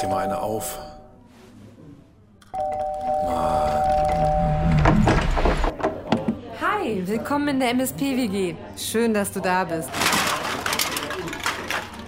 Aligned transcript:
dir 0.00 0.08
mal 0.08 0.24
eine 0.24 0.40
auf. 0.40 0.78
Hi, 6.60 7.06
willkommen 7.06 7.48
in 7.48 7.60
der 7.60 7.70
MSP-WG. 7.70 8.54
Schön, 8.76 9.12
dass 9.12 9.32
du 9.32 9.40
da 9.40 9.64
bist. 9.64 9.90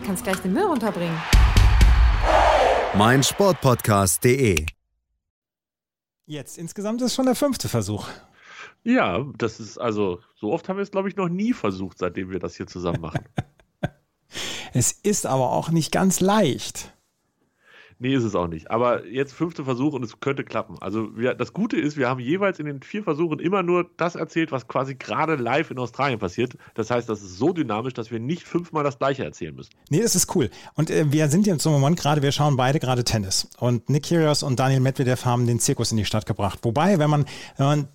Du 0.01 0.07
kannst 0.07 0.25
gleich 0.25 0.39
den 0.39 0.53
Müll 0.53 0.65
runterbringen. 0.65 1.21
mein 2.95 3.23
Sportpodcast.de. 3.23 4.67
Jetzt 6.27 6.57
insgesamt 6.57 7.03
ist 7.03 7.15
schon 7.15 7.27
der 7.27 7.35
fünfte 7.35 7.69
Versuch. 7.69 8.09
Ja, 8.85 9.25
das 9.37 9.61
ist 9.61 9.79
also, 9.79 10.21
so 10.35 10.53
oft 10.53 10.69
haben 10.69 10.77
wir 10.77 10.83
es, 10.83 10.91
glaube 10.91 11.09
ich, 11.09 11.17
noch 11.17 11.29
nie 11.29 11.53
versucht, 11.53 11.99
seitdem 11.99 12.31
wir 12.31 12.39
das 12.39 12.57
hier 12.57 12.67
zusammen 12.67 13.01
machen. 13.01 13.25
Es 14.75 14.91
ist 14.93 15.27
aber 15.27 15.51
auch 15.53 15.69
nicht 15.69 15.93
ganz 15.93 16.21
leicht. 16.21 16.92
Nee, 18.03 18.15
ist 18.15 18.25
es 18.25 18.35
auch 18.35 18.49
nicht. 18.49 18.71
Aber 18.71 19.07
jetzt 19.07 19.33
fünfte 19.33 19.65
Versuch 19.65 19.95
und 19.95 20.05
es 20.05 20.19
könnte 20.21 20.45
klappen. 20.45 20.77
Also 20.81 21.17
wir, 21.17 21.35
das 21.35 21.53
Gute 21.53 21.79
ist, 21.79 21.97
wir 21.97 22.09
haben 22.09 22.21
jeweils 22.21 22.59
in 22.59 22.67
den 22.67 22.83
vier 22.83 23.05
Versuchen 23.05 23.39
immer 23.39 23.63
nur 23.63 23.89
das 23.97 24.17
erzählt, 24.17 24.53
was 24.53 24.67
quasi 24.67 24.97
gerade 24.97 25.37
live 25.37 25.71
in 25.71 25.79
Australien 25.79 26.19
passiert. 26.19 26.57
Das 26.75 26.91
heißt, 26.91 27.09
das 27.09 27.23
ist 27.23 27.39
so 27.39 27.53
dynamisch, 27.53 27.95
dass 27.95 28.11
wir 28.11 28.19
nicht 28.19 28.43
fünfmal 28.43 28.83
das 28.85 28.99
gleiche 28.99 29.25
erzählen 29.25 29.55
müssen. 29.55 29.71
Nee, 29.89 30.03
das 30.03 30.17
ist 30.17 30.35
cool. 30.35 30.51
Und 30.75 30.91
äh, 30.91 31.11
wir 31.13 31.29
sind 31.29 31.47
jetzt 31.47 31.65
im 31.65 31.73
Moment 31.73 31.99
gerade, 31.99 32.23
wir 32.23 32.33
schauen 32.33 32.57
beide 32.57 32.81
gerade 32.81 33.05
Tennis. 33.05 33.49
Und 33.59 33.89
Nick 33.89 34.05
Kyrgios 34.05 34.43
und 34.43 34.59
Daniel 34.59 34.81
Medvedev 34.81 35.25
haben 35.25 35.47
den 35.47 35.61
Zirkus 35.61 35.93
in 35.93 35.97
die 35.97 36.05
Stadt 36.05 36.27
gebracht. 36.27 36.59
Wobei, 36.63 36.99
wenn 36.99 37.09
man, 37.09 37.25
wenn 37.57 37.67
man 37.67 37.89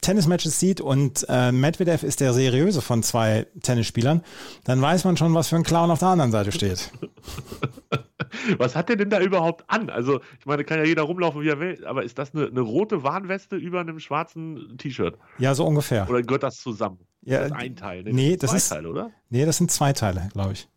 Tennismatches 0.00 0.58
sieht 0.58 0.80
und 0.80 1.26
äh, 1.28 1.52
Medvedev 1.52 2.02
ist 2.02 2.20
der 2.20 2.32
seriöse 2.32 2.80
von 2.80 3.02
zwei 3.02 3.46
Tennisspielern, 3.62 4.22
dann 4.64 4.80
weiß 4.80 5.04
man 5.04 5.16
schon, 5.16 5.34
was 5.34 5.48
für 5.48 5.56
ein 5.56 5.62
Clown 5.62 5.90
auf 5.90 6.00
der 6.00 6.08
anderen 6.08 6.32
Seite 6.32 6.52
steht. 6.52 6.90
Was 8.58 8.76
hat 8.76 8.88
der 8.88 8.96
denn 8.96 9.10
da 9.10 9.20
überhaupt 9.20 9.64
an? 9.68 9.90
Also, 9.90 10.20
ich 10.38 10.46
meine, 10.46 10.64
kann 10.64 10.78
ja 10.78 10.84
jeder 10.84 11.02
rumlaufen, 11.02 11.42
wie 11.42 11.48
er 11.48 11.60
will, 11.60 11.84
aber 11.86 12.02
ist 12.04 12.18
das 12.18 12.34
eine, 12.34 12.46
eine 12.46 12.60
rote 12.60 13.02
Warnweste 13.02 13.56
über 13.56 13.80
einem 13.80 13.98
schwarzen 14.00 14.76
T-Shirt? 14.78 15.18
Ja, 15.38 15.54
so 15.54 15.66
ungefähr. 15.66 16.08
Oder 16.08 16.22
gehört 16.22 16.42
das 16.42 16.56
zusammen? 16.56 16.98
Ja, 17.22 17.40
das 17.40 17.48
ist 17.48 17.56
ein 17.56 17.76
Teil. 17.76 18.02
Ne? 18.02 18.12
nee, 18.12 18.36
das 18.36 18.50
das 18.50 18.62
ist 18.62 18.68
zwei 18.68 18.76
Teile, 18.76 18.88
oder? 18.88 19.10
Nee, 19.30 19.44
das 19.44 19.56
sind 19.56 19.70
zwei 19.70 19.92
Teile, 19.92 20.28
glaube 20.32 20.52
ich. 20.52 20.68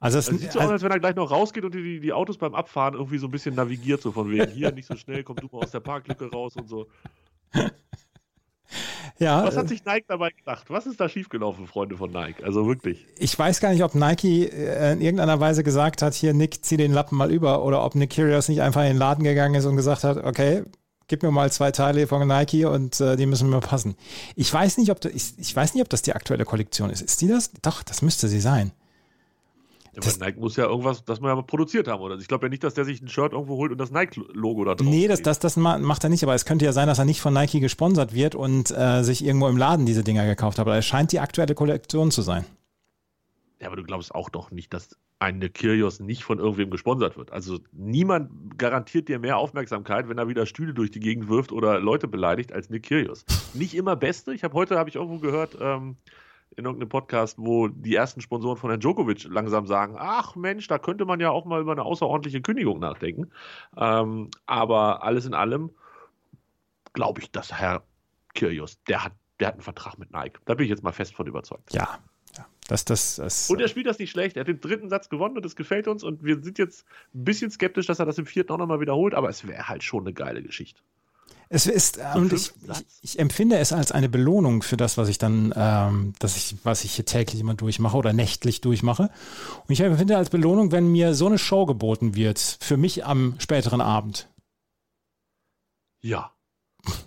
Also 0.00 0.16
das 0.16 0.26
Das 0.26 0.38
sieht 0.38 0.52
so 0.52 0.60
aus, 0.60 0.70
als 0.70 0.82
wenn 0.82 0.90
er 0.90 0.98
gleich 0.98 1.14
noch 1.14 1.30
rausgeht 1.30 1.64
und 1.64 1.74
die, 1.74 2.00
die 2.00 2.12
Autos 2.12 2.38
beim 2.38 2.54
Abfahren 2.54 2.94
irgendwie 2.94 3.18
so 3.18 3.26
ein 3.26 3.30
bisschen 3.30 3.54
navigiert, 3.54 4.00
so 4.00 4.12
von 4.12 4.30
wegen, 4.30 4.50
hier 4.50 4.72
nicht 4.72 4.86
so 4.86 4.96
schnell, 4.96 5.22
komm 5.22 5.36
du 5.36 5.48
mal 5.52 5.62
aus 5.62 5.70
der 5.70 5.80
Parklücke 5.80 6.30
raus 6.30 6.56
und 6.56 6.68
so. 6.68 6.88
ja, 9.20 9.44
Was 9.44 9.56
hat 9.56 9.66
äh, 9.66 9.68
sich 9.68 9.84
Nike 9.84 10.06
dabei 10.08 10.30
gedacht? 10.30 10.64
Was 10.68 10.86
ist 10.86 10.98
da 10.98 11.08
schiefgelaufen, 11.08 11.66
Freunde 11.66 11.96
von 11.96 12.10
Nike? 12.10 12.42
Also 12.42 12.66
wirklich. 12.66 13.06
ich 13.18 13.38
weiß 13.38 13.60
gar 13.60 13.72
nicht, 13.72 13.84
ob 13.84 13.94
Nike 13.94 14.48
äh, 14.48 14.92
in 14.92 15.00
irgendeiner 15.00 15.38
Weise 15.40 15.62
gesagt 15.62 16.02
hat, 16.02 16.14
hier 16.14 16.32
Nick, 16.32 16.64
zieh 16.64 16.78
den 16.78 16.92
Lappen 16.92 17.16
mal 17.18 17.30
über, 17.30 17.62
oder 17.64 17.84
ob 17.84 17.94
Nick 17.94 18.10
Kyrgios 18.10 18.48
nicht 18.48 18.62
einfach 18.62 18.80
in 18.82 18.88
den 18.88 18.96
Laden 18.96 19.22
gegangen 19.22 19.54
ist 19.54 19.66
und 19.66 19.76
gesagt 19.76 20.04
hat, 20.04 20.16
okay, 20.24 20.64
gib 21.06 21.22
mir 21.22 21.30
mal 21.30 21.52
zwei 21.52 21.70
Teile 21.70 22.06
von 22.06 22.26
Nike 22.26 22.64
und 22.64 23.00
äh, 23.00 23.16
die 23.16 23.26
müssen 23.26 23.50
mir 23.50 23.60
passen. 23.60 23.96
Ich 24.36 24.52
weiß 24.52 24.78
nicht, 24.78 24.90
ob 24.90 25.00
das, 25.00 25.12
ich, 25.12 25.34
ich 25.38 25.54
weiß 25.54 25.74
nicht, 25.74 25.82
ob 25.82 25.90
das 25.90 26.02
die 26.02 26.14
aktuelle 26.14 26.44
Kollektion 26.44 26.88
ist. 26.88 27.02
Ist 27.02 27.20
die 27.20 27.28
das? 27.28 27.50
Doch, 27.60 27.82
das 27.82 28.00
müsste 28.00 28.28
sie 28.28 28.40
sein. 28.40 28.72
Das- 29.94 30.20
Nike 30.20 30.38
muss 30.38 30.56
ja 30.56 30.66
irgendwas, 30.66 31.04
das 31.04 31.20
wir 31.20 31.28
ja 31.28 31.34
mal 31.34 31.42
produziert 31.42 31.88
haben, 31.88 32.00
oder? 32.00 32.16
Ich 32.18 32.28
glaube 32.28 32.46
ja 32.46 32.48
nicht, 32.50 32.62
dass 32.62 32.74
der 32.74 32.84
sich 32.84 33.02
ein 33.02 33.08
Shirt 33.08 33.32
irgendwo 33.32 33.56
holt 33.56 33.72
und 33.72 33.78
das 33.78 33.90
Nike-Logo 33.90 34.64
da 34.64 34.74
drauf 34.76 34.86
Nee, 34.88 35.08
das, 35.08 35.22
das, 35.22 35.38
das 35.40 35.56
ma- 35.56 35.78
macht 35.78 36.04
er 36.04 36.10
nicht, 36.10 36.22
aber 36.22 36.34
es 36.34 36.44
könnte 36.44 36.64
ja 36.64 36.72
sein, 36.72 36.86
dass 36.86 36.98
er 36.98 37.04
nicht 37.04 37.20
von 37.20 37.34
Nike 37.34 37.60
gesponsert 37.60 38.14
wird 38.14 38.34
und 38.34 38.70
äh, 38.70 39.02
sich 39.02 39.24
irgendwo 39.24 39.48
im 39.48 39.56
Laden 39.56 39.86
diese 39.86 40.04
Dinger 40.04 40.26
gekauft 40.26 40.58
hat. 40.58 40.66
Aber 40.66 40.76
es 40.78 40.86
scheint 40.86 41.10
die 41.12 41.18
aktuelle 41.20 41.54
Kollektion 41.54 42.10
zu 42.10 42.22
sein. 42.22 42.44
Ja, 43.60 43.66
aber 43.66 43.76
du 43.76 43.82
glaubst 43.82 44.14
auch 44.14 44.30
doch 44.30 44.50
nicht, 44.50 44.72
dass 44.72 44.96
eine 45.18 45.50
Kyrgios 45.50 46.00
nicht 46.00 46.24
von 46.24 46.38
irgendwem 46.38 46.70
gesponsert 46.70 47.18
wird. 47.18 47.30
Also 47.30 47.58
niemand 47.72 48.56
garantiert 48.58 49.08
dir 49.08 49.18
mehr 49.18 49.36
Aufmerksamkeit, 49.36 50.08
wenn 50.08 50.16
er 50.16 50.28
wieder 50.28 50.46
Stühle 50.46 50.72
durch 50.72 50.90
die 50.90 51.00
Gegend 51.00 51.28
wirft 51.28 51.52
oder 51.52 51.78
Leute 51.78 52.08
beleidigt, 52.08 52.52
als 52.54 52.70
Nick 52.70 52.84
Kyrgios. 52.84 53.26
Nicht 53.52 53.74
immer 53.74 53.96
Beste. 53.96 54.32
Ich 54.32 54.44
habe 54.44 54.54
heute, 54.54 54.78
habe 54.78 54.88
ich 54.88 54.94
irgendwo 54.96 55.18
gehört, 55.18 55.58
ähm, 55.60 55.96
in 56.56 56.64
irgendeinem 56.64 56.88
Podcast, 56.88 57.38
wo 57.38 57.68
die 57.68 57.94
ersten 57.94 58.20
Sponsoren 58.20 58.56
von 58.56 58.70
Herrn 58.70 58.80
Djokovic 58.80 59.24
langsam 59.24 59.66
sagen, 59.66 59.96
ach 59.98 60.36
Mensch, 60.36 60.66
da 60.66 60.78
könnte 60.78 61.04
man 61.04 61.20
ja 61.20 61.30
auch 61.30 61.44
mal 61.44 61.60
über 61.60 61.72
eine 61.72 61.84
außerordentliche 61.84 62.42
Kündigung 62.42 62.80
nachdenken. 62.80 63.30
Ähm, 63.76 64.30
aber 64.46 65.02
alles 65.04 65.26
in 65.26 65.34
allem 65.34 65.70
glaube 66.92 67.20
ich, 67.20 67.30
dass 67.30 67.52
Herr 67.52 67.84
Kyrgios, 68.34 68.82
der 68.84 69.04
hat, 69.04 69.12
der 69.38 69.48
hat 69.48 69.54
einen 69.54 69.62
Vertrag 69.62 69.98
mit 69.98 70.12
Nike. 70.12 70.40
Da 70.44 70.54
bin 70.54 70.64
ich 70.64 70.70
jetzt 70.70 70.82
mal 70.82 70.92
fest 70.92 71.14
von 71.14 71.26
überzeugt. 71.26 71.72
Ja, 71.72 71.98
ja. 72.36 72.46
Das, 72.68 72.84
das, 72.84 73.16
das, 73.16 73.50
Und 73.50 73.60
er 73.60 73.68
spielt 73.68 73.86
das 73.86 73.98
nicht 73.98 74.10
schlecht. 74.10 74.36
Er 74.36 74.40
hat 74.40 74.48
den 74.48 74.60
dritten 74.60 74.88
Satz 74.88 75.08
gewonnen 75.08 75.36
und 75.36 75.44
das 75.44 75.56
gefällt 75.56 75.88
uns. 75.88 76.02
Und 76.02 76.22
wir 76.22 76.42
sind 76.42 76.58
jetzt 76.58 76.84
ein 77.14 77.24
bisschen 77.24 77.50
skeptisch, 77.50 77.86
dass 77.86 77.98
er 77.98 78.06
das 78.06 78.18
im 78.18 78.26
vierten 78.26 78.52
auch 78.52 78.58
nochmal 78.58 78.80
wiederholt. 78.80 79.14
Aber 79.14 79.28
es 79.28 79.46
wäre 79.46 79.68
halt 79.68 79.82
schon 79.82 80.04
eine 80.04 80.12
geile 80.12 80.42
Geschichte. 80.42 80.80
Es 81.52 81.66
ist, 81.66 81.98
äh, 81.98 82.04
und 82.14 82.32
ich, 82.32 82.52
ich, 82.62 82.84
ich 83.02 83.18
empfinde 83.18 83.58
es 83.58 83.72
als 83.72 83.90
eine 83.90 84.08
Belohnung 84.08 84.62
für 84.62 84.76
das, 84.76 84.96
was 84.96 85.08
ich 85.08 85.18
dann, 85.18 85.52
ähm, 85.56 86.12
dass 86.20 86.36
ich, 86.36 86.54
was 86.62 86.84
ich 86.84 86.92
hier 86.92 87.04
täglich 87.04 87.40
immer 87.40 87.54
durchmache 87.54 87.96
oder 87.96 88.12
nächtlich 88.12 88.60
durchmache. 88.60 89.10
Und 89.66 89.72
ich 89.72 89.80
empfinde 89.80 90.16
als 90.16 90.30
Belohnung, 90.30 90.70
wenn 90.70 90.92
mir 90.92 91.12
so 91.12 91.26
eine 91.26 91.38
Show 91.38 91.66
geboten 91.66 92.14
wird, 92.14 92.38
für 92.38 92.76
mich 92.76 93.04
am 93.04 93.34
späteren 93.40 93.80
Abend. 93.80 94.28
Ja, 96.02 96.32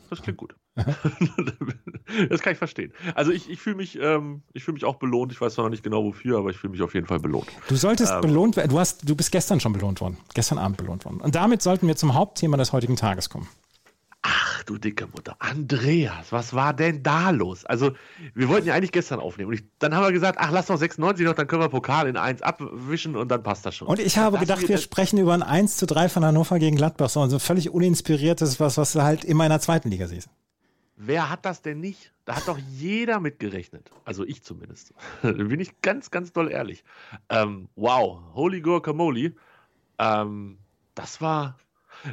das 0.10 0.22
klingt 0.22 0.38
gut. 0.38 0.56
das 0.76 2.42
kann 2.42 2.52
ich 2.52 2.58
verstehen. 2.58 2.92
Also 3.16 3.32
ich, 3.32 3.50
ich 3.50 3.62
fühle 3.62 3.78
mich, 3.78 3.98
ähm, 3.98 4.44
ich 4.52 4.66
fühle 4.66 4.74
mich 4.74 4.84
auch 4.84 4.96
belohnt. 4.96 5.32
Ich 5.32 5.40
weiß 5.40 5.54
zwar 5.54 5.64
noch 5.64 5.70
nicht 5.70 5.84
genau 5.84 6.04
wofür, 6.04 6.40
aber 6.40 6.50
ich 6.50 6.58
fühle 6.58 6.72
mich 6.72 6.82
auf 6.82 6.94
jeden 6.96 7.08
Fall 7.08 7.20
belohnt. 7.20 7.48
Du 7.70 7.78
solltest 7.78 8.12
Ähm. 8.12 8.22
belohnt 8.22 8.58
werden. 8.58 8.72
Du 8.72 8.80
hast, 8.80 9.08
du 9.08 9.16
bist 9.16 9.32
gestern 9.32 9.62
schon 9.62 9.72
belohnt 9.72 10.02
worden. 10.02 10.18
Gestern 10.34 10.58
Abend 10.58 10.76
belohnt 10.76 11.06
worden. 11.06 11.22
Und 11.22 11.36
damit 11.36 11.62
sollten 11.62 11.88
wir 11.88 11.96
zum 11.96 12.14
Hauptthema 12.14 12.58
des 12.58 12.74
heutigen 12.74 12.98
Tages 12.98 13.30
kommen. 13.30 13.48
Ach 14.64 14.66
du 14.66 14.78
dicke 14.78 15.08
Mutter. 15.08 15.36
Andreas, 15.40 16.32
was 16.32 16.54
war 16.54 16.74
denn 16.74 17.04
da 17.04 17.32
los? 17.32 17.66
Also, 17.66 17.92
wir 18.34 18.48
wollten 18.48 18.68
ja 18.68 18.74
eigentlich 18.76 18.94
gestern 18.94 19.20
aufnehmen. 19.20 19.50
Und 19.50 19.56
ich, 19.56 19.64
dann 19.80 19.94
haben 19.94 20.04
wir 20.06 20.12
gesagt, 20.14 20.38
ach, 20.40 20.52
lass 20.52 20.68
doch 20.68 20.78
96 20.78 21.26
noch, 21.26 21.34
dann 21.34 21.48
können 21.48 21.62
wir 21.62 21.68
Pokal 21.68 22.08
in 22.08 22.16
1 22.16 22.42
abwischen 22.42 23.18
und 23.18 23.28
dann 23.30 23.44
passt 23.44 23.66
das 23.66 23.76
schon. 23.76 23.90
Und 23.90 24.00
ich 24.00 24.18
habe 24.18 24.38
Dass 24.38 24.42
gedacht, 24.48 24.62
wir 24.62 24.76
das- 24.76 24.84
sprechen 24.84 25.20
über 25.20 25.34
ein 25.34 25.44
1 25.44 25.76
zu 25.76 25.86
3 25.86 26.08
von 26.08 26.24
Hannover 26.24 26.60
gegen 26.60 26.78
Gladbach. 26.78 27.10
So 27.10 27.22
ein 27.22 27.40
völlig 27.42 27.72
uninspiriertes, 27.72 28.60
was, 28.62 28.78
was 28.78 28.94
du 28.94 29.02
halt 29.04 29.26
immer 29.26 29.44
in 29.44 29.50
der 29.50 29.60
zweiten 29.60 29.90
Liga 29.90 30.08
siehst. 30.08 30.30
Wer 30.96 31.30
hat 31.30 31.46
das 31.46 31.62
denn 31.62 31.82
nicht? 31.82 32.14
Da 32.24 32.38
hat 32.38 32.48
doch 32.48 32.58
jeder 32.72 33.20
mitgerechnet. 33.20 33.92
Also 34.06 34.24
ich 34.24 34.44
zumindest. 34.44 34.94
da 35.24 35.32
bin 35.34 35.60
ich 35.60 35.82
ganz, 35.82 36.10
ganz 36.10 36.32
doll 36.32 36.50
ehrlich. 36.50 36.86
Ähm, 37.28 37.68
wow, 37.76 38.20
Holy 38.34 38.62
Guacamole. 38.62 39.34
Ähm, 40.00 40.58
das 40.96 41.20
war, 41.20 41.58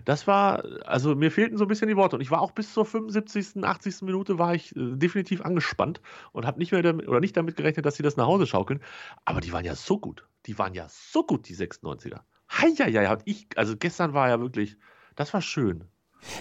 das 0.05 0.27
war, 0.27 0.65
also 0.87 1.15
mir 1.15 1.31
fehlten 1.31 1.57
so 1.57 1.65
ein 1.65 1.69
bisschen 1.69 1.89
die 1.89 1.97
Worte. 1.97 2.17
Und 2.17 2.23
ich 2.23 2.31
war 2.31 2.41
auch 2.41 2.53
bis 2.53 2.73
zur 2.73 2.85
75., 2.85 3.65
80. 3.65 4.03
Minute 4.03 4.39
war 4.39 4.55
ich 4.55 4.75
äh, 4.77 4.97
definitiv 4.97 5.43
angespannt 5.43 6.01
und 6.33 6.47
habe 6.47 6.59
nicht 6.59 6.73
mehr 6.73 6.83
damit, 6.83 7.09
oder 7.09 7.21
nicht 7.21 7.37
damit 7.37 7.57
gerechnet, 7.57 7.87
dass 7.87 7.97
sie 7.97 8.03
das 8.03 8.17
nach 8.17 8.27
Hause 8.27 8.47
schaukeln. 8.47 8.81
Aber 9.25 9.41
die 9.41 9.53
waren 9.53 9.65
ja 9.65 9.75
so 9.75 9.99
gut. 9.99 10.27
Die 10.47 10.59
waren 10.59 10.75
ja 10.75 10.87
so 10.89 11.25
gut, 11.25 11.49
die 11.49 11.57
96er. 11.57 12.21
Heieiei, 12.51 13.07
hat 13.07 13.23
ich, 13.27 13.47
also 13.57 13.77
gestern 13.77 14.15
war 14.15 14.29
ja 14.29 14.41
wirklich, 14.41 14.77
das 15.17 15.33
war 15.35 15.43
schön. 15.43 15.85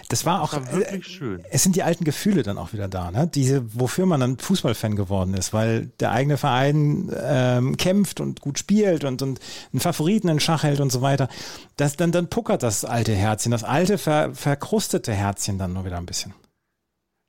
Das 0.10 0.26
war 0.26 0.42
auch 0.42 0.54
Das 0.54 0.68
war 0.68 0.74
äh, 0.74 0.80
wirklich 0.80 1.08
schön. 1.08 1.44
Es 1.50 1.64
sind 1.64 1.76
die 1.76 1.84
alten 1.84 2.04
Gefühle 2.04 2.44
dann 2.44 2.58
auch 2.58 2.74
wieder 2.74 2.88
da, 2.88 3.12
ne? 3.12 3.28
Diese, 3.28 3.64
wofür 3.80 4.06
man 4.06 4.20
dann 4.20 4.38
Fußballfan 4.38 4.96
geworden 4.96 5.34
ist, 5.34 5.54
weil 5.54 5.88
der 6.00 6.12
eigene 6.12 6.38
Verein 6.38 7.12
ähm, 7.22 7.78
kämpft 7.78 8.20
und 8.20 8.42
gut 8.42 8.60
spielt 8.60 9.04
und, 9.04 9.22
und 9.22 9.40
einen 9.72 9.80
Favoriten 9.80 10.30
in 10.30 10.40
Schach 10.40 10.64
hält 10.64 10.80
und 10.80 10.92
so 10.92 11.02
weiter. 11.02 11.30
Das, 11.78 11.96
dann, 11.96 12.12
dann 12.12 12.28
puckert 12.28 12.64
das 12.64 12.86
alte 12.86 13.14
Herzchen, 13.14 13.52
das 13.52 13.64
alte, 13.64 13.98
ver, 13.98 14.34
verkrustete 14.34 15.14
Herzchen 15.14 15.58
dann 15.58 15.74
nur 15.74 15.86
wieder 15.86 15.98
ein 15.98 16.06
bisschen. 16.06 16.34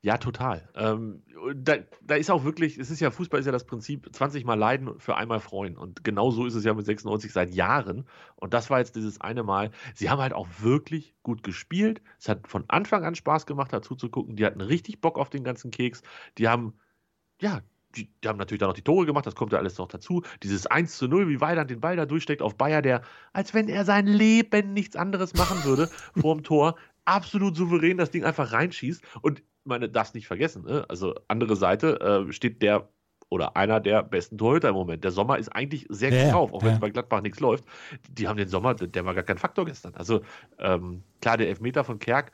Ja, 0.03 0.17
total. 0.17 0.67
Ähm, 0.75 1.23
da, 1.55 1.75
da 2.01 2.15
ist 2.15 2.31
auch 2.31 2.45
wirklich, 2.45 2.79
es 2.79 2.91
ist 2.91 3.01
ja, 3.01 3.11
Fußball 3.11 3.39
ist 3.39 3.45
ja 3.45 3.53
das 3.53 3.67
Prinzip, 3.67 4.09
20 4.11 4.47
Mal 4.47 4.55
leiden 4.55 4.99
für 4.99 5.17
einmal 5.17 5.41
freuen. 5.41 5.77
Und 5.77 6.05
genau 6.05 6.31
so 6.31 6.47
ist 6.47 6.55
es 6.55 6.65
ja 6.65 6.73
mit 6.73 6.87
96 6.87 7.31
seit 7.33 7.55
Jahren. 7.55 8.07
Und 8.37 8.55
das 8.55 8.71
war 8.71 8.79
jetzt 8.79 8.97
dieses 8.97 9.21
eine 9.21 9.43
Mal. 9.43 9.71
Sie 9.95 10.09
haben 10.09 10.23
halt 10.23 10.33
auch 10.33 10.49
wirklich 10.61 11.15
gut 11.23 11.43
gespielt. 11.43 12.01
Es 12.19 12.31
hat 12.31 12.49
von 12.49 12.65
Anfang 12.69 13.05
an 13.05 13.15
Spaß 13.15 13.45
gemacht, 13.45 13.75
dazu 13.75 13.95
zu 13.95 14.09
gucken. 14.09 14.37
Die 14.37 14.47
hatten 14.47 14.63
richtig 14.63 15.03
Bock 15.03 15.19
auf 15.19 15.29
den 15.29 15.45
ganzen 15.45 15.71
Keks. 15.71 16.03
Die 16.39 16.49
haben, 16.49 16.79
ja, 17.39 17.61
die, 17.95 18.09
die 18.23 18.29
haben 18.29 18.39
natürlich 18.39 18.61
dann 18.61 18.69
noch 18.69 18.77
die 18.77 18.83
Tore 18.83 19.05
gemacht, 19.05 19.27
das 19.27 19.35
kommt 19.35 19.53
ja 19.53 19.59
alles 19.59 19.77
noch 19.77 19.89
dazu. 19.89 20.23
Dieses 20.43 20.67
1 20.67 20.97
zu 20.97 21.09
0, 21.09 21.29
wie 21.29 21.41
Weiland 21.41 21.71
den 21.71 21.81
Ball 21.81 21.97
da 21.97 22.07
durchsteckt 22.07 22.41
auf 22.41 22.57
Bayer, 22.57 22.83
der, 22.83 23.03
als 23.33 23.53
wenn 23.53 23.69
er 23.69 23.85
sein 23.85 24.07
Leben 24.07 24.73
nichts 24.73 24.97
anderes 24.97 25.35
machen 25.35 25.63
würde, 25.65 25.91
vorm 26.21 26.43
Tor, 26.43 26.77
absolut 27.05 27.57
souverän 27.57 27.99
das 27.99 28.11
Ding 28.11 28.25
einfach 28.25 28.53
reinschießt. 28.53 29.03
Und 29.23 29.43
meine, 29.65 29.89
das 29.89 30.15
nicht 30.15 30.27
vergessen. 30.27 30.65
Ne? 30.65 30.85
Also, 30.89 31.15
andere 31.29 31.57
Seite 31.57 32.27
äh, 32.29 32.33
steht 32.33 32.63
der 32.63 32.89
oder 33.29 33.57
einer 33.57 33.79
der 33.79 34.03
besten 34.03 34.39
Torhüter 34.39 34.71
im 34.71 34.75
Moment. 34.75 35.05
Der 35.05 35.13
Sommer 35.13 35.39
ist 35.39 35.51
eigentlich 35.51 35.87
sehr 35.89 36.11
Ja, 36.13 36.25
gut 36.25 36.33
drauf, 36.33 36.53
auch 36.53 36.63
wenn 36.63 36.71
ja. 36.71 36.75
es 36.75 36.81
bei 36.81 36.91
Gladbach 36.91 37.23
nichts 37.23 37.39
läuft. 37.39 37.65
Die 38.11 38.27
haben 38.27 38.37
den 38.37 38.49
Sommer, 38.49 38.75
der 38.75 39.05
war 39.05 39.15
gar 39.15 39.23
kein 39.23 39.39
Faktor 39.39 39.65
gestern. 39.67 39.95
Also, 39.95 40.23
ähm, 40.59 41.05
klar, 41.21 41.37
der 41.37 41.49
Elfmeter 41.49 41.85
von 41.85 41.99
Kerk 42.01 42.33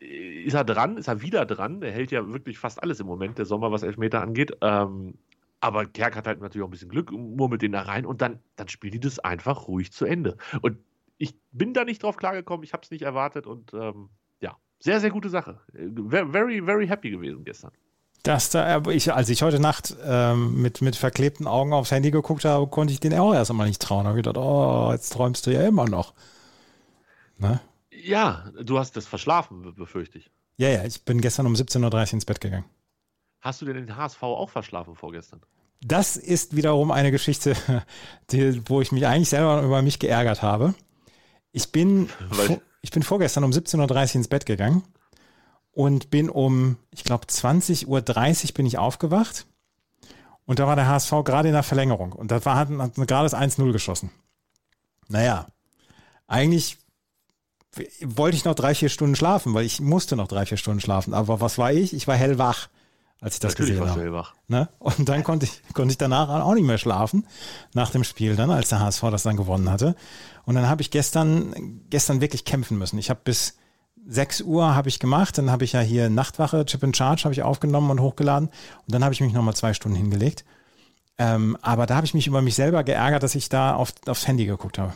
äh, 0.00 0.42
ist 0.42 0.54
er 0.54 0.64
dran, 0.64 0.96
ist 0.96 1.08
er 1.08 1.22
wieder 1.22 1.46
dran. 1.46 1.80
Der 1.80 1.92
hält 1.92 2.10
ja 2.10 2.26
wirklich 2.32 2.58
fast 2.58 2.82
alles 2.82 2.98
im 3.00 3.06
Moment, 3.06 3.38
der 3.38 3.44
Sommer, 3.44 3.70
was 3.70 3.84
Elfmeter 3.84 4.20
angeht. 4.20 4.56
Ähm, 4.60 5.14
aber 5.60 5.86
Kerk 5.86 6.16
hat 6.16 6.26
halt 6.26 6.40
natürlich 6.40 6.62
auch 6.62 6.68
ein 6.68 6.72
bisschen 6.72 6.88
Glück, 6.88 7.10
murmelt 7.12 7.62
den 7.62 7.72
da 7.72 7.82
rein 7.82 8.06
und 8.06 8.20
dann, 8.22 8.40
dann 8.56 8.68
spielen 8.68 8.92
die 8.92 9.00
das 9.00 9.18
einfach 9.18 9.66
ruhig 9.68 9.92
zu 9.92 10.04
Ende. 10.04 10.36
Und 10.62 10.78
ich 11.18 11.34
bin 11.50 11.74
da 11.74 11.84
nicht 11.84 12.02
drauf 12.02 12.16
klargekommen, 12.16 12.64
ich 12.64 12.72
habe 12.72 12.82
es 12.84 12.90
nicht 12.90 13.02
erwartet 13.02 13.46
und 13.46 13.74
ähm, 13.74 14.08
sehr, 14.78 15.00
sehr 15.00 15.10
gute 15.10 15.28
Sache. 15.28 15.60
Very, 15.72 16.62
very 16.62 16.86
happy 16.86 17.10
gewesen 17.10 17.44
gestern. 17.44 17.72
Das 18.22 18.50
da, 18.50 18.82
ich, 18.88 19.12
als 19.12 19.28
ich 19.28 19.42
heute 19.42 19.60
Nacht 19.60 19.96
ähm, 20.04 20.60
mit, 20.60 20.82
mit 20.82 20.96
verklebten 20.96 21.46
Augen 21.46 21.72
aufs 21.72 21.90
Handy 21.90 22.10
geguckt 22.10 22.44
habe, 22.44 22.66
konnte 22.66 22.92
ich 22.92 23.00
den 23.00 23.14
auch 23.14 23.32
erst 23.32 23.50
einmal 23.50 23.68
nicht 23.68 23.80
trauen. 23.80 24.04
Da 24.04 24.10
habe 24.10 24.18
ich 24.18 24.24
gedacht, 24.24 24.36
oh, 24.36 24.90
jetzt 24.92 25.10
träumst 25.10 25.46
du 25.46 25.50
ja 25.52 25.66
immer 25.66 25.88
noch. 25.88 26.14
Ne? 27.38 27.60
Ja, 27.90 28.50
du 28.60 28.78
hast 28.78 28.96
das 28.96 29.06
verschlafen, 29.06 29.74
befürchte 29.74 30.18
ich. 30.18 30.30
Ja, 30.56 30.68
ja, 30.68 30.84
ich 30.84 31.04
bin 31.04 31.20
gestern 31.20 31.46
um 31.46 31.54
17.30 31.54 31.84
Uhr 32.08 32.12
ins 32.14 32.24
Bett 32.24 32.40
gegangen. 32.40 32.64
Hast 33.40 33.62
du 33.62 33.66
denn 33.66 33.76
den 33.76 33.96
HSV 33.96 34.22
auch 34.22 34.50
verschlafen 34.50 34.96
vorgestern? 34.96 35.40
Das 35.80 36.16
ist 36.16 36.56
wiederum 36.56 36.90
eine 36.90 37.12
Geschichte, 37.12 37.54
die, 38.30 38.68
wo 38.68 38.80
ich 38.80 38.90
mich 38.90 39.06
eigentlich 39.06 39.28
selber 39.28 39.62
über 39.62 39.80
mich 39.82 40.00
geärgert 40.00 40.42
habe. 40.42 40.74
Ich 41.52 41.70
bin, 41.70 42.08
ich 42.80 42.90
bin 42.90 43.02
vorgestern 43.02 43.44
um 43.44 43.50
17.30 43.50 44.10
Uhr 44.10 44.14
ins 44.16 44.28
Bett 44.28 44.46
gegangen 44.46 44.82
und 45.72 46.10
bin 46.10 46.30
um, 46.30 46.76
ich 46.90 47.04
glaube, 47.04 47.26
20.30 47.26 47.86
Uhr 47.86 48.54
bin 48.54 48.66
ich 48.66 48.78
aufgewacht. 48.78 49.46
Und 50.44 50.58
da 50.58 50.66
war 50.66 50.76
der 50.76 50.88
HSV 50.88 51.10
gerade 51.24 51.48
in 51.48 51.54
der 51.54 51.62
Verlängerung. 51.62 52.12
Und 52.12 52.30
da 52.30 52.42
war, 52.44 52.56
hat, 52.56 52.70
hat 52.70 52.94
gerade 52.94 53.28
das 53.28 53.34
1-0 53.34 53.70
geschossen. 53.70 54.10
Naja, 55.08 55.46
eigentlich 56.26 56.78
wollte 58.00 58.36
ich 58.36 58.44
noch 58.44 58.54
drei, 58.54 58.74
vier 58.74 58.88
Stunden 58.88 59.14
schlafen, 59.14 59.54
weil 59.54 59.66
ich 59.66 59.80
musste 59.80 60.16
noch 60.16 60.28
drei, 60.28 60.46
vier 60.46 60.56
Stunden 60.56 60.80
schlafen. 60.80 61.14
Aber 61.14 61.40
was 61.40 61.58
war 61.58 61.72
ich? 61.72 61.92
Ich 61.92 62.08
war 62.08 62.16
hellwach, 62.16 62.68
als 63.20 63.34
ich 63.34 63.40
das 63.40 63.52
Natürlich 63.52 63.80
gesehen 63.80 64.12
habe. 64.12 64.28
Ne? 64.46 64.68
Und 64.78 65.08
dann 65.08 65.24
konnte 65.24 65.46
ich, 65.46 65.62
konnte 65.74 65.92
ich 65.92 65.98
danach 65.98 66.28
auch 66.28 66.54
nicht 66.54 66.66
mehr 66.66 66.78
schlafen, 66.78 67.26
nach 67.74 67.90
dem 67.90 68.04
Spiel 68.04 68.36
dann, 68.36 68.50
als 68.50 68.68
der 68.68 68.80
HSV 68.80 69.02
das 69.10 69.24
dann 69.24 69.36
gewonnen 69.36 69.70
hatte. 69.70 69.96
Und 70.44 70.54
dann 70.54 70.68
habe 70.68 70.82
ich 70.82 70.90
gestern, 70.90 71.82
gestern 71.90 72.20
wirklich 72.20 72.44
kämpfen 72.44 72.78
müssen. 72.78 72.98
Ich 72.98 73.10
habe 73.10 73.20
bis 73.24 73.56
6 74.06 74.42
Uhr 74.42 74.74
habe 74.74 74.88
ich 74.88 75.00
gemacht, 75.00 75.36
dann 75.36 75.50
habe 75.50 75.64
ich 75.64 75.72
ja 75.72 75.80
hier 75.80 76.08
Nachtwache, 76.08 76.64
Chip 76.64 76.82
and 76.82 76.96
Charge 76.96 77.24
habe 77.24 77.34
ich 77.34 77.42
aufgenommen 77.42 77.90
und 77.90 78.00
hochgeladen 78.00 78.48
und 78.48 78.94
dann 78.94 79.04
habe 79.04 79.12
ich 79.12 79.20
mich 79.20 79.32
nochmal 79.32 79.54
zwei 79.54 79.74
Stunden 79.74 79.96
hingelegt. 79.96 80.44
Ähm, 81.18 81.58
aber 81.60 81.86
da 81.86 81.96
habe 81.96 82.06
ich 82.06 82.14
mich 82.14 82.26
über 82.26 82.40
mich 82.40 82.54
selber 82.54 82.84
geärgert, 82.84 83.22
dass 83.22 83.34
ich 83.34 83.48
da 83.48 83.74
auf, 83.74 83.92
aufs 84.06 84.26
Handy 84.26 84.46
geguckt 84.46 84.78
habe. 84.78 84.94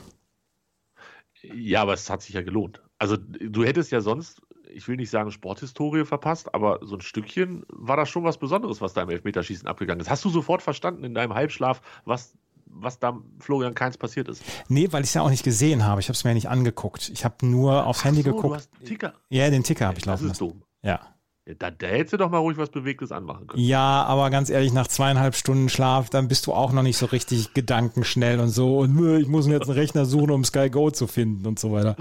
Ja, 1.42 1.82
aber 1.82 1.94
es 1.94 2.08
hat 2.08 2.22
sich 2.22 2.34
ja 2.34 2.42
gelohnt. 2.42 2.80
Also 2.98 3.16
du 3.16 3.64
hättest 3.64 3.90
ja 3.90 4.00
sonst, 4.00 4.40
ich 4.74 4.88
will 4.88 4.96
nicht 4.96 5.10
sagen 5.10 5.30
Sporthistorie 5.30 6.04
verpasst, 6.04 6.54
aber 6.54 6.80
so 6.82 6.96
ein 6.96 7.00
Stückchen 7.00 7.64
war 7.68 7.96
das 7.96 8.08
schon 8.08 8.24
was 8.24 8.38
Besonderes, 8.38 8.80
was 8.80 8.94
da 8.94 9.02
im 9.02 9.10
Elfmeterschießen 9.10 9.68
abgegangen 9.68 10.00
ist. 10.00 10.10
Hast 10.10 10.24
du 10.24 10.30
sofort 10.30 10.62
verstanden 10.62 11.04
in 11.04 11.14
deinem 11.14 11.34
Halbschlaf, 11.34 11.80
was 12.04 12.34
was 12.74 12.98
da 12.98 13.18
Florian 13.38 13.74
Keins 13.74 13.98
passiert 13.98 14.28
ist. 14.28 14.42
Nee, 14.68 14.88
weil 14.90 15.02
ich 15.02 15.08
es 15.08 15.14
ja 15.14 15.22
auch 15.22 15.30
nicht 15.30 15.44
gesehen 15.44 15.84
habe. 15.84 16.00
Ich 16.00 16.08
habe 16.08 16.14
es 16.14 16.24
mir 16.24 16.30
ja 16.30 16.34
nicht 16.34 16.48
angeguckt. 16.48 17.10
Ich 17.10 17.24
habe 17.24 17.46
nur 17.46 17.86
aufs 17.86 18.00
Ach 18.00 18.04
Handy 18.06 18.22
so, 18.22 18.34
geguckt. 18.34 18.68
Du 18.80 18.86
Ticker. 18.86 19.12
Ja, 19.28 19.50
den 19.50 19.62
Ticker 19.62 19.86
habe 19.86 19.98
ich 19.98 20.06
laufen 20.06 20.28
lassen. 20.28 20.40
Das 20.40 20.50
ist 20.50 20.56
dumm. 20.56 20.62
Ja. 20.82 21.00
ja 21.46 21.54
da, 21.54 21.70
da 21.70 21.86
hättest 21.86 22.14
du 22.14 22.16
doch 22.16 22.30
mal 22.30 22.38
ruhig 22.38 22.56
was 22.56 22.70
Bewegtes 22.70 23.12
anmachen 23.12 23.46
können. 23.46 23.62
Ja, 23.62 24.04
aber 24.04 24.30
ganz 24.30 24.48
ehrlich, 24.48 24.72
nach 24.72 24.86
zweieinhalb 24.88 25.34
Stunden 25.34 25.68
Schlaf, 25.68 26.10
dann 26.10 26.28
bist 26.28 26.46
du 26.46 26.52
auch 26.52 26.72
noch 26.72 26.82
nicht 26.82 26.96
so 26.96 27.06
richtig 27.06 27.52
gedankenschnell 27.54 28.40
und 28.40 28.48
so. 28.48 28.78
Und 28.78 29.20
ich 29.20 29.28
muss 29.28 29.46
mir 29.46 29.54
jetzt 29.54 29.68
einen 29.68 29.78
Rechner 29.78 30.06
suchen, 30.06 30.30
um 30.30 30.44
Sky 30.44 30.70
Go 30.70 30.90
zu 30.90 31.06
finden 31.06 31.46
und 31.46 31.58
so 31.58 31.72
weiter. 31.72 31.96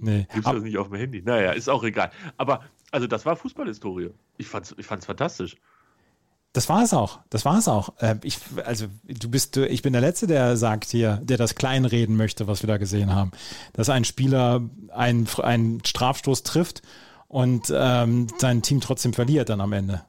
Nee. 0.00 0.26
Gibt's 0.32 0.50
das 0.50 0.62
nicht 0.62 0.78
auf 0.78 0.88
dem 0.88 0.96
Handy? 0.96 1.22
Naja, 1.22 1.52
ist 1.52 1.68
auch 1.68 1.84
egal. 1.84 2.10
Aber, 2.36 2.62
also 2.90 3.06
das 3.06 3.26
war 3.26 3.36
Fußballhistorie. 3.36 4.10
Ich 4.38 4.48
fand's, 4.48 4.74
ich 4.78 4.86
fand's 4.86 5.06
fantastisch. 5.06 5.56
Das 6.52 6.68
war 6.68 6.82
es 6.82 6.92
auch. 6.92 7.20
Das 7.30 7.44
war 7.44 7.58
es 7.58 7.68
auch. 7.68 7.94
Äh, 7.98 8.16
ich, 8.24 8.38
also 8.64 8.86
du 9.06 9.30
bist, 9.30 9.56
ich 9.56 9.82
bin 9.82 9.92
der 9.92 10.02
Letzte, 10.02 10.26
der 10.26 10.56
sagt 10.56 10.86
hier, 10.86 11.20
der 11.22 11.36
das 11.36 11.54
kleinreden 11.54 12.16
möchte, 12.16 12.48
was 12.48 12.62
wir 12.62 12.66
da 12.66 12.76
gesehen 12.76 13.14
haben, 13.14 13.30
dass 13.72 13.88
ein 13.88 14.04
Spieler 14.04 14.62
einen, 14.88 15.28
einen 15.42 15.84
Strafstoß 15.84 16.42
trifft 16.42 16.82
und 17.28 17.72
ähm, 17.72 18.26
sein 18.38 18.62
Team 18.62 18.80
trotzdem 18.80 19.12
verliert 19.12 19.48
dann 19.48 19.60
am 19.60 19.72
Ende. 19.72 20.02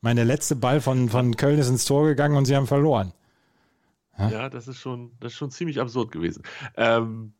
Meine 0.00 0.24
letzte 0.24 0.56
Ball 0.56 0.80
von, 0.80 1.10
von 1.10 1.36
Köln 1.36 1.58
ist 1.58 1.68
ins 1.68 1.84
Tor 1.84 2.06
gegangen 2.06 2.36
und 2.36 2.46
sie 2.46 2.56
haben 2.56 2.66
verloren. 2.66 3.12
Ja, 4.18 4.30
ja 4.30 4.48
das 4.48 4.68
ist 4.68 4.78
schon, 4.78 5.12
das 5.20 5.32
ist 5.32 5.38
schon 5.38 5.50
ziemlich 5.50 5.80
absurd 5.80 6.10
gewesen. 6.10 6.42
Ähm, 6.76 7.34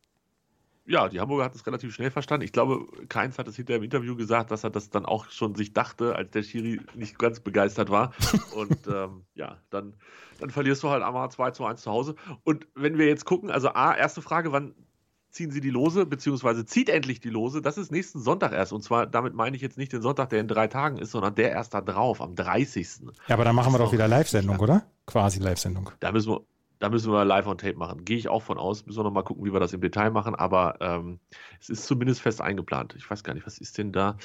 ja, 0.87 1.09
die 1.09 1.21
Hamburger 1.21 1.45
hat 1.45 1.55
es 1.55 1.67
relativ 1.67 1.95
schnell 1.95 2.11
verstanden. 2.11 2.45
Ich 2.45 2.53
glaube, 2.53 2.87
Keins 3.09 3.39
hat 3.39 3.49
es 3.49 3.57
hinter 3.57 3.77
im 3.77 3.83
Interview 3.83 4.17
gesagt, 4.17 4.51
dass 4.51 4.65
er 4.65 4.71
das 4.71 4.91
dann 4.91 5.05
auch 5.05 5.31
schon 5.31 5.55
sich 5.55 5.73
dachte, 5.73 6.15
als 6.15 6.31
der 6.31 6.43
Schiri 6.43 6.81
nicht 6.95 7.19
ganz 7.19 7.41
begeistert 7.41 7.91
war. 7.91 8.13
Und 8.55 8.87
ähm, 8.87 9.25
ja, 9.35 9.59
dann, 9.71 9.95
dann 10.39 10.51
verlierst 10.51 10.83
du 10.83 10.89
halt 10.89 11.03
einmal 11.03 11.31
2 11.31 11.51
zu 11.51 11.65
1 11.65 11.83
zu 11.83 11.91
Hause. 11.91 12.15
Und 12.45 12.67
wenn 12.75 12.99
wir 12.99 13.07
jetzt 13.07 13.25
gucken, 13.25 13.51
also 13.51 13.71
A, 13.71 13.95
erste 13.95 14.23
Frage, 14.23 14.53
wann 14.53 14.75
ziehen 15.37 15.51
sie 15.51 15.61
die 15.61 15.71
Lose, 15.71 16.07
beziehungsweise 16.07 16.65
zieht 16.65 16.89
endlich 16.89 17.21
die 17.21 17.29
Lose. 17.29 17.61
Das 17.61 17.77
ist 17.77 17.93
nächsten 17.93 18.21
Sonntag 18.21 18.53
erst. 18.53 18.73
Und 18.73 18.83
zwar, 18.83 19.07
damit 19.07 19.35
meine 19.35 19.55
ich 19.55 19.63
jetzt 19.63 19.77
nicht 19.77 19.93
den 19.93 20.01
Sonntag, 20.01 20.31
der 20.31 20.41
in 20.41 20.49
drei 20.49 20.67
Tagen 20.67 20.97
ist, 20.97 21.11
sondern 21.11 21.35
der 21.35 21.51
erst 21.51 21.75
da 21.75 21.83
drauf, 21.83 22.23
am 22.23 22.35
30. 22.35 22.89
Ja, 23.29 23.35
aber 23.35 23.45
dann 23.45 23.55
machen 23.55 23.73
wir 23.73 23.79
doch 23.79 23.93
wieder 23.93 24.09
Live-Sendung, 24.09 24.59
oder? 24.59 24.87
Quasi 25.07 25.39
Live-Sendung. 25.41 25.91
Da 26.01 26.11
müssen 26.11 26.33
wir, 26.33 26.41
da 26.79 26.91
müssen 26.91 27.13
wir 27.13 27.25
live 27.25 27.47
on 27.47 27.59
tape 27.59 27.77
machen. 27.77 28.05
Gehe 28.05 28.19
ich 28.19 28.29
auch 28.29 28.43
von 28.43 28.59
aus. 28.59 28.85
Müssen 28.87 28.99
wir 28.99 29.05
noch 29.05 29.13
mal 29.13 29.23
gucken, 29.23 29.45
wie 29.45 29.53
wir 29.53 29.61
das 29.61 29.73
im 29.73 29.81
Detail 29.81 30.11
machen. 30.11 30.35
Aber 30.35 30.77
ähm, 30.81 31.21
es 31.61 31.71
ist 31.71 31.87
zumindest 31.87 32.21
fest 32.21 32.41
eingeplant. 32.41 32.95
Ich 32.97 33.11
weiß 33.11 33.25
gar 33.25 33.35
nicht, 33.35 33.47
was 33.47 33.59
ist 33.59 33.79
denn 33.79 33.93
da? 33.93 34.17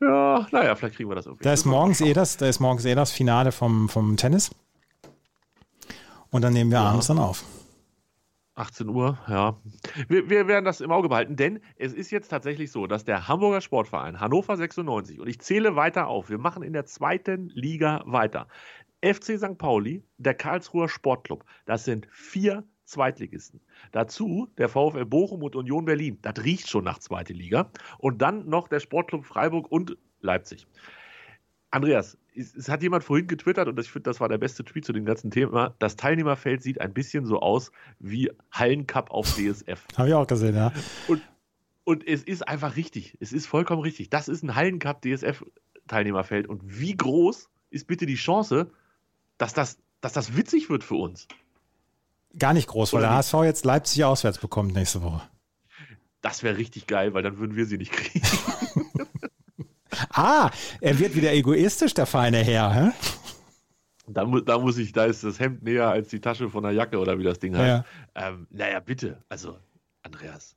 Ja, 0.00 0.46
naja, 0.52 0.74
vielleicht 0.76 0.96
kriegen 0.96 1.10
wir 1.10 1.16
das 1.16 1.26
irgendwie. 1.26 1.44
Da 1.44 1.52
ist 1.52 1.64
morgens 1.64 2.00
eh 2.00 2.12
das, 2.12 2.36
da 2.36 2.46
ist 2.46 2.60
morgens 2.60 2.84
eh 2.84 2.94
das 2.94 3.10
Finale 3.10 3.52
vom, 3.52 3.88
vom 3.88 4.16
Tennis. 4.16 4.50
Und 6.30 6.42
dann 6.42 6.52
nehmen 6.52 6.70
wir 6.70 6.78
ja. 6.78 6.84
abends 6.84 7.08
dann 7.08 7.18
auf. 7.18 7.44
18 8.60 8.88
Uhr, 8.88 9.18
ja. 9.26 9.56
Wir, 10.08 10.28
wir, 10.28 10.46
werden 10.46 10.64
das 10.64 10.80
im 10.80 10.90
Auge 10.92 11.08
behalten, 11.08 11.34
denn 11.34 11.60
es 11.76 11.94
ist 11.94 12.10
jetzt 12.10 12.28
tatsächlich 12.28 12.70
so, 12.70 12.86
dass 12.86 13.04
der 13.04 13.26
Hamburger 13.26 13.62
Sportverein 13.62 14.20
Hannover 14.20 14.56
96, 14.56 15.18
und 15.18 15.28
ich 15.28 15.40
zähle 15.40 15.76
weiter 15.76 16.08
auf, 16.08 16.28
wir 16.28 16.38
machen 16.38 16.62
in 16.62 16.74
der 16.74 16.84
zweiten 16.84 17.48
Liga 17.54 18.02
weiter. 18.04 18.48
FC 19.02 19.38
St. 19.38 19.58
Pauli, 19.58 20.02
der 20.18 20.34
Karlsruher 20.34 20.88
Sportclub. 20.88 21.44
Das 21.66 21.84
sind 21.84 22.06
vier 22.10 22.64
Zweitligisten. 22.84 23.60
Dazu 23.92 24.48
der 24.58 24.68
VfL 24.68 25.04
Bochum 25.04 25.42
und 25.42 25.54
Union 25.54 25.84
Berlin. 25.84 26.18
Das 26.22 26.44
riecht 26.44 26.68
schon 26.68 26.84
nach 26.84 26.98
zweite 26.98 27.32
Liga. 27.32 27.70
Und 27.98 28.20
dann 28.20 28.48
noch 28.48 28.68
der 28.68 28.80
Sportclub 28.80 29.24
Freiburg 29.24 29.70
und 29.70 29.96
Leipzig. 30.20 30.66
Andreas, 31.70 32.18
es, 32.34 32.68
hat 32.68 32.82
jemand 32.82 33.04
vorhin 33.04 33.28
getwittert 33.28 33.68
und 33.68 33.78
ich 33.78 33.90
finde, 33.90 34.10
das 34.10 34.20
war 34.20 34.28
der 34.28 34.38
beste 34.38 34.64
Tweet 34.64 34.84
zu 34.84 34.92
dem 34.92 35.04
ganzen 35.04 35.30
Thema. 35.30 35.74
Das 35.78 35.94
Teilnehmerfeld 35.94 36.62
sieht 36.62 36.80
ein 36.80 36.92
bisschen 36.92 37.26
so 37.26 37.40
aus 37.40 37.70
wie 38.00 38.30
Hallencup 38.50 39.10
auf 39.10 39.36
DSF. 39.36 39.86
Habe 39.96 40.08
ich 40.08 40.14
auch 40.14 40.26
gesehen, 40.26 40.56
ja. 40.56 40.72
Und, 41.06 41.22
und 41.84 42.06
es 42.06 42.24
ist 42.24 42.46
einfach 42.46 42.74
richtig. 42.74 43.16
Es 43.20 43.32
ist 43.32 43.46
vollkommen 43.46 43.82
richtig. 43.82 44.10
Das 44.10 44.28
ist 44.28 44.42
ein 44.42 44.56
Hallencup 44.56 45.00
DSF 45.02 45.44
Teilnehmerfeld. 45.86 46.48
Und 46.48 46.62
wie 46.64 46.96
groß 46.96 47.48
ist 47.70 47.86
bitte 47.86 48.06
die 48.06 48.16
Chance, 48.16 48.72
dass 49.40 49.54
das, 49.54 49.78
dass 50.00 50.12
das 50.12 50.36
witzig 50.36 50.68
wird 50.68 50.84
für 50.84 50.96
uns. 50.96 51.26
Gar 52.38 52.52
nicht 52.52 52.68
groß, 52.68 52.92
weil 52.92 53.00
der 53.00 53.10
HSV 53.10 53.34
jetzt 53.44 53.64
Leipzig 53.64 54.04
auswärts 54.04 54.38
bekommt 54.38 54.74
nächste 54.74 55.02
Woche. 55.02 55.22
Das 56.20 56.42
wäre 56.42 56.58
richtig 56.58 56.86
geil, 56.86 57.14
weil 57.14 57.22
dann 57.22 57.38
würden 57.38 57.56
wir 57.56 57.64
sie 57.64 57.78
nicht 57.78 57.90
kriegen. 57.90 58.24
ah, 60.10 60.50
er 60.80 60.98
wird 60.98 61.16
wieder 61.16 61.32
egoistisch, 61.32 61.94
der 61.94 62.06
feine 62.06 62.38
Herr. 62.38 62.72
Hä? 62.72 62.90
Da, 64.06 64.24
da 64.24 64.58
muss 64.58 64.76
ich, 64.76 64.92
da 64.92 65.06
ist 65.06 65.24
das 65.24 65.40
Hemd 65.40 65.62
näher 65.62 65.88
als 65.88 66.08
die 66.08 66.20
Tasche 66.20 66.50
von 66.50 66.62
der 66.62 66.72
Jacke 66.72 66.98
oder 66.98 67.18
wie 67.18 67.24
das 67.24 67.38
Ding 67.38 67.56
heißt. 67.56 67.84
Ja. 68.14 68.28
Ähm, 68.28 68.46
naja, 68.50 68.80
bitte. 68.80 69.22
Also, 69.28 69.58
Andreas, 70.02 70.56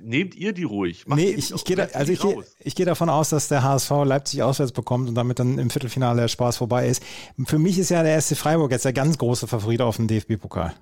Nehmt 0.00 0.34
ihr 0.34 0.52
die 0.52 0.64
ruhig? 0.64 1.06
Macht 1.06 1.18
nee, 1.18 1.30
ich, 1.30 1.52
ich 1.52 1.64
gehe 1.64 1.76
da, 1.76 1.84
also 1.92 2.12
ich, 2.12 2.20
ich 2.60 2.74
geh 2.74 2.84
davon 2.84 3.08
aus, 3.08 3.30
dass 3.30 3.48
der 3.48 3.62
HSV 3.62 3.90
Leipzig 4.04 4.42
auswärts 4.42 4.72
bekommt 4.72 5.08
und 5.08 5.14
damit 5.14 5.38
dann 5.38 5.58
im 5.58 5.70
Viertelfinale 5.70 6.22
der 6.22 6.28
Spaß 6.28 6.56
vorbei 6.56 6.88
ist. 6.88 7.02
Für 7.46 7.58
mich 7.58 7.78
ist 7.78 7.90
ja 7.90 8.02
der 8.02 8.12
erste 8.12 8.36
Freiburg 8.36 8.70
jetzt 8.70 8.84
der 8.84 8.92
ganz 8.92 9.18
große 9.18 9.46
Favorit 9.46 9.80
auf 9.80 9.96
den 9.96 10.08
DFB-Pokal. 10.08 10.74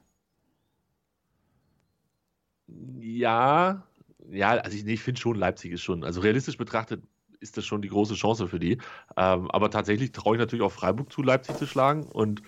Ja, 3.00 3.82
ja, 4.30 4.50
also 4.50 4.76
ich, 4.76 4.84
nee, 4.84 4.94
ich 4.94 5.02
finde 5.02 5.20
schon, 5.20 5.36
Leipzig 5.36 5.72
ist 5.72 5.82
schon, 5.82 6.04
also 6.04 6.20
realistisch 6.20 6.56
betrachtet 6.56 7.02
ist 7.40 7.56
das 7.56 7.66
schon 7.66 7.82
die 7.82 7.88
große 7.88 8.14
Chance 8.14 8.48
für 8.48 8.58
die. 8.58 8.78
Ähm, 9.16 9.50
aber 9.50 9.70
tatsächlich 9.70 10.12
traue 10.12 10.36
ich 10.36 10.40
natürlich 10.40 10.64
auch 10.64 10.72
Freiburg 10.72 11.12
zu, 11.12 11.22
Leipzig 11.22 11.56
zu 11.56 11.66
schlagen 11.66 12.04
und 12.04 12.42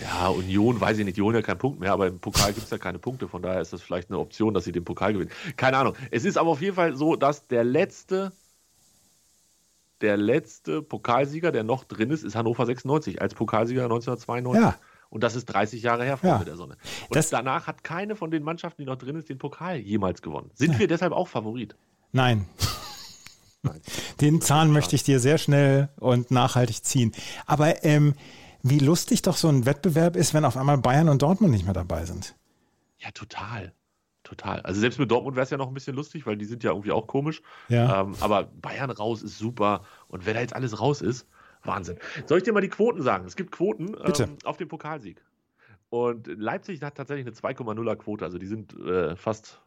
ja, 0.00 0.28
Union, 0.28 0.80
weiß 0.80 0.98
ich 0.98 1.04
nicht, 1.04 1.16
die 1.16 1.22
holen 1.22 1.36
ja 1.36 1.42
keinen 1.42 1.58
Punkt 1.58 1.80
mehr, 1.80 1.92
aber 1.92 2.06
im 2.06 2.18
Pokal 2.18 2.52
gibt 2.52 2.64
es 2.64 2.70
ja 2.70 2.78
keine 2.78 2.98
Punkte, 2.98 3.28
von 3.28 3.42
daher 3.42 3.60
ist 3.60 3.72
das 3.72 3.82
vielleicht 3.82 4.10
eine 4.10 4.18
Option, 4.18 4.54
dass 4.54 4.64
sie 4.64 4.72
den 4.72 4.84
Pokal 4.84 5.12
gewinnen. 5.12 5.30
Keine 5.56 5.76
Ahnung. 5.76 5.94
Es 6.10 6.24
ist 6.24 6.38
aber 6.38 6.50
auf 6.50 6.62
jeden 6.62 6.76
Fall 6.76 6.96
so, 6.96 7.16
dass 7.16 7.46
der 7.46 7.62
letzte, 7.62 8.32
der 10.00 10.16
letzte 10.16 10.82
Pokalsieger, 10.82 11.52
der 11.52 11.62
noch 11.62 11.84
drin 11.84 12.10
ist, 12.10 12.24
ist 12.24 12.34
Hannover 12.34 12.64
96 12.64 13.20
als 13.20 13.34
Pokalsieger 13.34 13.84
1992. 13.84 14.62
Ja. 14.62 14.78
Und 15.10 15.22
das 15.22 15.36
ist 15.36 15.44
30 15.44 15.82
Jahre 15.82 16.04
her, 16.04 16.16
Freunde 16.16 16.38
ja. 16.38 16.44
der 16.44 16.56
Sonne. 16.56 16.78
Und 17.08 17.16
das 17.16 17.28
danach 17.28 17.66
hat 17.66 17.84
keine 17.84 18.16
von 18.16 18.30
den 18.30 18.42
Mannschaften, 18.42 18.80
die 18.80 18.86
noch 18.86 18.96
drin 18.96 19.16
ist, 19.16 19.28
den 19.28 19.36
Pokal 19.36 19.76
jemals 19.76 20.22
gewonnen. 20.22 20.50
Sind 20.54 20.72
ja. 20.72 20.78
wir 20.78 20.88
deshalb 20.88 21.12
auch 21.12 21.28
Favorit? 21.28 21.76
Nein. 22.12 22.46
Nein. 23.62 23.80
Den 24.20 24.40
Zahn 24.40 24.70
möchte 24.70 24.96
ich 24.96 25.02
dir 25.02 25.20
sehr 25.20 25.38
schnell 25.38 25.88
und 25.98 26.30
nachhaltig 26.30 26.82
ziehen. 26.84 27.12
Aber 27.46 27.84
ähm, 27.84 28.14
wie 28.62 28.78
lustig 28.78 29.22
doch 29.22 29.36
so 29.36 29.48
ein 29.48 29.66
Wettbewerb 29.66 30.16
ist, 30.16 30.34
wenn 30.34 30.44
auf 30.44 30.56
einmal 30.56 30.78
Bayern 30.78 31.08
und 31.08 31.22
Dortmund 31.22 31.52
nicht 31.52 31.64
mehr 31.64 31.74
dabei 31.74 32.04
sind. 32.04 32.34
Ja, 32.98 33.10
total. 33.10 33.72
total. 34.22 34.60
Also 34.60 34.80
selbst 34.80 34.98
mit 34.98 35.10
Dortmund 35.10 35.36
wäre 35.36 35.44
es 35.44 35.50
ja 35.50 35.56
noch 35.56 35.68
ein 35.68 35.74
bisschen 35.74 35.96
lustig, 35.96 36.26
weil 36.26 36.36
die 36.36 36.44
sind 36.44 36.62
ja 36.62 36.70
irgendwie 36.70 36.92
auch 36.92 37.06
komisch. 37.06 37.42
Ja. 37.68 38.02
Ähm, 38.02 38.14
aber 38.20 38.44
Bayern 38.44 38.90
raus 38.90 39.22
ist 39.22 39.38
super. 39.38 39.82
Und 40.08 40.26
wenn 40.26 40.34
da 40.34 40.40
jetzt 40.40 40.54
alles 40.54 40.80
raus 40.80 41.00
ist, 41.00 41.26
Wahnsinn. 41.64 41.98
Soll 42.26 42.38
ich 42.38 42.44
dir 42.44 42.52
mal 42.52 42.60
die 42.60 42.68
Quoten 42.68 43.02
sagen? 43.02 43.26
Es 43.26 43.36
gibt 43.36 43.52
Quoten 43.52 43.96
ähm, 44.04 44.36
auf 44.44 44.56
den 44.56 44.68
Pokalsieg. 44.68 45.22
Und 45.90 46.26
Leipzig 46.26 46.80
hat 46.82 46.96
tatsächlich 46.96 47.26
eine 47.26 47.36
2,0er 47.36 47.96
Quote. 47.96 48.24
Also 48.24 48.38
die 48.38 48.46
sind 48.46 48.74
äh, 48.78 49.14
fast, 49.14 49.60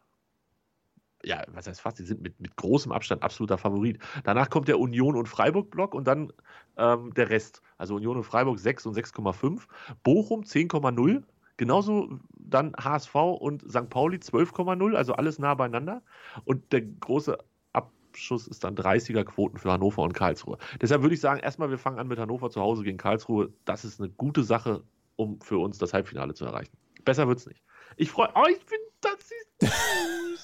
ja, 1.26 1.42
was 1.48 1.66
heißt 1.66 1.80
fast, 1.80 1.98
die 1.98 2.04
sind 2.04 2.22
mit, 2.22 2.40
mit 2.40 2.54
großem 2.54 2.92
Abstand 2.92 3.24
absoluter 3.24 3.58
Favorit. 3.58 3.98
Danach 4.22 4.48
kommt 4.48 4.68
der 4.68 4.78
Union 4.78 5.16
und 5.16 5.26
Freiburg-Block 5.26 5.92
und 5.92 6.06
dann 6.06 6.32
ähm, 6.76 7.12
der 7.14 7.30
Rest. 7.30 7.62
Also 7.78 7.96
Union 7.96 8.16
und 8.16 8.22
Freiburg 8.22 8.60
6 8.60 8.86
und 8.86 8.96
6,5. 8.96 9.62
Bochum 10.04 10.42
10,0. 10.42 11.24
Genauso 11.56 12.20
dann 12.38 12.74
HSV 12.78 13.14
und 13.14 13.68
St. 13.68 13.90
Pauli 13.90 14.18
12,0, 14.18 14.94
also 14.94 15.14
alles 15.14 15.40
nah 15.40 15.54
beieinander. 15.54 16.02
Und 16.44 16.72
der 16.72 16.82
große 16.82 17.36
Abschuss 17.72 18.46
ist 18.46 18.62
dann 18.62 18.76
30er-Quoten 18.76 19.58
für 19.58 19.72
Hannover 19.72 20.02
und 20.02 20.12
Karlsruhe. 20.12 20.58
Deshalb 20.80 21.02
würde 21.02 21.14
ich 21.16 21.20
sagen, 21.20 21.40
erstmal, 21.40 21.70
wir 21.70 21.78
fangen 21.78 21.98
an 21.98 22.06
mit 22.06 22.20
Hannover 22.20 22.50
zu 22.50 22.60
Hause 22.60 22.84
gegen 22.84 22.98
Karlsruhe. 22.98 23.52
Das 23.64 23.84
ist 23.84 24.00
eine 24.00 24.10
gute 24.10 24.44
Sache, 24.44 24.84
um 25.16 25.40
für 25.40 25.58
uns 25.58 25.78
das 25.78 25.92
Halbfinale 25.92 26.34
zu 26.34 26.44
erreichen. 26.44 26.76
Besser 27.04 27.26
wird 27.26 27.40
es 27.40 27.46
nicht. 27.46 27.62
Ich 27.96 28.10
freue 28.10 28.28
oh, 28.34 28.44
ich 28.50 28.64
bin, 28.66 28.78
das 29.00 29.70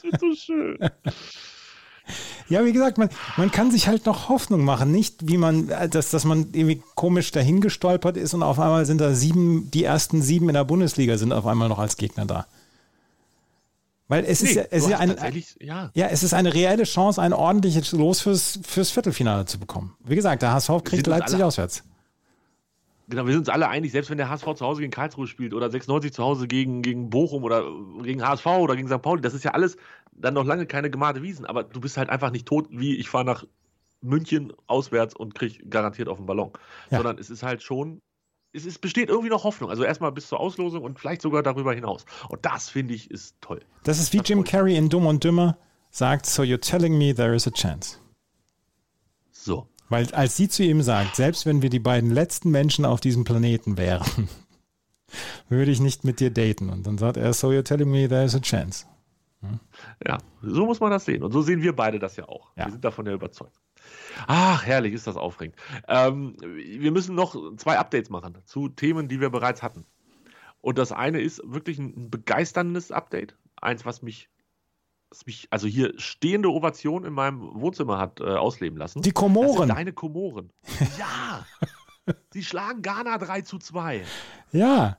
ist, 0.03 0.21
so 0.21 0.35
schön. 0.35 0.79
Ja, 2.49 2.65
wie 2.65 2.73
gesagt, 2.73 2.99
man, 2.99 3.09
man 3.37 3.51
kann 3.51 3.71
sich 3.71 3.87
halt 3.87 4.07
noch 4.07 4.29
Hoffnung 4.29 4.65
machen. 4.65 4.91
Nicht, 4.91 5.29
wie 5.29 5.39
man, 5.39 5.69
äh, 5.69 5.89
dass, 5.89 6.11
dass 6.11 6.25
man 6.25 6.49
irgendwie 6.53 6.83
komisch 6.97 7.31
dahingestolpert 7.31 8.17
ist 8.17 8.35
und 8.35 8.43
auf 8.43 8.59
einmal 8.59 8.85
sind 8.85 9.01
da 9.01 9.15
sieben, 9.15 9.71
die 9.71 9.85
ersten 9.85 10.21
sieben 10.21 10.49
in 10.49 10.55
der 10.55 10.65
Bundesliga 10.65 11.17
sind 11.17 11.33
auf 11.33 11.47
einmal 11.47 11.69
noch 11.69 11.79
als 11.79 11.97
Gegner 11.97 12.27
da. 12.27 12.47
Weil 14.09 14.25
es 14.27 14.43
ist 14.43 14.57
ja, 14.57 14.65
es 14.71 14.83
ist 14.83 14.91
ja 14.91 14.99
eine, 14.99 15.17
ja. 15.61 15.91
ja, 15.95 16.07
es 16.09 16.23
ist 16.23 16.35
eine 16.35 16.53
reelle 16.53 16.83
Chance, 16.83 17.23
ein 17.23 17.33
ordentliches 17.33 17.93
Los 17.93 18.21
fürs, 18.21 18.59
fürs 18.63 18.91
Viertelfinale 18.91 19.47
zu 19.47 19.59
bekommen. 19.59 19.97
Wie 20.01 20.17
gesagt, 20.17 20.43
der 20.43 20.53
HSV 20.53 20.83
kriegt 20.85 21.07
Leipzig 21.07 21.37
alle- 21.37 21.47
auswärts. 21.47 21.85
Genau, 23.13 23.27
wir 23.27 23.33
sind 23.35 23.41
uns 23.41 23.51
alle 23.51 23.69
einig, 23.69 23.93
selbst 23.93 24.09
wenn 24.09 24.17
der 24.17 24.31
HSV 24.31 24.55
zu 24.55 24.65
Hause 24.65 24.81
gegen 24.81 24.91
Karlsruhe 24.91 25.27
spielt 25.27 25.53
oder 25.53 25.71
96 25.71 26.15
zu 26.15 26.25
Hause 26.25 26.49
gegen, 26.49 26.81
gegen 26.81 27.11
Bochum 27.11 27.45
oder 27.45 27.63
gegen 28.03 28.27
HSV 28.27 28.47
oder 28.47 28.75
gegen 28.75 28.89
St. 28.89 29.03
Pauli, 29.03 29.21
das 29.21 29.35
ist 29.35 29.45
ja 29.45 29.51
alles 29.51 29.77
dann 30.13 30.33
noch 30.33 30.47
lange 30.47 30.65
keine 30.65 30.89
gemachte 30.89 31.23
Wiesen, 31.23 31.45
aber 31.45 31.63
du 31.63 31.79
bist 31.79 31.99
halt 31.99 32.09
einfach 32.09 32.31
nicht 32.31 32.47
tot, 32.47 32.69
wie 32.71 32.97
ich 32.97 33.11
fahre 33.11 33.27
nach 33.27 33.45
München 34.01 34.55
auswärts 34.67 35.15
und 35.15 35.35
krieg 35.35 35.71
garantiert 35.71 36.09
auf 36.09 36.17
den 36.17 36.25
Ballon. 36.25 36.53
Ja. 36.91 36.97
Sondern 36.97 37.19
es 37.19 37.29
ist 37.29 37.43
halt 37.43 37.63
schon, 37.63 38.01
es 38.55 38.65
ist, 38.65 38.81
besteht 38.81 39.11
irgendwie 39.11 39.29
noch 39.29 39.45
Hoffnung. 39.45 39.69
Also 39.69 39.85
erstmal 39.85 40.11
bis 40.11 40.29
zur 40.29 40.41
Auslosung 40.41 40.83
und 40.83 40.99
vielleicht 40.99 41.21
sogar 41.21 41.43
darüber 41.43 41.75
hinaus. 41.75 42.07
Und 42.31 42.47
das 42.47 42.71
finde 42.71 42.95
ich 42.95 43.11
ist 43.11 43.37
toll. 43.43 43.61
Das 43.85 43.99
ist 43.99 44.15
wie 44.15 44.21
Das 44.21 44.29
Jim. 44.31 44.43
Carrey 44.43 44.75
in 44.75 44.89
Dumm 44.89 45.05
und 45.05 45.23
Dümmer 45.23 45.59
sagt, 45.91 46.25
so 46.25 46.43
you're 46.43 46.59
telling 46.59 46.97
me 46.97 47.15
there 47.15 47.35
is 47.35 47.47
a 47.47 47.51
chance. 47.51 47.99
So. 49.33 49.69
Weil 49.93 50.11
als 50.15 50.39
sie 50.39 50.49
zu 50.49 50.63
ihm 50.63 50.81
sagt, 50.81 51.17
selbst 51.17 51.45
wenn 51.45 51.61
wir 51.61 51.69
die 51.69 51.79
beiden 51.79 52.11
letzten 52.11 52.51
Menschen 52.51 52.87
auf 52.87 52.99
diesem 52.99 53.25
Planeten 53.25 53.77
wären, 53.77 54.27
würde 55.51 55.71
ich 55.71 55.81
nicht 55.81 56.03
mit 56.03 56.19
dir 56.19 56.31
daten. 56.31 56.71
Und 56.71 56.87
dann 56.87 56.97
sagt 56.97 57.19
er, 57.19 57.35
so 57.35 57.51
you're 57.51 57.63
telling 57.63 57.91
me 57.91 58.09
there 58.09 58.25
is 58.25 58.35
a 58.35 58.41
chance. 58.41 58.87
Ja, 60.07 60.17
so 60.41 60.65
muss 60.65 60.81
man 60.81 60.93
das 60.93 61.05
sehen. 61.05 61.23
Und 61.23 61.33
so 61.33 61.43
sehen 61.43 61.61
wir 61.61 61.77
beide 61.77 61.99
das 61.99 62.17
ja 62.17 62.27
auch. 62.27 62.53
Ja. 62.57 62.65
Wir 62.65 62.73
sind 62.73 62.85
davon 62.87 63.05
ja 63.05 63.13
überzeugt. 63.13 63.61
Ach, 64.27 64.65
herrlich, 64.65 64.95
ist 64.95 65.07
das 65.07 65.17
aufregend. 65.17 65.57
Ähm, 65.89 66.37
wir 66.41 66.91
müssen 66.91 67.15
noch 67.15 67.37
zwei 67.59 67.79
Updates 67.79 68.09
machen 68.09 68.39
zu 68.47 68.71
Themen, 68.71 69.09
die 69.09 69.21
wir 69.21 69.29
bereits 69.29 69.63
hatten. 69.63 69.85
Und 70.63 70.79
das 70.79 70.93
eine 70.93 71.21
ist 71.21 71.43
wirklich 71.45 71.79
ein 71.79 72.09
begeisterndes 72.09 72.93
Update. 72.93 73.37
Eins, 73.61 73.85
was 73.85 74.01
mich, 74.01 74.31
was 75.13 75.27
mich 75.27 75.47
also 75.51 75.67
hier 75.67 75.93
stehende 75.99 76.51
Ovation 76.51 77.05
in 77.05 77.13
meinem 77.13 77.41
Wohnzimmer 77.61 77.99
hat 77.99 78.21
äh, 78.21 78.25
ausleben 78.25 78.79
lassen. 78.79 79.03
Die 79.03 79.13
Komoren. 79.13 79.69
deine 79.69 79.93
Komoren. 79.93 80.51
ja! 80.99 81.47
Sie 82.33 82.43
schlagen 82.43 82.81
Ghana 82.81 83.19
3 83.19 83.43
zu 83.43 83.59
2. 83.59 84.05
Ja. 84.53 84.99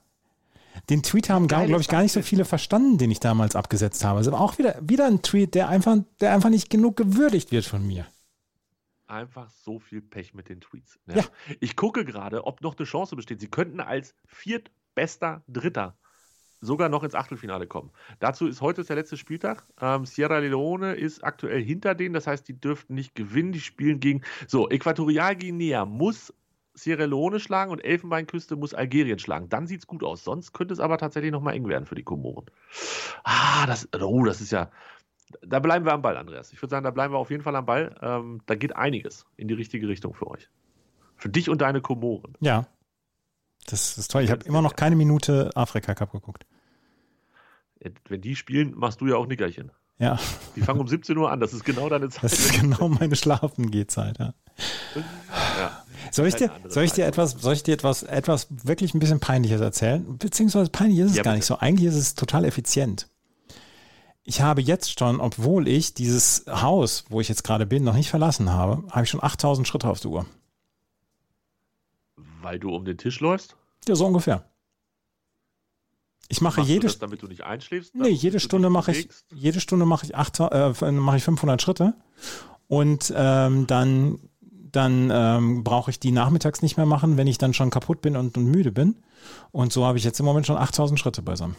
Den 0.89 1.01
Tweet 1.01 1.29
haben, 1.29 1.47
glaube 1.47 1.81
ich, 1.81 1.87
gar 1.87 2.01
nicht 2.01 2.11
so 2.11 2.21
viele 2.21 2.45
verstanden, 2.45 2.97
den 2.97 3.11
ich 3.11 3.19
damals 3.19 3.55
abgesetzt 3.55 4.05
habe. 4.05 4.19
Also 4.19 4.33
auch 4.33 4.57
wieder, 4.57 4.77
wieder 4.81 5.07
ein 5.07 5.21
Tweet, 5.21 5.55
der 5.55 5.67
einfach, 5.67 5.97
der 6.21 6.33
einfach 6.33 6.49
nicht 6.49 6.69
genug 6.69 6.95
gewürdigt 6.95 7.51
wird 7.51 7.65
von 7.65 7.85
mir. 7.85 8.05
Einfach 9.07 9.49
so 9.49 9.79
viel 9.79 10.01
Pech 10.01 10.33
mit 10.33 10.47
den 10.47 10.61
Tweets. 10.61 10.99
Ja. 11.07 11.23
Ich 11.59 11.75
gucke 11.75 12.05
gerade, 12.05 12.45
ob 12.45 12.61
noch 12.61 12.77
eine 12.77 12.85
Chance 12.85 13.15
besteht. 13.15 13.39
Sie 13.39 13.49
könnten 13.49 13.79
als 13.79 14.15
viertbester 14.25 15.43
Dritter 15.47 15.97
sogar 16.63 16.89
noch 16.89 17.03
ins 17.03 17.15
Achtelfinale 17.15 17.67
kommen. 17.67 17.91
Dazu 18.19 18.47
ist 18.47 18.61
heute 18.61 18.81
ist 18.81 18.89
der 18.89 18.95
letzte 18.95 19.17
Spieltag. 19.17 19.65
Ähm, 19.81 20.05
Sierra 20.05 20.39
Leone 20.39 20.93
ist 20.93 21.23
aktuell 21.23 21.61
hinter 21.61 21.93
denen, 21.93 22.13
das 22.13 22.27
heißt, 22.27 22.47
die 22.47 22.59
dürften 22.59 22.95
nicht 22.95 23.15
gewinnen. 23.15 23.51
Die 23.51 23.59
spielen 23.59 23.99
gegen. 23.99 24.21
So, 24.47 24.69
Äquatorialguinea 24.69 25.85
muss 25.85 26.33
Sierra 26.73 27.05
Leone 27.05 27.39
schlagen 27.39 27.71
und 27.71 27.83
Elfenbeinküste 27.83 28.55
muss 28.55 28.73
Algerien 28.73 29.19
schlagen. 29.19 29.49
Dann 29.49 29.67
sieht 29.67 29.81
es 29.81 29.87
gut 29.87 30.03
aus. 30.03 30.23
Sonst 30.23 30.53
könnte 30.53 30.73
es 30.73 30.79
aber 30.79 30.97
tatsächlich 30.97 31.31
nochmal 31.31 31.53
eng 31.55 31.67
werden 31.67 31.85
für 31.85 31.95
die 31.95 32.03
Komoren. 32.03 32.45
Ah, 33.23 33.65
das, 33.67 33.87
oh, 34.01 34.23
das 34.23 34.41
ist 34.41 34.51
ja. 34.51 34.71
Da 35.41 35.59
bleiben 35.59 35.85
wir 35.85 35.93
am 35.93 36.01
Ball, 36.01 36.17
Andreas. 36.17 36.53
Ich 36.53 36.61
würde 36.61 36.71
sagen, 36.71 36.83
da 36.83 36.91
bleiben 36.91 37.13
wir 37.13 37.17
auf 37.17 37.29
jeden 37.29 37.43
Fall 37.43 37.55
am 37.55 37.65
Ball. 37.65 37.95
Ähm, 38.01 38.41
da 38.45 38.55
geht 38.55 38.75
einiges 38.75 39.25
in 39.37 39.47
die 39.47 39.53
richtige 39.53 39.87
Richtung 39.87 40.13
für 40.13 40.27
euch. 40.27 40.49
Für 41.17 41.29
dich 41.29 41.49
und 41.49 41.61
deine 41.61 41.81
Komoren. 41.81 42.35
Ja. 42.39 42.67
Das 43.67 43.97
ist 43.97 44.11
toll. 44.11 44.23
Ich 44.23 44.31
habe 44.31 44.45
immer 44.45 44.61
noch 44.61 44.75
keine 44.75 44.95
Minute 44.95 45.51
Afrika 45.55 45.95
Cup 45.95 46.11
geguckt. 46.11 46.45
Wenn 48.07 48.21
die 48.21 48.35
spielen, 48.35 48.73
machst 48.75 49.01
du 49.01 49.07
ja 49.07 49.15
auch 49.15 49.27
Nickerchen. 49.27 49.71
Ja, 49.99 50.19
Die 50.55 50.61
fangen 50.61 50.79
um 50.79 50.87
17 50.87 51.17
Uhr 51.17 51.31
an. 51.31 51.39
Das 51.39 51.53
ist 51.53 51.63
genau 51.63 51.87
deine 51.87 52.09
Zeit. 52.09 52.23
das 52.23 52.33
ist 52.33 52.59
genau 52.59 52.89
meine 52.89 53.15
Schlafengehzeit. 53.15 54.17
Ja. 54.17 54.33
ja. 54.95 55.83
Soll 56.11 56.27
ich 56.27 56.35
dir, 56.35 56.51
soll 56.67 56.83
ich 56.83 56.93
dir 56.93 57.05
etwas, 57.05 57.31
soll 57.31 57.53
ich 57.53 57.63
dir 57.63 57.73
etwas, 57.73 58.03
etwas 58.03 58.47
wirklich 58.49 58.93
ein 58.93 58.99
bisschen 58.99 59.19
peinliches 59.19 59.61
erzählen? 59.61 60.17
Beziehungsweise 60.17 60.69
peinlich 60.71 60.99
ist 60.99 61.11
es 61.11 61.17
Ja, 61.17 61.23
gar 61.23 61.35
nicht 61.35 61.45
so. 61.45 61.57
Eigentlich 61.59 61.87
ist 61.89 61.95
es 61.95 62.15
total 62.15 62.43
effizient. 62.45 63.07
Ich 64.23 64.41
habe 64.41 64.61
jetzt 64.61 64.97
schon, 64.99 65.19
obwohl 65.19 65.67
ich 65.67 65.93
dieses 65.93 66.45
Haus, 66.49 67.05
wo 67.09 67.21
ich 67.21 67.29
jetzt 67.29 67.43
gerade 67.43 67.65
bin, 67.65 67.83
noch 67.83 67.95
nicht 67.95 68.09
verlassen 68.09 68.51
habe, 68.51 68.83
habe 68.89 69.03
ich 69.03 69.09
schon 69.09 69.23
8000 69.23 69.67
Schritte 69.67 69.89
auf 69.89 69.99
der 69.99 70.11
Uhr. 70.11 70.25
Weil 72.43 72.59
du 72.59 72.69
um 72.69 72.85
den 72.85 72.97
Tisch 72.97 73.19
läufst? 73.19 73.55
Ja, 73.87 73.95
so 73.95 74.05
ungefähr. 74.05 74.49
Ich 76.29 76.41
mache 76.41 76.61
Machst 76.61 76.69
jede, 76.69 76.87
das, 76.87 76.99
damit 76.99 77.21
du 77.21 77.27
nicht 77.27 77.43
einschläfst? 77.43 77.95
nee, 77.95 78.09
jede 78.09 78.39
Stunde 78.39 78.69
mache 78.69 78.91
ich, 78.91 79.09
jede 79.33 79.59
Stunde 79.59 79.85
mache 79.85 80.05
ich, 80.05 80.15
8, 80.15 80.39
äh, 80.39 80.91
mache 80.91 81.17
ich 81.17 81.23
500 81.23 81.61
Schritte 81.61 81.93
und 82.67 83.13
ähm, 83.15 83.67
dann, 83.67 84.19
dann 84.41 85.09
ähm, 85.11 85.63
brauche 85.63 85.91
ich 85.91 85.99
die 85.99 86.11
nachmittags 86.11 86.61
nicht 86.61 86.77
mehr 86.77 86.85
machen, 86.85 87.17
wenn 87.17 87.27
ich 87.27 87.37
dann 87.37 87.53
schon 87.53 87.69
kaputt 87.69 88.01
bin 88.01 88.15
und, 88.15 88.37
und 88.37 88.45
müde 88.45 88.71
bin. 88.71 89.03
Und 89.51 89.73
so 89.73 89.85
habe 89.85 89.97
ich 89.97 90.03
jetzt 90.03 90.19
im 90.19 90.25
Moment 90.25 90.47
schon 90.47 90.57
8000 90.57 90.99
Schritte 90.99 91.21
beisammen. 91.21 91.55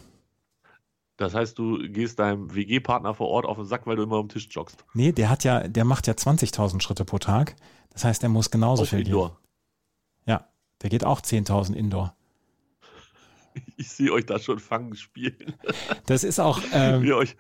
Das 1.16 1.34
heißt, 1.34 1.56
du 1.58 1.78
gehst 1.90 2.18
deinem 2.18 2.52
WG-Partner 2.54 3.14
vor 3.14 3.28
Ort 3.28 3.46
auf 3.46 3.56
den 3.56 3.66
Sack, 3.66 3.86
weil 3.86 3.96
du 3.96 4.02
immer 4.02 4.16
am 4.16 4.28
Tisch 4.28 4.48
joggst. 4.50 4.84
Nee, 4.94 5.12
der 5.12 5.30
hat 5.30 5.44
ja, 5.44 5.68
der 5.68 5.84
macht 5.84 6.06
ja 6.08 6.14
20.000 6.14 6.80
Schritte 6.80 7.04
pro 7.04 7.18
Tag. 7.18 7.54
Das 7.90 8.04
heißt, 8.04 8.22
er 8.24 8.28
muss 8.28 8.50
genauso 8.50 8.82
Auf 8.82 8.88
viel 8.88 9.00
Indoor. 9.00 9.28
gehen. 9.28 9.38
Ja, 10.26 10.48
der 10.84 10.90
geht 10.90 11.04
auch 11.04 11.20
10.000 11.20 11.74
Indoor. 11.74 12.14
Ich 13.76 13.90
sehe 13.90 14.12
euch 14.12 14.26
da 14.26 14.38
schon 14.38 14.58
fangen 14.58 14.96
spielen. 14.96 15.54
Das 16.06 16.24
ist 16.24 16.40
auch, 16.40 16.60
ähm, 16.72 17.10
euch, 17.12 17.36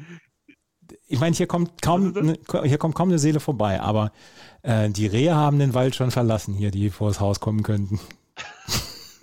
ich 1.06 1.20
meine, 1.20 1.36
hier 1.36 1.46
kommt 1.46 1.82
kaum, 1.82 2.12
ne, 2.12 2.38
hier 2.64 2.78
kommt 2.78 2.94
kaum 2.94 3.08
eine 3.08 3.18
Seele 3.18 3.40
vorbei, 3.40 3.80
aber 3.80 4.12
äh, 4.62 4.88
die 4.88 5.06
Rehe 5.06 5.34
haben 5.34 5.58
den 5.58 5.74
Wald 5.74 5.94
schon 5.94 6.10
verlassen 6.10 6.54
hier, 6.54 6.70
die 6.70 6.88
vor 6.90 7.08
das 7.08 7.20
Haus 7.20 7.40
kommen 7.40 7.62
könnten. 7.62 8.00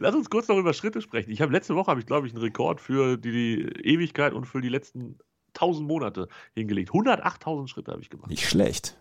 Lass 0.00 0.14
uns 0.14 0.28
kurz 0.28 0.48
noch 0.48 0.58
über 0.58 0.74
Schritte 0.74 1.00
sprechen. 1.00 1.30
Ich 1.30 1.40
habe 1.40 1.52
letzte 1.52 1.76
Woche, 1.76 1.90
habe 1.90 2.00
ich 2.00 2.06
glaube 2.06 2.26
ich, 2.26 2.34
einen 2.34 2.42
Rekord 2.42 2.80
für 2.80 3.16
die, 3.16 3.30
die 3.30 3.62
Ewigkeit 3.84 4.34
und 4.34 4.46
für 4.46 4.60
die 4.60 4.68
letzten 4.68 5.18
1000 5.54 5.86
Monate 5.86 6.28
hingelegt. 6.54 6.90
108.000 6.90 7.68
Schritte 7.68 7.92
habe 7.92 8.02
ich 8.02 8.10
gemacht. 8.10 8.28
Nicht 8.28 8.48
schlecht. 8.48 8.98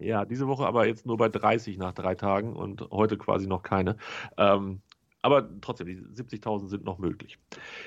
Ja, 0.00 0.24
diese 0.24 0.46
Woche 0.46 0.66
aber 0.66 0.86
jetzt 0.86 1.06
nur 1.06 1.16
bei 1.16 1.28
30 1.28 1.78
nach 1.78 1.92
drei 1.92 2.14
Tagen 2.14 2.54
und 2.54 2.88
heute 2.90 3.18
quasi 3.18 3.46
noch 3.46 3.62
keine. 3.62 3.96
Ähm, 4.36 4.80
aber 5.22 5.48
trotzdem, 5.60 5.86
die 5.86 5.96
70.000 5.96 6.68
sind 6.68 6.84
noch 6.84 6.98
möglich. 6.98 7.38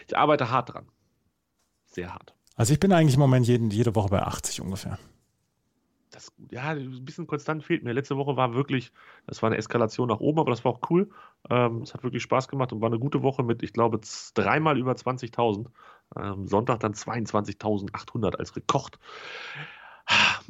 Ich 0.08 0.18
arbeite 0.18 0.50
hart 0.50 0.74
dran. 0.74 0.88
Sehr 1.86 2.14
hart. 2.14 2.34
Also 2.56 2.74
ich 2.74 2.80
bin 2.80 2.92
eigentlich 2.92 3.16
im 3.16 3.22
Moment 3.22 3.48
jeden, 3.48 3.70
jede 3.72 3.96
Woche 3.96 4.10
bei 4.10 4.22
80 4.22 4.62
ungefähr. 4.62 5.00
Das. 6.12 6.34
Ja, 6.52 6.72
ein 6.72 7.06
bisschen 7.06 7.26
konstant 7.26 7.64
fehlt 7.64 7.84
mir. 7.84 7.94
Letzte 7.94 8.18
Woche 8.18 8.36
war 8.36 8.54
wirklich, 8.54 8.92
das 9.28 9.42
war 9.42 9.48
eine 9.48 9.58
Eskalation 9.58 10.10
nach 10.10 10.20
oben, 10.20 10.40
aber 10.40 10.52
das 10.52 10.66
war 10.66 10.74
auch 10.74 10.82
cool. 10.90 11.10
Ähm, 11.50 11.84
es 11.84 11.94
hat 11.94 12.04
wirklich 12.04 12.22
Spaß 12.24 12.50
gemacht 12.50 12.74
und 12.74 12.82
war 12.82 12.90
eine 12.90 13.00
gute 13.00 13.24
Woche 13.24 13.44
mit, 13.44 13.64
ich 13.64 13.72
glaube, 13.72 14.02
dreimal 14.34 14.78
über 14.78 14.92
20.000. 14.92 15.68
Ähm, 16.18 16.48
Sonntag 16.48 16.82
dann 16.82 16.94
22.800 16.94 18.36
als 18.36 18.56
Rekord. 18.58 19.00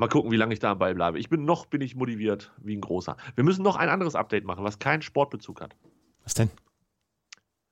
Mal 0.01 0.07
gucken, 0.07 0.31
wie 0.31 0.35
lange 0.35 0.51
ich 0.51 0.59
da 0.59 0.71
am 0.71 0.79
Ball 0.79 0.95
bleibe. 0.95 1.19
Ich 1.19 1.29
bin 1.29 1.45
noch 1.45 1.67
bin 1.67 1.79
ich 1.79 1.95
motiviert 1.95 2.51
wie 2.57 2.75
ein 2.75 2.81
großer. 2.81 3.17
Wir 3.35 3.43
müssen 3.43 3.61
noch 3.61 3.75
ein 3.75 3.87
anderes 3.87 4.15
Update 4.15 4.45
machen, 4.45 4.63
was 4.63 4.79
keinen 4.79 5.03
Sportbezug 5.03 5.61
hat. 5.61 5.75
Was 6.23 6.33
denn? 6.33 6.49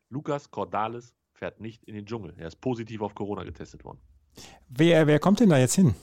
Lukas 0.10 0.52
Cordalis 0.52 1.16
fährt 1.34 1.60
nicht 1.60 1.84
in 1.86 1.96
den 1.96 2.06
Dschungel. 2.06 2.36
Er 2.38 2.46
ist 2.46 2.62
positiv 2.62 3.02
auf 3.02 3.16
Corona 3.16 3.44
getestet 3.46 3.84
worden. 3.84 3.98
Wer, 4.68 5.08
wer 5.08 5.18
kommt 5.18 5.40
denn 5.40 5.50
da 5.50 5.58
jetzt 5.58 5.74
hin? 5.74 5.96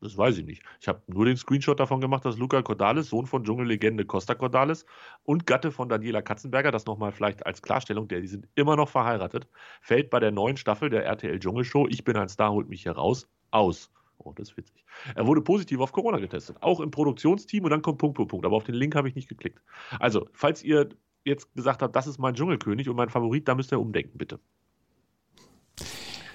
Das 0.00 0.18
weiß 0.18 0.38
ich 0.38 0.44
nicht. 0.44 0.64
Ich 0.80 0.88
habe 0.88 1.00
nur 1.06 1.24
den 1.24 1.36
Screenshot 1.36 1.78
davon 1.78 2.00
gemacht, 2.00 2.24
dass 2.24 2.38
Luca 2.38 2.60
Cordalis, 2.60 3.10
Sohn 3.10 3.26
von 3.26 3.44
Dschungellegende 3.44 4.04
Costa 4.04 4.34
Cordalis 4.34 4.84
und 5.22 5.46
Gatte 5.46 5.70
von 5.70 5.88
Daniela 5.88 6.22
Katzenberger, 6.22 6.72
das 6.72 6.86
nochmal 6.86 7.12
vielleicht 7.12 7.46
als 7.46 7.62
Klarstellung, 7.62 8.08
der, 8.08 8.20
die 8.20 8.26
sind 8.26 8.48
immer 8.56 8.74
noch 8.74 8.88
verheiratet, 8.88 9.46
fällt 9.80 10.10
bei 10.10 10.18
der 10.18 10.32
neuen 10.32 10.56
Staffel 10.56 10.90
der 10.90 11.04
RTL 11.04 11.38
Dschungelshow 11.38 11.86
Ich 11.88 12.02
bin 12.02 12.16
ein 12.16 12.28
Star, 12.28 12.50
holt 12.50 12.68
mich 12.68 12.82
hier 12.82 12.92
raus, 12.92 13.28
aus. 13.52 13.92
Oh, 14.18 14.32
das 14.32 14.50
ist 14.50 14.56
witzig. 14.56 14.84
Er 15.14 15.26
wurde 15.26 15.40
positiv 15.40 15.80
auf 15.80 15.92
Corona 15.92 16.18
getestet. 16.18 16.56
Auch 16.60 16.80
im 16.80 16.90
Produktionsteam 16.90 17.64
und 17.64 17.70
dann 17.70 17.82
kommt 17.82 17.98
Punkt, 17.98 18.16
Punkt, 18.16 18.30
Punkt. 18.30 18.46
Aber 18.46 18.56
auf 18.56 18.64
den 18.64 18.74
Link 18.74 18.94
habe 18.94 19.08
ich 19.08 19.14
nicht 19.14 19.28
geklickt. 19.28 19.60
Also, 20.00 20.28
falls 20.32 20.62
ihr 20.62 20.88
jetzt 21.24 21.54
gesagt 21.54 21.82
habt, 21.82 21.94
das 21.94 22.06
ist 22.06 22.18
mein 22.18 22.34
Dschungelkönig 22.34 22.88
und 22.88 22.96
mein 22.96 23.10
Favorit, 23.10 23.46
da 23.46 23.54
müsst 23.54 23.72
ihr 23.72 23.80
umdenken, 23.80 24.18
bitte. 24.18 24.40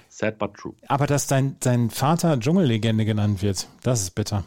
Sad 0.08 0.38
but 0.38 0.54
true. 0.54 0.74
Aber 0.88 1.06
dass 1.06 1.26
dein, 1.26 1.56
dein 1.60 1.90
Vater 1.90 2.38
Dschungellegende 2.38 3.04
genannt 3.04 3.42
wird, 3.42 3.68
das 3.82 4.00
ist 4.02 4.12
bitter. 4.12 4.44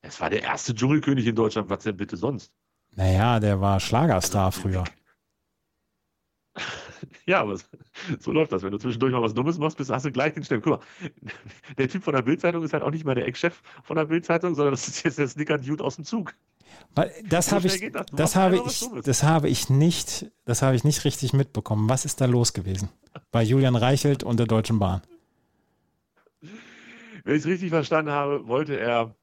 Es 0.00 0.20
war 0.20 0.30
der 0.30 0.42
erste 0.42 0.74
Dschungelkönig 0.74 1.26
in 1.26 1.36
Deutschland. 1.36 1.70
Was 1.70 1.84
denn 1.84 1.96
bitte 1.96 2.16
sonst? 2.16 2.52
Naja, 2.96 3.40
der 3.40 3.60
war 3.60 3.80
Schlagerstar 3.80 4.52
früher. 4.52 4.84
Ja, 7.26 7.40
aber 7.40 7.56
so 8.20 8.32
läuft 8.32 8.52
das. 8.52 8.62
Wenn 8.62 8.72
du 8.72 8.78
zwischendurch 8.78 9.12
mal 9.12 9.22
was 9.22 9.34
Dummes 9.34 9.58
machst, 9.58 9.78
bist, 9.78 9.90
hast 9.90 10.04
du 10.04 10.12
gleich 10.12 10.34
den 10.34 10.44
Stempel. 10.44 10.72
Guck 10.72 10.80
mal, 10.80 11.10
der 11.78 11.88
Typ 11.88 12.04
von 12.04 12.14
der 12.14 12.22
Bildzeitung 12.22 12.62
ist 12.62 12.72
halt 12.72 12.82
auch 12.82 12.90
nicht 12.90 13.04
mehr 13.04 13.14
der 13.14 13.26
Ex-Chef 13.26 13.60
von 13.82 13.96
der 13.96 14.04
Bildzeitung, 14.06 14.54
sondern 14.54 14.72
das 14.72 14.88
ist 14.88 15.04
jetzt 15.04 15.18
der 15.18 15.28
Snicker-Dude 15.28 15.82
aus 15.82 15.96
dem 15.96 16.04
Zug. 16.04 16.34
Weil 16.94 17.12
das 17.28 17.46
So 17.46 17.56
habe 17.56 17.66
ich, 17.66 17.92
das. 17.92 18.06
Das 18.12 18.36
habe 18.36 18.56
ich, 18.56 18.86
das 19.04 19.22
habe 19.22 19.48
ich 19.48 19.70
nicht, 19.70 20.30
das 20.44 20.62
habe 20.62 20.76
ich 20.76 20.84
nicht 20.84 21.04
richtig 21.04 21.32
mitbekommen. 21.32 21.88
Was 21.88 22.04
ist 22.04 22.20
da 22.20 22.26
los 22.26 22.52
gewesen? 22.52 22.88
Bei 23.30 23.42
Julian 23.42 23.76
Reichelt 23.76 24.22
und 24.22 24.38
der 24.38 24.46
Deutschen 24.46 24.78
Bahn. 24.78 25.02
Wenn 27.24 27.36
ich 27.36 27.40
es 27.40 27.46
richtig 27.46 27.70
verstanden 27.70 28.10
habe, 28.10 28.46
wollte 28.46 28.78
er 28.78 29.14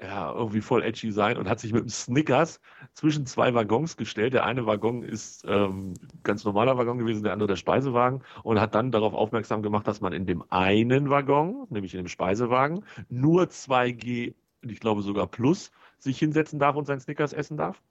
ja, 0.00 0.30
irgendwie 0.32 0.60
voll 0.60 0.82
edgy 0.82 1.10
sein 1.10 1.38
und 1.38 1.48
hat 1.48 1.58
sich 1.58 1.72
mit 1.72 1.82
einem 1.82 1.88
Snickers 1.88 2.60
zwischen 2.92 3.24
zwei 3.26 3.54
Waggons 3.54 3.96
gestellt. 3.96 4.34
Der 4.34 4.44
eine 4.44 4.66
Waggon 4.66 5.02
ist 5.02 5.44
ähm, 5.48 5.94
ganz 6.22 6.44
normaler 6.44 6.76
Waggon 6.76 6.98
gewesen, 6.98 7.22
der 7.22 7.32
andere 7.32 7.48
der 7.48 7.56
Speisewagen 7.56 8.22
und 8.42 8.60
hat 8.60 8.74
dann 8.74 8.90
darauf 8.90 9.14
aufmerksam 9.14 9.62
gemacht, 9.62 9.86
dass 9.86 10.00
man 10.02 10.12
in 10.12 10.26
dem 10.26 10.44
einen 10.50 11.08
Waggon, 11.08 11.66
nämlich 11.70 11.94
in 11.94 12.02
dem 12.02 12.08
Speisewagen, 12.08 12.84
nur 13.08 13.44
2G, 13.44 14.34
und 14.62 14.70
ich 14.70 14.80
glaube 14.80 15.00
sogar 15.02 15.26
Plus, 15.28 15.72
sich 15.98 16.18
hinsetzen 16.18 16.58
darf 16.58 16.76
und 16.76 16.86
seinen 16.86 17.00
Snickers 17.00 17.32
essen 17.32 17.56
darf. 17.56 17.82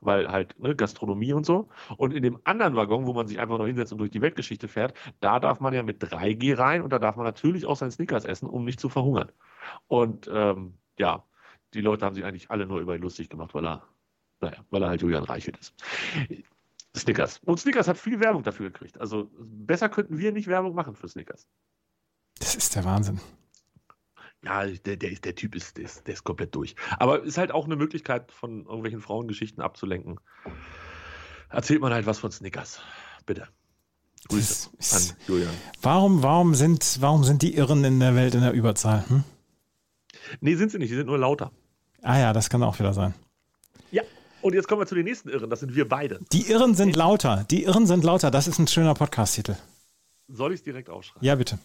Weil 0.00 0.28
halt 0.32 0.58
ne, 0.58 0.74
Gastronomie 0.74 1.32
und 1.32 1.46
so. 1.46 1.68
Und 1.96 2.12
in 2.12 2.24
dem 2.24 2.40
anderen 2.42 2.74
Waggon, 2.74 3.06
wo 3.06 3.12
man 3.12 3.28
sich 3.28 3.38
einfach 3.38 3.58
nur 3.58 3.68
hinsetzt 3.68 3.92
und 3.92 3.98
durch 3.98 4.10
die 4.10 4.20
Weltgeschichte 4.20 4.66
fährt, 4.66 4.94
da 5.20 5.38
darf 5.38 5.60
man 5.60 5.72
ja 5.74 5.84
mit 5.84 6.02
3G 6.02 6.58
rein 6.58 6.82
und 6.82 6.92
da 6.92 6.98
darf 6.98 7.14
man 7.14 7.24
natürlich 7.24 7.66
auch 7.66 7.76
seinen 7.76 7.92
Snickers 7.92 8.24
essen, 8.24 8.48
um 8.48 8.64
nicht 8.64 8.80
zu 8.80 8.88
verhungern. 8.88 9.30
Und 9.86 10.28
ähm, 10.32 10.74
ja, 10.98 11.24
die 11.74 11.80
Leute 11.80 12.04
haben 12.04 12.14
sich 12.14 12.24
eigentlich 12.24 12.50
alle 12.50 12.66
nur 12.66 12.80
über 12.80 12.94
ihn 12.94 13.02
lustig 13.02 13.28
gemacht, 13.28 13.54
weil 13.54 13.66
er, 13.66 13.82
naja, 14.40 14.64
weil 14.70 14.82
er 14.82 14.88
halt 14.88 15.02
Julian 15.02 15.24
Reichelt 15.24 15.56
ist. 15.56 15.74
Snickers. 16.96 17.40
Und 17.44 17.58
Snickers 17.58 17.88
hat 17.88 17.98
viel 17.98 18.20
Werbung 18.20 18.42
dafür 18.42 18.70
gekriegt. 18.70 19.00
Also 19.00 19.30
besser 19.38 19.88
könnten 19.88 20.18
wir 20.18 20.32
nicht 20.32 20.46
Werbung 20.46 20.74
machen 20.74 20.94
für 20.94 21.08
Snickers. 21.08 21.48
Das 22.38 22.54
ist 22.54 22.74
der 22.74 22.84
Wahnsinn. 22.84 23.20
Ja, 24.44 24.66
der, 24.66 24.96
der, 24.96 25.12
ist, 25.12 25.24
der 25.24 25.34
Typ 25.34 25.54
ist, 25.54 25.76
der, 25.76 25.84
ist, 25.84 26.06
der 26.06 26.14
ist 26.14 26.24
komplett 26.24 26.54
durch. 26.54 26.74
Aber 26.98 27.22
ist 27.22 27.38
halt 27.38 27.52
auch 27.52 27.64
eine 27.64 27.76
Möglichkeit, 27.76 28.32
von 28.32 28.64
irgendwelchen 28.64 29.00
Frauengeschichten 29.00 29.62
abzulenken. 29.62 30.18
Erzählt 31.48 31.80
man 31.80 31.92
halt 31.92 32.06
was 32.06 32.18
von 32.18 32.32
Snickers. 32.32 32.80
Bitte. 33.24 33.48
Grüße 34.28 34.70
an 34.92 35.16
Julian. 35.28 35.54
Warum, 35.80 36.22
warum, 36.22 36.54
sind, 36.54 36.98
warum 37.00 37.24
sind 37.24 37.42
die 37.42 37.54
Irren 37.54 37.84
in 37.84 38.00
der 38.00 38.14
Welt 38.14 38.34
in 38.34 38.40
der 38.40 38.52
Überzahl? 38.52 39.08
Hm? 39.08 39.24
Nee, 40.40 40.54
sind 40.56 40.70
sie 40.70 40.78
nicht, 40.78 40.90
die 40.90 40.96
sind 40.96 41.06
nur 41.06 41.18
lauter. 41.18 41.52
Ah 42.02 42.18
ja, 42.18 42.32
das 42.32 42.50
kann 42.50 42.62
auch 42.62 42.78
wieder 42.78 42.92
sein. 42.92 43.14
Ja, 43.90 44.02
und 44.42 44.54
jetzt 44.54 44.68
kommen 44.68 44.82
wir 44.82 44.86
zu 44.86 44.94
den 44.94 45.04
nächsten 45.04 45.28
Irren, 45.28 45.48
das 45.50 45.60
sind 45.60 45.74
wir 45.74 45.88
beide. 45.88 46.20
Die 46.32 46.50
Irren 46.50 46.74
sind 46.74 46.96
lauter. 46.96 47.46
Die 47.50 47.62
Irren 47.64 47.86
sind 47.86 48.02
lauter. 48.04 48.30
Das 48.30 48.48
ist 48.48 48.58
ein 48.58 48.66
schöner 48.66 48.94
Podcast-Titel. 48.94 49.54
Soll 50.28 50.52
ich 50.52 50.60
es 50.60 50.64
direkt 50.64 50.90
aufschreiben? 50.90 51.24
Ja, 51.24 51.36
bitte. 51.36 51.58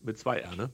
Mit 0.00 0.18
zwei 0.18 0.38
R, 0.38 0.56
ne? 0.56 0.70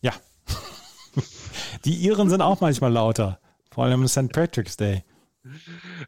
Ja. 0.00 0.12
Die 1.84 1.94
Iren 2.04 2.28
sind 2.28 2.42
auch 2.42 2.60
manchmal 2.60 2.92
lauter. 2.92 3.40
Vor 3.70 3.84
allem 3.84 4.00
am 4.00 4.08
St. 4.08 4.32
Patrick's 4.32 4.76
Day. 4.76 5.04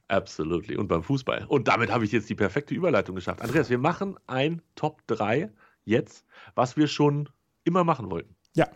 Absolutely. 0.08 0.76
Und 0.76 0.88
beim 0.88 1.02
Fußball. 1.02 1.46
Und 1.48 1.68
damit 1.68 1.90
habe 1.90 2.04
ich 2.04 2.12
jetzt 2.12 2.28
die 2.28 2.35
perfekte 2.35 2.74
Überleitung 2.74 3.14
geschafft. 3.14 3.40
Andreas, 3.40 3.70
wir 3.70 3.78
machen 3.78 4.18
ein 4.26 4.61
Top 4.74 5.06
3 5.06 5.50
jetzt, 5.85 6.24
was 6.54 6.76
wir 6.76 6.88
schon 6.88 7.28
immer 7.64 7.85
machen 7.85 8.11
wollten. 8.11 8.35
Ja. 8.54 8.68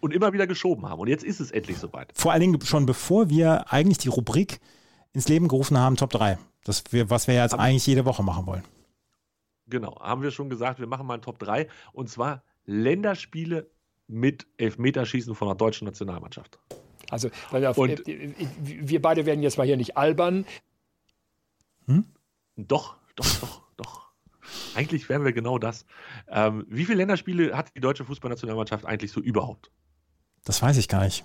Und 0.00 0.12
immer 0.12 0.32
wieder 0.34 0.46
geschoben 0.46 0.86
haben. 0.86 1.00
Und 1.00 1.08
jetzt 1.08 1.24
ist 1.24 1.40
es 1.40 1.50
endlich 1.50 1.78
soweit. 1.78 2.12
Vor 2.14 2.32
allen 2.32 2.40
Dingen 2.42 2.60
schon 2.62 2.84
bevor 2.86 3.30
wir 3.30 3.72
eigentlich 3.72 3.98
die 3.98 4.08
Rubrik 4.08 4.60
ins 5.14 5.28
Leben 5.28 5.48
gerufen 5.48 5.78
haben, 5.78 5.96
Top 5.96 6.10
3. 6.10 6.38
Das 6.64 6.84
wir, 6.90 7.08
was 7.08 7.26
wir 7.26 7.34
ja 7.34 7.42
jetzt 7.44 7.54
Aber- 7.54 7.62
eigentlich 7.62 7.86
jede 7.86 8.04
Woche 8.04 8.22
machen 8.22 8.46
wollen. 8.46 8.62
Genau. 9.66 9.98
Haben 10.00 10.22
wir 10.22 10.30
schon 10.30 10.50
gesagt, 10.50 10.78
wir 10.80 10.86
machen 10.86 11.06
mal 11.06 11.14
ein 11.14 11.22
Top 11.22 11.38
3. 11.38 11.68
Und 11.92 12.08
zwar 12.10 12.42
Länderspiele 12.64 13.70
mit 14.06 14.46
Elfmeterschießen 14.58 15.34
von 15.34 15.48
der 15.48 15.54
deutschen 15.54 15.86
Nationalmannschaft. 15.86 16.58
Also, 17.10 17.30
weil 17.50 17.62
wir, 17.62 17.76
Und- 17.78 18.06
äh, 18.08 18.34
wir 18.60 19.00
beide 19.00 19.24
werden 19.24 19.42
jetzt 19.42 19.56
mal 19.56 19.66
hier 19.66 19.76
nicht 19.78 19.96
albern. 19.96 20.44
Doch, 22.56 22.96
doch, 23.16 23.26
doch, 23.40 23.62
doch. 23.76 24.07
Eigentlich 24.74 25.08
wären 25.08 25.24
wir 25.24 25.32
genau 25.32 25.58
das. 25.58 25.84
Ähm, 26.28 26.66
wie 26.68 26.84
viele 26.84 26.98
Länderspiele 26.98 27.56
hat 27.56 27.74
die 27.74 27.80
deutsche 27.80 28.04
Fußballnationalmannschaft 28.04 28.84
eigentlich 28.84 29.12
so 29.12 29.20
überhaupt? 29.20 29.70
Das 30.44 30.62
weiß 30.62 30.76
ich 30.76 30.88
gar 30.88 31.04
nicht. 31.04 31.24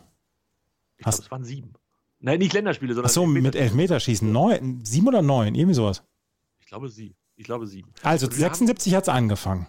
Ich 0.98 1.04
glaube, 1.04 1.18
es 1.18 1.32
waren 1.32 1.44
sieben. 1.44 1.74
Nein, 2.20 2.40
nicht 2.40 2.54
Länderspiele, 2.54 2.94
sondern 2.94 3.10
Achso, 3.10 3.26
mit 3.26 3.56
Elfmeterschießen. 3.56 4.32
Neun, 4.32 4.84
sieben 4.86 5.08
oder 5.08 5.22
neun? 5.22 5.56
Irgendwie 5.56 5.76
sowas. 5.76 6.04
Ich 6.60 6.68
glaube 6.68 6.90
sieben. 6.90 7.16
Ich 7.36 7.44
glaube 7.44 7.68
sieben. 7.68 7.92
Also 8.02 8.28
Und 8.28 8.34
wir 8.34 8.40
76 8.40 8.96
hat 8.96 9.04
es 9.04 9.10
angefangen. 9.10 9.68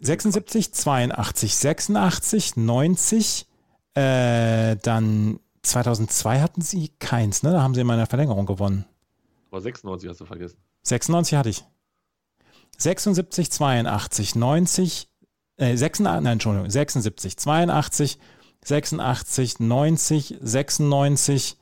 76, 0.00 0.72
82, 0.72 1.54
86, 1.54 2.56
90, 2.56 3.46
äh, 3.94 4.76
dann 4.76 5.38
2002 5.62 6.40
hatten 6.40 6.60
sie 6.60 6.90
keins, 6.98 7.42
ne? 7.42 7.52
Da 7.52 7.62
haben 7.62 7.74
sie 7.74 7.80
in 7.80 7.86
meiner 7.86 8.06
Verlängerung 8.06 8.46
gewonnen. 8.46 8.84
Aber 9.50 9.60
96 9.60 10.10
hast 10.10 10.20
du 10.20 10.26
vergessen. 10.26 10.58
96 10.82 11.38
hatte 11.38 11.48
ich. 11.48 11.64
76, 12.78 13.50
82, 13.50 14.34
90, 14.34 15.08
äh, 15.56 15.76
86, 15.76 16.00
nein, 16.22 16.26
Entschuldigung, 16.26 16.70
76, 16.70 17.36
82, 17.36 18.18
86, 18.64 19.60
90, 19.60 20.36
96, 20.40 21.56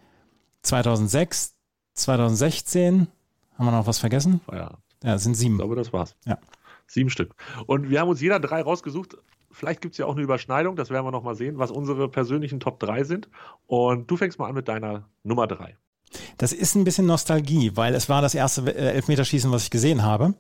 2006, 0.63 1.55
2016. 1.95 3.09
Haben 3.59 3.67
wir 3.67 3.73
noch 3.73 3.87
was 3.87 3.99
vergessen? 3.99 4.41
Ja, 4.51 4.79
es 5.03 5.25
sind 5.25 5.33
Ich 5.33 5.39
sieben. 5.39 5.57
glaube, 5.59 5.77
das 5.77 5.93
war's. 5.93 6.15
Ja. 6.25 6.39
Sieben 6.87 7.11
Stück. 7.11 7.35
Und 7.67 7.91
wir 7.91 8.01
haben 8.01 8.09
uns 8.09 8.21
jeder 8.21 8.41
drei 8.41 8.63
rausgesucht. 8.63 9.17
Vielleicht 9.51 9.81
gibt 9.83 9.93
es 9.95 9.99
ja 9.99 10.07
auch 10.07 10.13
eine 10.15 10.23
Überschneidung, 10.23 10.77
das 10.77 10.91
werden 10.91 11.05
wir 11.05 11.11
noch 11.11 11.23
mal 11.23 11.35
sehen, 11.35 11.59
was 11.59 11.71
unsere 11.71 12.09
persönlichen 12.09 12.61
Top 12.61 12.81
3 12.81 13.05
sind. 13.05 13.29
Und 13.67 14.11
du 14.11 14.17
fängst 14.17 14.39
mal 14.39 14.49
an 14.49 14.55
mit 14.55 14.69
deiner 14.69 15.09
Nummer 15.25 15.47
3. 15.47 15.77
Das 16.39 16.53
ist 16.53 16.75
ein 16.75 16.85
bisschen 16.85 17.07
Nostalgie, 17.07 17.73
weil 17.75 17.95
es 17.95 18.09
war 18.09 18.23
das 18.23 18.35
erste 18.35 18.63
äh, 18.75 18.93
Elfmeterschießen, 18.95 19.51
was 19.53 19.65
ich 19.65 19.71
gesehen 19.71 20.03
habe. 20.03 20.35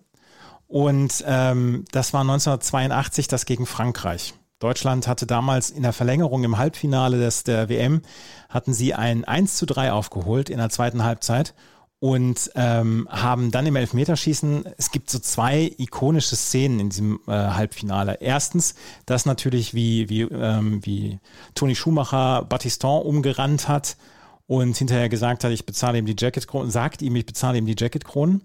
Und 0.72 1.22
ähm, 1.26 1.84
das 1.92 2.14
war 2.14 2.22
1982 2.22 3.28
das 3.28 3.44
gegen 3.44 3.66
Frankreich. 3.66 4.32
Deutschland 4.58 5.06
hatte 5.06 5.26
damals 5.26 5.68
in 5.68 5.82
der 5.82 5.92
Verlängerung 5.92 6.44
im 6.44 6.56
Halbfinale 6.56 7.18
des, 7.18 7.44
der 7.44 7.68
WM, 7.68 8.00
hatten 8.48 8.72
sie 8.72 8.94
ein 8.94 9.26
1 9.26 9.56
zu 9.56 9.66
3 9.66 9.92
aufgeholt 9.92 10.48
in 10.48 10.56
der 10.56 10.70
zweiten 10.70 11.04
Halbzeit 11.04 11.52
und 12.00 12.50
ähm, 12.54 13.06
haben 13.10 13.50
dann 13.50 13.66
im 13.66 13.76
Elfmeterschießen, 13.76 14.64
es 14.78 14.90
gibt 14.90 15.10
so 15.10 15.18
zwei 15.18 15.70
ikonische 15.76 16.36
Szenen 16.36 16.80
in 16.80 16.88
diesem 16.88 17.20
äh, 17.26 17.32
Halbfinale. 17.32 18.22
Erstens, 18.22 18.74
das 19.04 19.26
natürlich 19.26 19.74
wie, 19.74 20.08
wie, 20.08 20.22
ähm, 20.22 20.80
wie 20.86 21.18
Toni 21.54 21.74
Schumacher 21.74 22.46
Battiston 22.48 23.02
umgerannt 23.02 23.68
hat 23.68 23.98
und 24.46 24.74
hinterher 24.78 25.10
gesagt 25.10 25.44
hat, 25.44 25.52
ich 25.52 25.66
bezahle 25.66 25.98
ihm 25.98 26.06
die 26.06 26.16
Jacketkronen, 26.18 26.70
sagt 26.70 27.02
ihm, 27.02 27.14
ich 27.14 27.26
bezahle 27.26 27.58
ihm 27.58 27.66
die 27.66 27.76
Jacketkronen. 27.76 28.40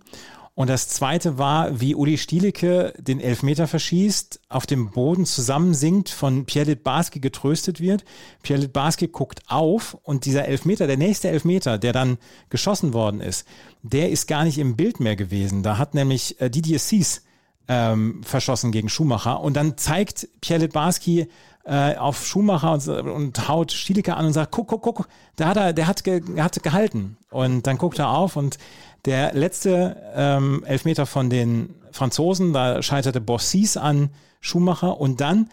Und 0.57 0.71
das 0.71 0.89
zweite 0.89 1.37
war, 1.37 1.81
wie 1.81 1.93
Uli 1.93 2.17
Stielicke 2.17 2.91
den 2.97 3.19
Elfmeter 3.19 3.67
verschießt, 3.67 4.39
auf 4.49 4.65
dem 4.65 4.89
Boden 4.89 5.27
zusammensinkt, 5.27 6.09
von 6.09 6.45
Pierre 6.45 6.71
Litbarski 6.71 7.19
getröstet 7.19 7.79
wird. 7.79 8.03
Pierre 8.41 8.61
Litbarski 8.61 9.07
guckt 9.07 9.41
auf 9.45 9.95
und 10.01 10.25
dieser 10.25 10.45
Elfmeter, 10.45 10.87
der 10.87 10.97
nächste 10.97 11.29
Elfmeter, 11.29 11.77
der 11.77 11.93
dann 11.93 12.17
geschossen 12.49 12.93
worden 12.93 13.21
ist, 13.21 13.47
der 13.83 14.09
ist 14.09 14.25
gar 14.25 14.45
nicht 14.45 14.57
im 14.57 14.75
Bild 14.75 14.99
mehr 14.99 15.15
gewesen. 15.15 15.61
Da 15.61 15.77
hat 15.77 15.93
nämlich 15.93 16.41
äh, 16.41 16.49
Didier 16.49 16.79
Cies 16.79 17.21
ähm, 17.67 18.23
verschossen 18.23 18.71
gegen 18.71 18.89
Schumacher 18.89 19.41
und 19.41 19.53
dann 19.53 19.77
zeigt 19.77 20.27
Pierre 20.41 20.61
Litbarski 20.63 21.27
äh, 21.67 21.97
auf 21.97 22.25
Schumacher 22.25 22.71
und, 22.73 22.87
und 22.87 23.47
haut 23.49 23.73
Stielike 23.73 24.15
an 24.15 24.25
und 24.25 24.33
sagt, 24.33 24.51
guck, 24.51 24.67
guck, 24.67 24.81
guck, 24.81 25.07
da 25.35 25.49
hat 25.49 25.57
er, 25.57 25.73
der 25.73 25.87
hat, 25.87 26.03
ge, 26.03 26.21
hat 26.37 26.63
gehalten. 26.63 27.17
Und 27.29 27.67
dann 27.67 27.77
guckt 27.77 27.99
er 27.99 28.09
auf 28.09 28.37
und 28.37 28.57
der 29.05 29.33
letzte 29.33 29.97
ähm, 30.15 30.63
Elfmeter 30.65 31.05
von 31.05 31.29
den 31.29 31.75
Franzosen, 31.91 32.53
da 32.53 32.81
scheiterte 32.81 33.19
Bossis 33.19 33.75
an 33.75 34.09
Schumacher 34.39 34.99
und 34.99 35.19
dann 35.19 35.49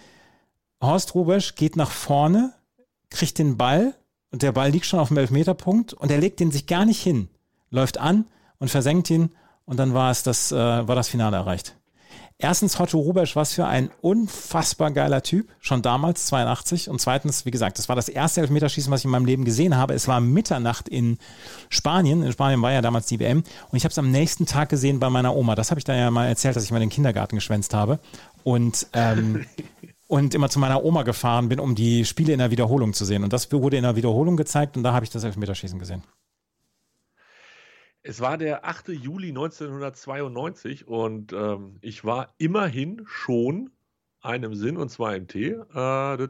Horst 0.81 1.15
Rubesch 1.15 1.57
geht 1.57 1.77
nach 1.77 1.91
vorne, 1.91 2.53
kriegt 3.11 3.39
den 3.39 3.57
Ball 3.57 3.95
und 4.31 4.43
der 4.43 4.53
Ball 4.53 4.71
liegt 4.71 4.87
schon 4.87 5.01
auf 5.01 5.09
dem 5.09 5.17
Elfmeterpunkt 5.17 5.95
und 5.95 6.11
er 6.11 6.19
legt 6.19 6.39
den 6.39 6.53
sich 6.53 6.67
gar 6.67 6.85
nicht 6.85 7.03
hin, 7.03 7.29
läuft 7.71 7.99
an 7.99 8.27
und 8.59 8.69
versenkt 8.69 9.11
ihn 9.11 9.31
und 9.65 9.79
dann 9.79 9.95
war 9.95 10.11
es 10.11 10.23
das, 10.23 10.53
äh, 10.53 10.57
war 10.57 10.95
das 10.95 11.09
Finale 11.09 11.37
erreicht. 11.37 11.77
Erstens, 12.39 12.79
Otto 12.81 12.99
Rubesch, 12.99 13.37
was 13.37 13.53
für 13.53 13.67
ein 13.67 13.91
unfassbar 14.01 14.91
geiler 14.91 15.23
Typ, 15.23 15.49
schon 15.61 15.83
damals, 15.83 16.27
82. 16.27 16.91
Und 16.91 17.01
zweitens, 17.01 17.47
wie 17.47 17.53
gesagt, 17.53 17.79
das 17.79 17.89
war 17.89 17.95
das 17.95 18.09
erste 18.09 18.41
Elfmeterschießen, 18.41 18.91
was 18.91 19.03
ich 19.03 19.05
in 19.05 19.13
meinem 19.13 19.25
Leben 19.25 19.45
gesehen 19.45 19.77
habe. 19.77 19.95
Es 19.95 20.09
war 20.09 20.21
Mitternacht 20.21 20.89
in 20.89 21.19
Spanien. 21.69 22.25
In 22.25 22.33
Spanien 22.33 22.61
war 22.61 22.73
ja 22.73 22.83
damals 22.83 23.07
die 23.07 23.21
WM. 23.21 23.45
Und 23.71 23.77
ich 23.77 23.85
habe 23.85 23.93
es 23.93 23.99
am 23.99 24.11
nächsten 24.11 24.47
Tag 24.47 24.69
gesehen 24.69 24.99
bei 24.99 25.11
meiner 25.11 25.37
Oma. 25.37 25.55
Das 25.55 25.71
habe 25.71 25.79
ich 25.79 25.85
da 25.85 25.95
ja 25.95 26.11
mal 26.11 26.27
erzählt, 26.27 26.57
dass 26.57 26.65
ich 26.65 26.73
mal 26.73 26.81
den 26.81 26.91
Kindergarten 26.91 27.37
geschwänzt 27.37 27.73
habe. 27.73 28.01
Und, 28.43 28.89
ähm, 28.95 29.47
und 30.09 30.35
immer 30.35 30.51
zu 30.51 30.59
meiner 30.59 30.85
Oma 30.85 31.05
gefahren 31.05 31.49
bin, 31.49 31.61
um 31.61 31.77
die 31.77 32.05
Spiele 32.05 32.33
in 32.33 32.41
der 32.41 32.51
Wiederholung 32.51 32.95
zu 32.95 33.05
sehen. 33.05 33.23
Und 33.23 33.33
das 33.33 33.51
wurde 33.53 33.77
in 33.77 33.85
der 33.85 33.95
Wiederholung 33.95 34.37
gezeigt 34.37 34.77
und 34.77 34.83
da 34.83 34.93
habe 34.93 35.05
ich 35.05 35.11
das 35.11 35.23
Elfmeterschießen 35.23 35.79
gesehen. 35.79 36.03
Es 38.07 38.21
war 38.21 38.37
der 38.37 38.67
8. 38.67 38.89
Juli 38.89 39.29
1992 39.29 40.87
und 40.87 41.33
ähm, 41.33 41.79
ich 41.81 42.05
war 42.05 42.35
immerhin 42.37 43.03
schon 43.07 43.71
einem 44.21 44.55
Sinn 44.55 44.77
und 44.77 44.91
zwar 44.91 45.17
im 45.17 45.27
Tee. 45.27 45.57
Äh, 45.75 46.25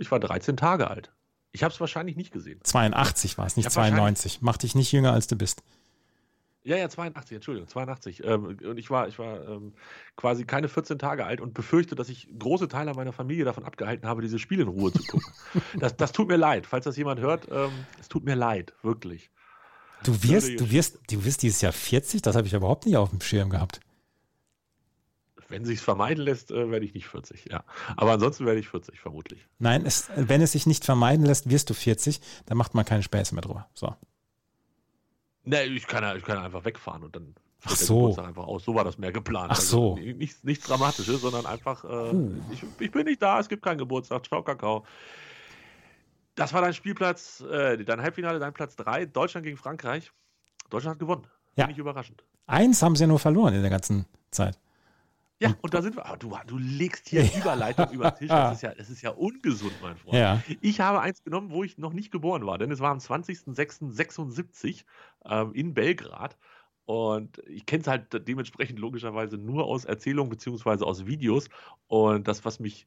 ich 0.00 0.10
war 0.10 0.18
13 0.18 0.56
Tage 0.56 0.88
alt. 0.88 1.12
Ich 1.52 1.62
habe 1.62 1.74
es 1.74 1.80
wahrscheinlich 1.80 2.16
nicht 2.16 2.32
gesehen. 2.32 2.60
82 2.62 3.36
war 3.36 3.44
es, 3.44 3.56
nicht 3.56 3.66
ja, 3.66 3.70
92. 3.70 4.40
Mach 4.40 4.56
dich 4.56 4.74
nicht 4.74 4.92
jünger, 4.92 5.12
als 5.12 5.26
du 5.26 5.36
bist. 5.36 5.62
Ja, 6.62 6.78
ja, 6.78 6.88
82, 6.88 7.34
Entschuldigung, 7.34 7.68
82. 7.68 8.24
Ähm, 8.24 8.44
und 8.44 8.78
ich 8.78 8.90
war, 8.90 9.06
ich 9.06 9.18
war 9.18 9.46
ähm, 9.46 9.74
quasi 10.16 10.46
keine 10.46 10.68
14 10.68 10.98
Tage 10.98 11.26
alt 11.26 11.42
und 11.42 11.52
befürchte, 11.52 11.96
dass 11.96 12.08
ich 12.08 12.28
große 12.38 12.68
Teile 12.68 12.94
meiner 12.94 13.12
Familie 13.12 13.44
davon 13.44 13.64
abgehalten 13.64 14.08
habe, 14.08 14.22
diese 14.22 14.38
Spiele 14.38 14.62
in 14.62 14.68
Ruhe 14.68 14.90
zu 14.90 15.02
gucken. 15.02 15.32
das, 15.78 15.96
das 15.98 16.12
tut 16.12 16.28
mir 16.28 16.36
leid, 16.36 16.66
falls 16.66 16.86
das 16.86 16.96
jemand 16.96 17.20
hört. 17.20 17.46
Ähm, 17.50 17.72
es 17.98 18.08
tut 18.08 18.24
mir 18.24 18.36
leid, 18.36 18.72
wirklich. 18.82 19.30
Du 20.04 20.22
wirst, 20.22 20.60
du 20.60 20.70
wirst, 20.70 20.98
du 21.10 21.24
wirst 21.24 21.42
dieses 21.42 21.60
Jahr 21.60 21.72
40? 21.72 22.22
Das 22.22 22.36
habe 22.36 22.46
ich 22.46 22.52
überhaupt 22.52 22.86
nicht 22.86 22.96
auf 22.96 23.10
dem 23.10 23.20
Schirm 23.20 23.50
gehabt. 23.50 23.80
Wenn 25.48 25.64
sich 25.64 25.80
vermeiden 25.80 26.22
lässt, 26.22 26.52
äh, 26.52 26.70
werde 26.70 26.86
ich 26.86 26.94
nicht 26.94 27.08
40, 27.08 27.46
ja. 27.50 27.64
Aber 27.96 28.12
ansonsten 28.12 28.46
werde 28.46 28.60
ich 28.60 28.68
40, 28.68 29.00
vermutlich. 29.00 29.48
Nein, 29.58 29.84
es, 29.84 30.08
wenn 30.14 30.40
es 30.40 30.52
sich 30.52 30.64
nicht 30.66 30.84
vermeiden 30.84 31.26
lässt, 31.26 31.50
wirst 31.50 31.68
du 31.70 31.74
40, 31.74 32.20
dann 32.46 32.56
macht 32.56 32.74
man 32.74 32.84
keine 32.84 33.02
Späße 33.02 33.34
mehr 33.34 33.42
drüber. 33.42 33.68
So. 33.74 33.96
Ne, 35.44 35.64
ich 35.64 35.88
kann, 35.88 36.16
ich 36.16 36.22
kann 36.22 36.38
einfach 36.38 36.64
wegfahren 36.64 37.02
und 37.02 37.16
dann 37.16 37.34
Ach 37.64 37.76
so. 37.76 38.16
einfach 38.16 38.46
aus. 38.46 38.64
So 38.64 38.74
war 38.74 38.84
das 38.84 38.98
mehr 38.98 39.12
geplant. 39.12 39.50
Ach 39.52 39.60
so. 39.60 39.94
Also 39.94 40.02
nichts, 40.04 40.42
nichts 40.44 40.66
Dramatisches, 40.66 41.20
sondern 41.20 41.46
einfach, 41.46 41.84
äh, 41.84 42.14
uh. 42.14 42.32
ich, 42.52 42.62
ich, 42.78 42.90
bin 42.90 43.04
nicht 43.04 43.20
da, 43.20 43.40
es 43.40 43.48
gibt 43.48 43.62
keinen 43.62 43.78
Geburtstag, 43.78 44.26
ciao 44.26 44.42
Kakao. 44.42 44.84
Das 46.34 46.52
war 46.52 46.62
dein 46.62 46.74
Spielplatz, 46.74 47.40
äh, 47.40 47.82
dein 47.84 48.00
Halbfinale, 48.00 48.38
dein 48.38 48.52
Platz 48.52 48.76
3, 48.76 49.06
Deutschland 49.06 49.44
gegen 49.44 49.56
Frankreich. 49.56 50.12
Deutschland 50.70 50.94
hat 50.94 50.98
gewonnen. 51.00 51.26
Ja. 51.56 51.64
Finde 51.64 51.72
ich 51.72 51.78
überraschend. 51.78 52.24
Eins 52.46 52.82
haben 52.82 52.96
sie 52.96 53.04
ja 53.04 53.08
nur 53.08 53.18
verloren 53.18 53.54
in 53.54 53.62
der 53.62 53.70
ganzen 53.70 54.06
Zeit. 54.30 54.58
Ja, 55.40 55.54
und 55.62 55.72
da 55.72 55.80
sind 55.80 55.96
wir. 55.96 56.04
Du, 56.18 56.36
du 56.46 56.58
legst 56.58 57.08
hier 57.08 57.24
ja. 57.24 57.38
Überleitung 57.38 57.90
über 57.90 58.10
den 58.10 58.18
Tisch. 58.18 58.28
Das 58.28 58.56
ist, 58.56 58.62
ja, 58.62 58.74
das 58.74 58.90
ist 58.90 59.02
ja 59.02 59.10
ungesund, 59.10 59.72
mein 59.82 59.96
Freund. 59.96 60.14
Ja. 60.14 60.42
Ich 60.60 60.80
habe 60.80 61.00
eins 61.00 61.24
genommen, 61.24 61.50
wo 61.50 61.64
ich 61.64 61.78
noch 61.78 61.94
nicht 61.94 62.10
geboren 62.10 62.44
war, 62.44 62.58
denn 62.58 62.70
es 62.70 62.80
war 62.80 62.90
am 62.90 62.98
20.06.76 62.98 64.84
ähm, 65.24 65.54
in 65.54 65.72
Belgrad. 65.72 66.36
Und 66.84 67.38
ich 67.46 67.66
kenne 67.66 67.82
es 67.82 67.86
halt 67.86 68.28
dementsprechend 68.28 68.78
logischerweise 68.78 69.38
nur 69.38 69.64
aus 69.64 69.84
Erzählungen 69.84 70.28
beziehungsweise 70.28 70.84
aus 70.84 71.06
Videos. 71.06 71.48
Und 71.86 72.28
das, 72.28 72.44
was 72.44 72.60
mich 72.60 72.86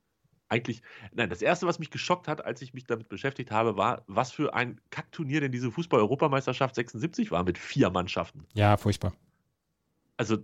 eigentlich, 0.54 0.82
nein, 1.14 1.30
das 1.30 1.42
erste, 1.42 1.66
was 1.66 1.80
mich 1.80 1.90
geschockt 1.90 2.28
hat, 2.28 2.46
als 2.46 2.62
ich 2.62 2.74
mich 2.74 2.86
damit 2.86 3.10
beschäftigt 3.10 3.52
habe, 3.52 3.76
war, 3.76 4.04
was 4.08 4.32
für 4.32 4.54
ein 4.54 4.80
Kackturnier 4.92 5.42
denn 5.42 5.52
diese 5.52 5.72
Fußball-Europameisterschaft 5.72 6.76
76 6.76 7.32
war 7.32 7.44
mit 7.44 7.58
vier 7.58 7.90
Mannschaften. 7.90 8.46
Ja, 8.54 8.78
furchtbar. 8.78 9.14
Also 10.18 10.38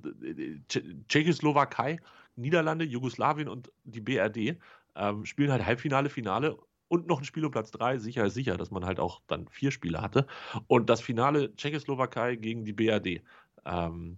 Tschechoslowakei, 1.07 1.99
Niederlande, 2.35 2.85
Jugoslawien 2.85 3.47
und 3.47 3.71
die 3.83 4.01
BRD 4.01 4.59
ähm, 4.95 5.25
spielen 5.25 5.51
halt 5.51 5.65
Halbfinale, 5.65 6.09
Finale 6.09 6.57
und 6.87 7.07
noch 7.07 7.19
ein 7.19 7.25
Spiel 7.25 7.45
um 7.45 7.51
Platz 7.51 7.69
drei. 7.69 7.99
Sicher 7.99 8.25
ist 8.25 8.33
sicher, 8.33 8.57
dass 8.57 8.71
man 8.71 8.83
halt 8.83 8.99
auch 8.99 9.21
dann 9.27 9.47
vier 9.47 9.69
Spiele 9.69 10.01
hatte. 10.01 10.25
Und 10.65 10.89
das 10.89 11.01
Finale 11.01 11.55
Tschechoslowakei 11.55 12.35
gegen 12.35 12.65
die 12.65 12.73
BRD. 12.73 13.21
Ähm, 13.63 14.17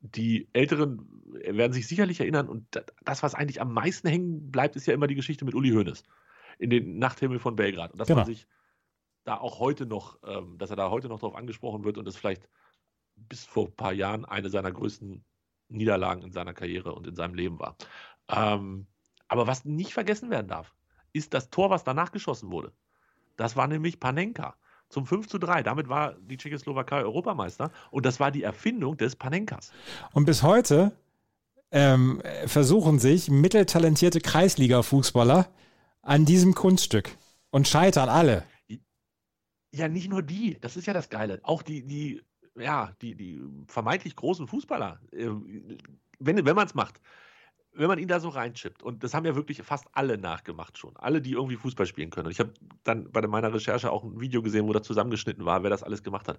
die 0.00 0.48
Älteren 0.52 1.06
werden 1.32 1.72
sich 1.72 1.86
sicherlich 1.86 2.20
erinnern 2.20 2.48
und 2.48 2.66
das, 3.04 3.22
was 3.22 3.34
eigentlich 3.34 3.60
am 3.60 3.72
meisten 3.72 4.08
hängen 4.08 4.50
bleibt, 4.50 4.76
ist 4.76 4.86
ja 4.86 4.94
immer 4.94 5.06
die 5.06 5.14
Geschichte 5.14 5.44
mit 5.44 5.54
Uli 5.54 5.70
Hoeneß 5.70 6.02
in 6.58 6.70
den 6.70 6.98
Nachthimmel 6.98 7.38
von 7.38 7.56
Belgrad. 7.56 7.92
Und 7.92 7.98
dass 7.98 8.08
genau. 8.08 8.20
man 8.20 8.26
sich 8.26 8.46
da 9.24 9.36
auch 9.36 9.58
heute 9.58 9.86
noch, 9.86 10.18
ähm, 10.24 10.56
dass 10.58 10.70
er 10.70 10.76
da 10.76 10.90
heute 10.90 11.08
noch 11.08 11.20
darauf 11.20 11.36
angesprochen 11.36 11.84
wird 11.84 11.98
und 11.98 12.06
das 12.06 12.16
vielleicht 12.16 12.48
bis 13.16 13.44
vor 13.44 13.66
ein 13.66 13.76
paar 13.76 13.92
Jahren 13.92 14.24
eine 14.24 14.48
seiner 14.48 14.72
größten 14.72 15.24
Niederlagen 15.68 16.22
in 16.22 16.32
seiner 16.32 16.54
Karriere 16.54 16.94
und 16.94 17.06
in 17.06 17.14
seinem 17.14 17.34
Leben 17.34 17.58
war. 17.58 17.76
Ähm, 18.28 18.86
aber 19.28 19.46
was 19.46 19.64
nicht 19.64 19.92
vergessen 19.92 20.30
werden 20.30 20.48
darf, 20.48 20.74
ist 21.12 21.34
das 21.34 21.50
Tor, 21.50 21.70
was 21.70 21.84
danach 21.84 22.12
geschossen 22.12 22.50
wurde. 22.50 22.72
Das 23.36 23.56
war 23.56 23.68
nämlich 23.68 24.00
Panenka 24.00 24.56
zum 24.90 25.06
5 25.06 25.28
zu 25.28 25.38
3. 25.38 25.62
Damit 25.62 25.88
war 25.88 26.14
die 26.14 26.36
Tschechoslowakei 26.36 27.02
Europameister 27.02 27.70
und 27.90 28.04
das 28.04 28.20
war 28.20 28.30
die 28.30 28.42
Erfindung 28.42 28.96
des 28.96 29.16
Panenkas. 29.16 29.72
Und 30.12 30.26
bis 30.26 30.42
heute 30.42 30.92
ähm, 31.70 32.20
versuchen 32.46 32.98
sich 32.98 33.30
mitteltalentierte 33.30 34.20
Kreisliga-Fußballer 34.20 35.48
an 36.02 36.24
diesem 36.24 36.54
Kunststück 36.54 37.16
und 37.50 37.68
scheitern 37.68 38.08
alle. 38.08 38.44
Ja, 39.72 39.88
nicht 39.88 40.10
nur 40.10 40.22
die, 40.22 40.58
das 40.60 40.76
ist 40.76 40.86
ja 40.86 40.92
das 40.92 41.08
Geile. 41.08 41.40
Auch 41.44 41.62
die, 41.62 41.86
die, 41.86 42.22
ja, 42.58 42.92
die, 43.00 43.14
die 43.14 43.40
vermeintlich 43.66 44.16
großen 44.16 44.48
Fußballer, 44.48 45.00
äh, 45.12 45.28
wenn, 46.18 46.44
wenn 46.44 46.56
man 46.56 46.66
es 46.66 46.74
macht, 46.74 47.00
wenn 47.80 47.88
man 47.88 47.98
ihn 47.98 48.08
da 48.08 48.20
so 48.20 48.28
reinchippt, 48.28 48.82
und 48.82 49.02
das 49.02 49.14
haben 49.14 49.24
ja 49.24 49.34
wirklich 49.34 49.62
fast 49.62 49.86
alle 49.92 50.18
nachgemacht 50.18 50.76
schon, 50.76 50.96
alle, 50.98 51.22
die 51.22 51.32
irgendwie 51.32 51.56
Fußball 51.56 51.86
spielen 51.86 52.10
können. 52.10 52.26
Und 52.26 52.32
ich 52.32 52.38
habe 52.38 52.52
dann 52.84 53.10
bei 53.10 53.26
meiner 53.26 53.52
Recherche 53.54 53.90
auch 53.90 54.04
ein 54.04 54.20
Video 54.20 54.42
gesehen, 54.42 54.68
wo 54.68 54.72
da 54.74 54.82
zusammengeschnitten 54.82 55.46
war, 55.46 55.62
wer 55.62 55.70
das 55.70 55.82
alles 55.82 56.02
gemacht 56.02 56.28
hat. 56.28 56.38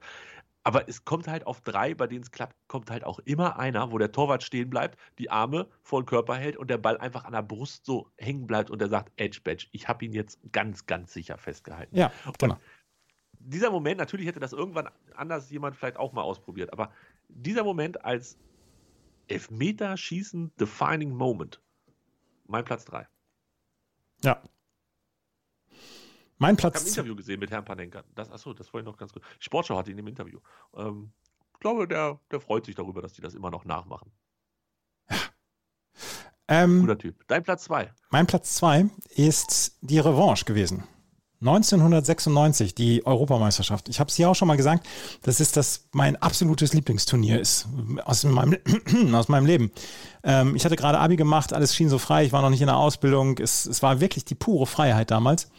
Aber 0.64 0.88
es 0.88 1.04
kommt 1.04 1.28
halt 1.28 1.48
auf 1.48 1.62
drei, 1.62 1.96
bei 1.96 2.06
denen 2.06 2.22
es 2.22 2.30
klappt, 2.30 2.56
kommt 2.68 2.92
halt 2.92 3.04
auch 3.04 3.20
immer 3.26 3.58
einer, 3.58 3.92
wo 3.92 3.98
der 3.98 4.12
Torwart 4.12 4.44
stehen 4.44 4.70
bleibt, 4.70 5.00
die 5.18 5.32
Arme 5.32 5.68
vor 5.82 6.02
den 6.02 6.06
Körper 6.06 6.36
hält 6.36 6.58
und 6.58 6.70
der 6.70 6.78
Ball 6.78 6.98
einfach 7.00 7.26
an 7.26 7.34
der 7.34 7.42
Brust 7.42 7.86
so 7.86 8.08
hängen 8.18 8.46
bleibt 8.46 8.70
und 8.70 8.80
der 8.80 8.90
sagt, 8.90 9.12
Edge 9.16 9.42
Badge, 9.44 9.66
ich 9.72 9.88
habe 9.88 10.06
ihn 10.06 10.14
jetzt 10.14 10.40
ganz, 10.52 10.86
ganz 10.86 11.12
sicher 11.12 11.40
festgehalten. 11.40 11.98
Ja, 11.98 12.12
genau. 12.38 12.54
Und 12.54 12.62
dieser 13.40 13.72
Moment, 13.72 13.98
natürlich 13.98 14.28
hätte 14.28 14.40
das 14.40 14.54
irgendwann 14.54 14.90
anders 15.16 15.50
jemand 15.50 15.76
vielleicht 15.76 15.98
auch 15.98 16.14
mal 16.14 16.22
ausprobiert, 16.22 16.72
aber 16.72 16.92
dieser 17.30 17.64
Moment 17.64 18.06
als 18.06 18.38
Elfmeterschießen 19.32 20.56
Defining 20.58 21.16
Moment. 21.16 21.62
Mein 22.46 22.66
Platz 22.66 22.86
3. 22.86 23.08
Ja. 24.24 24.42
Mein 26.38 26.58
Platz. 26.58 26.76
Ich 26.76 26.80
habe 26.80 26.86
ein 26.86 26.90
Interview 26.90 27.16
gesehen 27.16 27.40
mit 27.40 27.52
Herrn 27.52 27.66
Panenka. 27.66 28.04
Das, 28.16 28.30
achso, 28.32 28.54
das 28.54 28.74
wollte 28.74 28.88
ich 28.88 28.92
noch 28.92 28.98
ganz 28.98 29.14
kurz. 29.14 29.24
Sportschau 29.40 29.78
hatte 29.78 29.92
ihn 29.92 29.98
im 29.98 30.08
Interview. 30.08 30.40
Ähm, 30.76 31.12
ich 31.54 31.60
glaube, 31.60 31.88
der, 31.88 32.20
der 32.32 32.42
freut 32.42 32.66
sich 32.66 32.76
darüber, 32.76 33.02
dass 33.02 33.14
die 33.14 33.22
das 33.22 33.36
immer 33.36 33.52
noch 33.52 33.64
nachmachen. 33.64 34.12
Ja. 35.10 35.18
Ähm, 36.48 36.82
Guter 36.82 36.98
Typ. 36.98 37.28
Dein 37.28 37.44
Platz 37.44 37.64
2. 37.66 37.94
Mein 38.10 38.28
Platz 38.28 38.56
2 38.56 38.90
ist 39.12 39.78
die 39.82 40.00
Revanche 40.00 40.46
gewesen. 40.46 40.88
1996, 41.42 42.76
die 42.76 43.06
Europameisterschaft. 43.06 43.90
Ich 43.90 44.00
habe 44.00 44.10
es 44.10 44.16
hier 44.16 44.30
auch 44.30 44.36
schon 44.36 44.48
mal 44.48 44.58
gesagt, 44.58 44.88
das 45.24 45.40
ist 45.40 45.58
das 45.58 45.86
mein 45.92 46.16
absolutes 46.16 46.74
Lieblingsturnier 46.74 47.40
ist 47.40 47.68
aus 48.06 48.24
meinem, 48.24 48.58
aus 49.14 49.28
meinem 49.28 49.46
Leben. 49.46 49.72
Ähm, 50.24 50.56
ich 50.56 50.66
hatte 50.66 50.76
gerade 50.76 51.00
Abi 51.00 51.16
gemacht, 51.16 51.52
alles 51.54 51.76
schien 51.76 51.90
so 51.90 51.98
frei, 51.98 52.26
ich 52.26 52.32
war 52.32 52.42
noch 52.42 52.52
nicht 52.52 52.62
in 52.62 52.68
der 52.68 52.78
Ausbildung. 52.78 53.40
Es, 53.40 53.66
es 53.66 53.82
war 53.82 54.00
wirklich 54.00 54.24
die 54.24 54.36
pure 54.36 54.68
Freiheit 54.68 55.10
damals. 55.10 55.50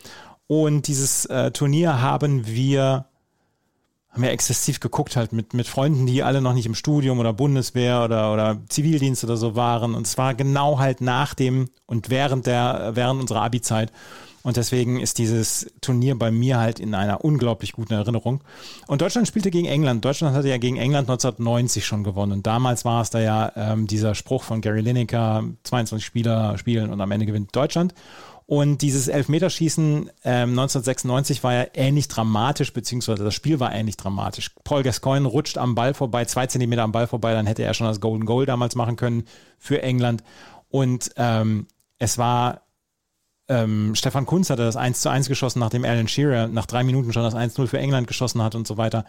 Und 0.46 0.86
dieses 0.86 1.26
äh, 1.26 1.50
Turnier 1.50 2.00
haben 2.00 2.46
wir 2.46 3.06
haben 4.12 4.22
wir 4.22 4.30
exzessiv 4.30 4.78
geguckt 4.78 5.16
halt 5.16 5.32
mit, 5.32 5.54
mit 5.54 5.66
Freunden, 5.66 6.04
die 6.06 6.22
alle 6.22 6.42
noch 6.42 6.52
nicht 6.52 6.66
im 6.66 6.74
Studium 6.74 7.18
oder 7.18 7.32
Bundeswehr 7.32 8.04
oder, 8.04 8.32
oder 8.32 8.58
Zivildienst 8.68 9.24
oder 9.24 9.38
so 9.38 9.56
waren. 9.56 9.94
Und 9.94 10.06
es 10.06 10.18
war 10.18 10.34
genau 10.34 10.78
halt 10.78 11.00
nach 11.00 11.32
dem 11.32 11.70
und 11.86 12.10
während 12.10 12.46
der, 12.46 12.92
während 12.94 13.22
unserer 13.22 13.42
Abi-Zeit. 13.42 13.90
Und 14.42 14.56
deswegen 14.56 15.00
ist 15.00 15.18
dieses 15.18 15.70
Turnier 15.80 16.18
bei 16.18 16.30
mir 16.30 16.58
halt 16.58 16.80
in 16.80 16.94
einer 16.94 17.24
unglaublich 17.24 17.72
guten 17.72 17.94
Erinnerung. 17.94 18.42
Und 18.86 19.00
Deutschland 19.00 19.28
spielte 19.28 19.50
gegen 19.50 19.66
England. 19.66 20.04
Deutschland 20.04 20.34
hatte 20.34 20.48
ja 20.48 20.58
gegen 20.58 20.76
England 20.76 21.08
1990 21.08 21.86
schon 21.86 22.04
gewonnen. 22.04 22.32
Und 22.32 22.46
damals 22.46 22.84
war 22.84 23.02
es 23.02 23.10
da 23.10 23.20
ja 23.20 23.52
ähm, 23.56 23.86
dieser 23.86 24.14
Spruch 24.14 24.42
von 24.42 24.60
Gary 24.60 24.80
Lineker, 24.80 25.44
22 25.64 26.04
Spieler 26.04 26.58
spielen 26.58 26.90
und 26.90 27.00
am 27.00 27.10
Ende 27.10 27.26
gewinnt 27.26 27.54
Deutschland. 27.54 27.94
Und 28.46 28.82
dieses 28.82 29.08
Elfmeterschießen 29.08 30.10
ähm, 30.24 30.50
1996 30.50 31.42
war 31.42 31.54
ja 31.54 31.66
ähnlich 31.74 32.08
dramatisch, 32.08 32.72
beziehungsweise 32.72 33.24
das 33.24 33.34
Spiel 33.34 33.60
war 33.60 33.72
ähnlich 33.72 33.96
dramatisch. 33.96 34.50
Paul 34.64 34.82
Gascoigne 34.82 35.26
rutscht 35.26 35.56
am 35.56 35.74
Ball 35.74 35.94
vorbei, 35.94 36.24
zwei 36.24 36.46
Zentimeter 36.46 36.82
am 36.82 36.92
Ball 36.92 37.06
vorbei, 37.06 37.32
dann 37.32 37.46
hätte 37.46 37.62
er 37.62 37.72
schon 37.72 37.86
das 37.86 38.00
Golden 38.00 38.26
Goal 38.26 38.44
damals 38.44 38.74
machen 38.74 38.96
können 38.96 39.24
für 39.58 39.82
England. 39.82 40.22
Und 40.68 41.12
ähm, 41.16 41.66
es 41.98 42.18
war 42.18 42.62
ähm, 43.52 43.94
Stefan 43.94 44.26
Kunz 44.26 44.50
hatte 44.50 44.64
das 44.64 44.76
1 44.76 45.00
zu 45.00 45.10
1 45.10 45.28
geschossen, 45.28 45.60
nachdem 45.60 45.84
Alan 45.84 46.08
Shearer 46.08 46.48
nach 46.48 46.66
drei 46.66 46.82
Minuten 46.82 47.12
schon 47.12 47.22
das 47.22 47.34
1-0 47.34 47.66
für 47.66 47.78
England 47.78 48.06
geschossen 48.06 48.42
hat 48.42 48.54
und 48.54 48.66
so 48.66 48.76
weiter. 48.76 49.04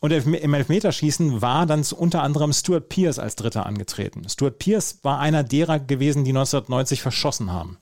Und 0.00 0.12
im 0.12 0.54
Elfmeterschießen 0.54 1.40
war 1.40 1.66
dann 1.66 1.84
unter 1.96 2.22
anderem 2.22 2.52
Stuart 2.52 2.88
Pierce 2.88 3.18
als 3.18 3.36
Dritter 3.36 3.64
angetreten. 3.66 4.28
Stuart 4.28 4.58
Pierce 4.58 4.98
war 5.02 5.20
einer 5.20 5.44
derer 5.44 5.78
gewesen, 5.78 6.24
die 6.24 6.30
1990 6.30 7.00
verschossen 7.00 7.52
haben. 7.52 7.78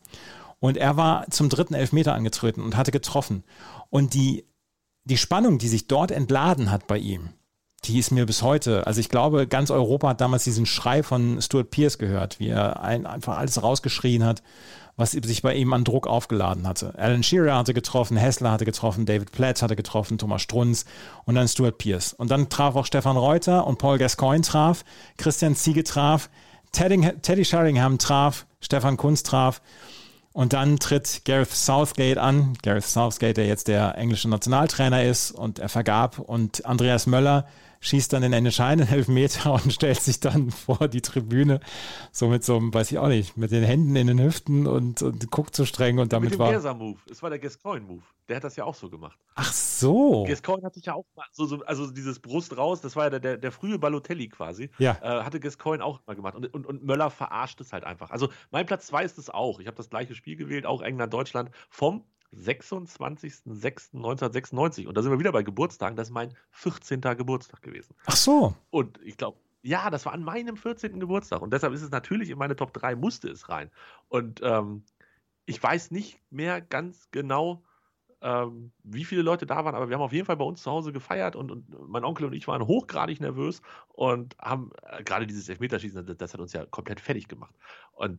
Und 0.60 0.76
er 0.76 0.96
war 0.96 1.28
zum 1.30 1.48
dritten 1.48 1.74
Elfmeter 1.74 2.14
angetreten 2.14 2.62
und 2.62 2.76
hatte 2.76 2.92
getroffen. 2.92 3.44
Und 3.90 4.14
die, 4.14 4.44
die 5.04 5.18
Spannung, 5.18 5.58
die 5.58 5.68
sich 5.68 5.88
dort 5.88 6.10
entladen 6.10 6.70
hat 6.70 6.86
bei 6.86 6.98
ihm, 6.98 7.30
die 7.84 7.98
ist 7.98 8.10
mir 8.10 8.26
bis 8.26 8.42
heute, 8.42 8.86
also 8.86 9.00
ich 9.00 9.08
glaube, 9.08 9.46
ganz 9.46 9.70
Europa 9.70 10.08
hat 10.08 10.20
damals 10.20 10.44
diesen 10.44 10.66
Schrei 10.66 11.02
von 11.02 11.40
Stuart 11.42 11.70
Pierce 11.70 11.98
gehört, 11.98 12.40
wie 12.40 12.48
er 12.48 12.82
ein, 12.82 13.06
einfach 13.06 13.36
alles 13.36 13.62
rausgeschrien 13.62 14.24
hat, 14.24 14.42
was 14.96 15.12
sich 15.12 15.42
bei 15.42 15.54
ihm 15.54 15.72
an 15.72 15.84
Druck 15.84 16.06
aufgeladen 16.06 16.66
hatte. 16.66 16.94
Alan 16.96 17.22
Shearer 17.22 17.56
hatte 17.56 17.74
getroffen, 17.74 18.16
Hessler 18.16 18.52
hatte 18.52 18.64
getroffen, 18.64 19.06
David 19.06 19.32
Platt 19.32 19.62
hatte 19.62 19.76
getroffen, 19.76 20.18
Thomas 20.18 20.42
Strunz 20.42 20.84
und 21.24 21.34
dann 21.34 21.48
Stuart 21.48 21.78
Pierce. 21.78 22.12
Und 22.12 22.30
dann 22.30 22.48
traf 22.48 22.76
auch 22.76 22.86
Stefan 22.86 23.16
Reuter 23.16 23.66
und 23.66 23.78
Paul 23.78 23.98
Gascoigne 23.98 24.42
traf, 24.42 24.84
Christian 25.16 25.56
Ziege 25.56 25.82
traf, 25.82 26.30
Teddy, 26.72 27.12
Teddy 27.22 27.44
Sheringham 27.44 27.98
traf, 27.98 28.46
Stefan 28.60 28.96
Kunz 28.96 29.22
traf. 29.22 29.60
Und 30.32 30.52
dann 30.52 30.80
tritt 30.80 31.24
Gareth 31.24 31.52
Southgate 31.52 32.18
an. 32.18 32.58
Gareth 32.62 32.84
Southgate, 32.84 33.36
der 33.36 33.46
jetzt 33.46 33.68
der 33.68 33.96
englische 33.96 34.28
Nationaltrainer 34.28 35.04
ist 35.04 35.30
und 35.30 35.60
er 35.60 35.68
vergab. 35.68 36.18
Und 36.18 36.66
Andreas 36.66 37.06
Möller 37.06 37.46
schießt 37.84 38.12
dann 38.14 38.22
den 38.22 38.32
entscheidenden 38.32 38.92
Elfmeter 38.92 39.52
und 39.52 39.72
stellt 39.72 40.00
sich 40.00 40.18
dann 40.18 40.50
vor 40.50 40.88
die 40.88 41.02
Tribüne, 41.02 41.60
so 42.10 42.28
mit 42.28 42.42
so 42.42 42.56
einem, 42.56 42.72
weiß 42.72 42.90
ich 42.90 42.98
auch 42.98 43.08
nicht, 43.08 43.36
mit 43.36 43.50
den 43.50 43.62
Händen 43.62 43.94
in 43.96 44.06
den 44.06 44.20
Hüften 44.20 44.66
und, 44.66 45.02
und 45.02 45.30
guckt 45.30 45.54
so 45.54 45.64
streng 45.64 45.98
und 45.98 46.12
damit 46.12 46.30
mit 46.30 46.38
dem 46.38 46.40
war. 46.40 46.50
Gersa-Move. 46.50 46.98
Es 47.10 47.22
war 47.22 47.30
der 47.30 47.38
Gascoigne-Move. 47.38 48.02
Der 48.28 48.36
hat 48.36 48.44
das 48.44 48.56
ja 48.56 48.64
auch 48.64 48.74
so 48.74 48.88
gemacht. 48.88 49.18
Ach 49.34 49.52
so. 49.52 50.24
Gascoigne 50.24 50.64
hat 50.64 50.74
sich 50.74 50.86
ja 50.86 50.94
auch 50.94 51.04
mal 51.14 51.26
so, 51.30 51.44
so, 51.44 51.62
also 51.66 51.90
dieses 51.90 52.20
Brust 52.20 52.56
raus, 52.56 52.80
das 52.80 52.96
war 52.96 53.04
ja 53.04 53.10
der, 53.10 53.20
der, 53.20 53.36
der 53.36 53.52
frühe 53.52 53.78
Balotelli 53.78 54.28
quasi. 54.28 54.70
Ja. 54.78 54.96
Äh, 55.02 55.24
hatte 55.24 55.40
Gascoigne 55.40 55.84
auch 55.84 56.00
mal 56.06 56.16
gemacht. 56.16 56.34
Und, 56.34 56.52
und, 56.54 56.66
und 56.66 56.84
Möller 56.84 57.10
verarscht 57.10 57.60
es 57.60 57.74
halt 57.74 57.84
einfach. 57.84 58.10
Also 58.10 58.30
mein 58.50 58.64
Platz 58.64 58.86
2 58.86 59.04
ist 59.04 59.18
es 59.18 59.28
auch. 59.28 59.60
Ich 59.60 59.66
habe 59.66 59.76
das 59.76 59.90
gleiche 59.90 60.14
Spiel 60.14 60.36
gewählt, 60.36 60.64
auch 60.64 60.80
England-Deutschland, 60.80 61.50
vom 61.68 62.04
26.06.1996. 62.36 64.86
Und 64.86 64.96
da 64.96 65.02
sind 65.02 65.12
wir 65.12 65.18
wieder 65.18 65.32
bei 65.32 65.42
Geburtstagen. 65.42 65.96
Das 65.96 66.08
ist 66.08 66.14
mein 66.14 66.34
14. 66.50 67.00
Geburtstag 67.00 67.62
gewesen. 67.62 67.94
Ach 68.06 68.16
so. 68.16 68.54
Und 68.70 69.00
ich 69.02 69.16
glaube, 69.16 69.38
ja, 69.62 69.90
das 69.90 70.04
war 70.04 70.12
an 70.12 70.22
meinem 70.22 70.56
14. 70.56 71.00
Geburtstag. 71.00 71.40
Und 71.40 71.52
deshalb 71.52 71.72
ist 71.72 71.82
es 71.82 71.90
natürlich 71.90 72.30
in 72.30 72.38
meine 72.38 72.56
Top 72.56 72.72
3, 72.74 72.96
musste 72.96 73.28
es 73.28 73.48
rein. 73.48 73.70
Und 74.08 74.40
ähm, 74.42 74.84
ich 75.46 75.62
weiß 75.62 75.90
nicht 75.90 76.20
mehr 76.30 76.60
ganz 76.60 77.08
genau, 77.10 77.62
ähm, 78.24 78.72
wie 78.82 79.04
viele 79.04 79.22
Leute 79.22 79.46
da 79.46 79.64
waren, 79.64 79.74
aber 79.74 79.88
wir 79.88 79.96
haben 79.96 80.02
auf 80.02 80.12
jeden 80.12 80.24
Fall 80.24 80.38
bei 80.38 80.44
uns 80.44 80.62
zu 80.62 80.70
Hause 80.70 80.92
gefeiert 80.92 81.36
und, 81.36 81.50
und 81.50 81.88
mein 81.88 82.04
Onkel 82.04 82.26
und 82.26 82.32
ich 82.32 82.48
waren 82.48 82.66
hochgradig 82.66 83.20
nervös 83.20 83.60
und 83.88 84.36
haben 84.38 84.70
äh, 84.82 85.04
gerade 85.04 85.26
dieses 85.26 85.48
Elfmeterschießen, 85.48 86.06
das, 86.06 86.16
das, 86.16 86.32
hat 86.32 86.40
uns 86.40 86.54
ja 86.54 86.64
komplett 86.64 87.00
fertig 87.00 87.28
gemacht. 87.28 87.54
Und 87.92 88.18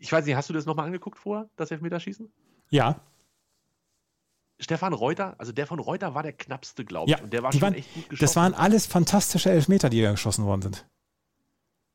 ich 0.00 0.10
weiß 0.10 0.24
nicht, 0.24 0.34
hast 0.34 0.48
du 0.48 0.54
das 0.54 0.64
nochmal 0.64 0.86
angeguckt 0.86 1.18
vor, 1.18 1.50
das 1.56 1.70
Elfmeterschießen? 1.70 2.32
Ja. 2.70 3.00
Stefan 4.58 4.94
Reuter, 4.94 5.34
also 5.38 5.52
der 5.52 5.66
von 5.66 5.78
Reuter 5.78 6.14
war 6.14 6.22
der 6.22 6.32
knappste, 6.32 6.84
glaube 6.84 7.10
ich. 7.10 7.16
Ja, 7.16 7.22
und 7.22 7.32
der 7.32 7.42
war 7.42 7.52
schon 7.52 7.60
waren, 7.60 7.74
echt 7.74 7.92
gut 7.92 8.08
geschossen. 8.08 8.24
das 8.24 8.36
waren 8.36 8.54
alles 8.54 8.86
fantastische 8.86 9.50
Elfmeter, 9.50 9.90
die 9.90 10.00
da 10.00 10.10
geschossen 10.10 10.46
worden 10.46 10.62
sind. 10.62 10.86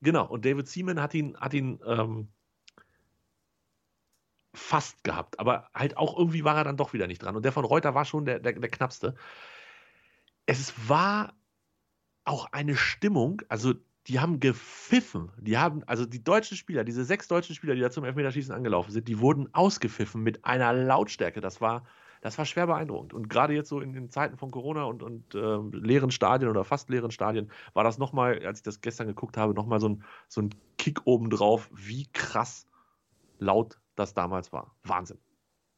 Genau, 0.02 0.26
und 0.28 0.46
David 0.46 0.68
Seaman 0.68 1.02
hat 1.02 1.14
ihn, 1.14 1.38
hat 1.38 1.54
ihn 1.54 1.80
ähm, 1.86 2.28
fast 4.54 5.04
gehabt, 5.04 5.40
aber 5.40 5.70
halt 5.74 5.98
auch 5.98 6.18
irgendwie 6.18 6.44
war 6.44 6.56
er 6.56 6.64
dann 6.64 6.78
doch 6.78 6.94
wieder 6.94 7.08
nicht 7.08 7.24
dran. 7.24 7.36
Und 7.36 7.44
der 7.44 7.52
von 7.52 7.66
Reuter 7.66 7.96
war 7.96 8.06
schon 8.06 8.26
der, 8.26 8.40
der, 8.40 8.54
der 8.54 8.70
knappste. 8.70 9.16
Es 10.46 10.90
war 10.90 11.34
auch 12.26 12.52
eine 12.52 12.76
Stimmung, 12.76 13.42
also 13.48 13.74
die 14.08 14.20
haben 14.20 14.40
gepfiffen. 14.40 15.32
Die 15.40 15.58
haben, 15.58 15.84
also 15.86 16.06
die 16.06 16.24
deutschen 16.24 16.58
Spieler, 16.58 16.84
diese 16.84 17.06
sechs 17.06 17.28
deutschen 17.28 17.56
Spieler, 17.56 17.76
die 17.76 17.82
da 17.82 17.92
zum 17.92 18.04
Elfmeterschießen 18.04 18.54
angelaufen 18.54 18.92
sind, 18.92 19.08
die 19.08 19.20
wurden 19.20 19.54
ausgepfiffen 19.54 20.22
mit 20.22 20.44
einer 20.44 20.74
Lautstärke. 20.74 21.40
Das 21.40 21.62
war, 21.62 21.84
das 22.22 22.38
war 22.38 22.46
schwer 22.46 22.68
beeindruckend. 22.68 23.14
Und 23.14 23.30
gerade 23.30 23.54
jetzt 23.54 23.70
so 23.70 23.80
in 23.80 23.94
den 23.94 24.10
Zeiten 24.10 24.38
von 24.38 24.50
Corona 24.50 24.84
und, 24.86 25.04
und 25.04 25.36
äh, 25.36 25.78
leeren 25.78 26.12
Stadien 26.12 26.50
oder 26.50 26.64
fast 26.64 26.90
leeren 26.90 27.12
Stadien 27.12 27.52
war 27.74 27.84
das 27.84 28.00
nochmal, 28.00 28.44
als 28.46 28.60
ich 28.60 28.64
das 28.64 28.82
gestern 28.82 29.08
geguckt 29.08 29.38
habe, 29.38 29.54
nochmal 29.54 29.80
so 29.80 29.90
ein, 29.90 30.04
so 30.28 30.42
ein 30.42 30.50
Kick 30.78 31.02
obendrauf, 31.06 31.70
wie 31.74 32.08
krass 32.12 32.66
laut 33.38 33.80
das 33.96 34.14
damals 34.16 34.52
war. 34.52 34.76
Wahnsinn. 34.84 35.20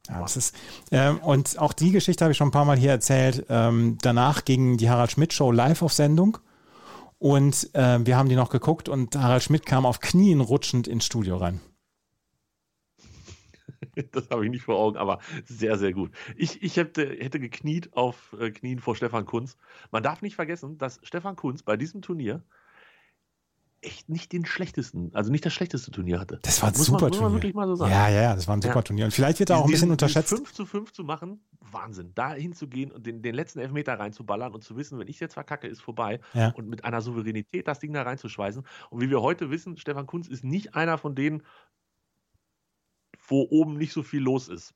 Ja, 0.07 0.19
das 0.19 0.35
ist, 0.35 0.55
ähm, 0.91 1.19
und 1.19 1.57
auch 1.59 1.71
die 1.71 1.91
Geschichte 1.91 2.25
habe 2.25 2.33
ich 2.33 2.37
schon 2.37 2.49
ein 2.49 2.51
paar 2.51 2.65
Mal 2.65 2.77
hier 2.77 2.91
erzählt. 2.91 3.45
Ähm, 3.47 3.97
danach 4.01 4.43
ging 4.43 4.75
die 4.75 4.89
Harald 4.89 5.11
Schmidt 5.11 5.31
Show 5.31 5.51
live 5.51 5.81
auf 5.81 5.93
Sendung 5.93 6.39
und 7.23 7.73
äh, 7.73 8.05
wir 8.05 8.17
haben 8.17 8.27
die 8.27 8.35
noch 8.35 8.49
geguckt 8.49 8.89
und 8.89 9.15
Harald 9.15 9.43
Schmidt 9.43 9.65
kam 9.65 9.85
auf 9.85 10.01
Knien 10.01 10.41
rutschend 10.41 10.89
ins 10.89 11.05
Studio 11.05 11.37
rein. 11.37 11.61
Das 14.11 14.29
habe 14.29 14.45
ich 14.45 14.51
nicht 14.51 14.63
vor 14.63 14.77
Augen, 14.77 14.97
aber 14.97 15.19
sehr, 15.45 15.77
sehr 15.77 15.93
gut. 15.93 16.11
Ich, 16.35 16.63
ich 16.63 16.77
hätte, 16.77 17.05
hätte 17.05 17.39
gekniet 17.39 17.93
auf 17.93 18.35
äh, 18.39 18.49
Knien 18.49 18.79
vor 18.79 18.95
Stefan 18.95 19.25
Kunz. 19.25 19.57
Man 19.91 20.01
darf 20.01 20.21
nicht 20.21 20.35
vergessen, 20.35 20.77
dass 20.77 20.99
Stefan 21.03 21.35
Kunz 21.35 21.63
bei 21.63 21.77
diesem 21.77 22.01
Turnier 22.01 22.43
echt 23.83 24.09
nicht 24.09 24.31
den 24.31 24.45
schlechtesten, 24.45 25.13
also 25.13 25.31
nicht 25.31 25.45
das 25.45 25.53
schlechteste 25.53 25.91
Turnier 25.91 26.19
hatte. 26.19 26.39
Das 26.41 26.61
war 26.61 26.69
ein 26.69 26.75
muss 26.77 26.85
super 26.85 27.01
man, 27.01 27.09
muss 27.09 27.19
man 27.19 27.27
Turnier. 27.29 27.35
wirklich 27.35 27.53
mal 27.53 27.67
so 27.67 27.75
sagen. 27.75 27.91
Ja, 27.91 28.09
ja, 28.09 28.21
ja, 28.21 28.35
das 28.35 28.47
war 28.47 28.55
ein 28.55 28.61
super 28.61 28.75
Ja. 28.75 28.81
Turnier. 28.81 29.05
Und 29.05 29.11
vielleicht 29.11 29.39
wird 29.39 29.49
er 29.49 29.57
auch 29.57 29.65
ein 29.65 29.71
bisschen 29.71 29.91
unterschätzt. 29.91 30.29
5 30.29 30.53
zu 30.53 30.65
5 30.65 30.91
zu 30.93 31.03
machen, 31.03 31.43
Wahnsinn. 31.71 32.11
Da 32.15 32.33
hinzugehen 32.33 32.91
und 32.91 33.05
den, 33.05 33.21
den 33.21 33.35
letzten 33.35 33.59
Elfmeter 33.59 33.99
reinzuballern 33.99 34.53
und 34.53 34.63
zu 34.63 34.75
wissen, 34.77 34.99
wenn 34.99 35.07
ich 35.07 35.19
jetzt 35.19 35.33
verkacke, 35.33 35.67
ist 35.67 35.81
vorbei. 35.81 36.19
Ja. 36.33 36.49
Und 36.55 36.67
mit 36.67 36.85
einer 36.85 37.01
Souveränität 37.01 37.67
das 37.67 37.79
Ding 37.79 37.93
da 37.93 38.03
reinzuschweißen. 38.03 38.63
Und 38.89 39.01
wie 39.01 39.09
wir 39.09 39.21
heute 39.21 39.49
wissen, 39.49 39.77
Stefan 39.77 40.07
Kunz 40.07 40.27
ist 40.27 40.43
nicht 40.43 40.75
einer 40.75 40.97
von 40.97 41.15
denen, 41.15 41.43
wo 43.27 43.47
oben 43.49 43.77
nicht 43.77 43.93
so 43.93 44.03
viel 44.03 44.21
los 44.21 44.47
ist. 44.47 44.73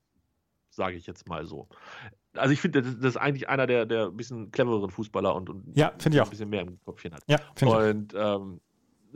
Sage 0.69 0.95
ich 0.95 1.07
jetzt 1.07 1.27
mal 1.27 1.45
so. 1.45 1.67
Also 2.33 2.53
ich 2.53 2.61
finde, 2.61 2.81
das, 2.81 2.93
ist 2.93 3.17
eigentlich 3.17 3.49
einer 3.49 3.65
der, 3.67 3.85
der 3.85 4.07
ein 4.07 4.17
bisschen 4.17 4.51
clevereren 4.51 4.91
Fußballer 4.91 5.33
und, 5.33 5.49
und 5.49 5.75
Ja, 5.75 5.91
ein 5.91 6.29
bisschen 6.29 6.49
mehr 6.49 6.61
im 6.61 6.79
Kopfchen 6.85 7.13
hat. 7.13 7.23
Ja, 7.27 7.39
finde 7.55 7.73
ich. 7.73 7.79
auch. 7.79 7.89
Und 7.89 8.13
ähm, 8.15 8.61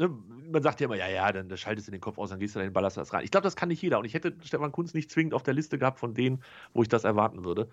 ne, 0.02 0.10
man 0.52 0.64
sagt 0.64 0.82
ja 0.82 0.86
immer, 0.86 0.96
ja, 0.96 1.08
ja, 1.08 1.32
dann, 1.32 1.56
schaltest 1.58 1.88
du 1.88 1.92
den 1.92 2.02
Kopf 2.02 2.18
aus, 2.18 2.30
dann 2.30 2.40
gehst 2.40 2.56
du 2.56 2.60
da 2.60 2.66
den 2.66 2.74
ballerst 2.74 2.98
das 2.98 3.14
rein. 3.14 3.24
Ich 3.24 3.32
glaube, 3.32 3.44
das 3.44 3.56
kann 3.56 3.70
nicht 3.70 3.82
jeder. 3.82 4.00
Und 4.00 4.06
ich 4.06 4.14
hätte 4.14 4.36
Stefan 4.44 4.72
Kunz 4.72 4.94
nicht 4.94 5.10
zwingend 5.12 5.34
auf 5.34 5.44
der 5.44 5.54
Liste 5.54 5.78
gehabt 5.78 6.00
von 6.00 6.14
denen, 6.14 6.44
wo 6.74 6.82
ich 6.82 6.90
das 6.90 7.04
erwarten 7.04 7.44
würde. 7.44 7.70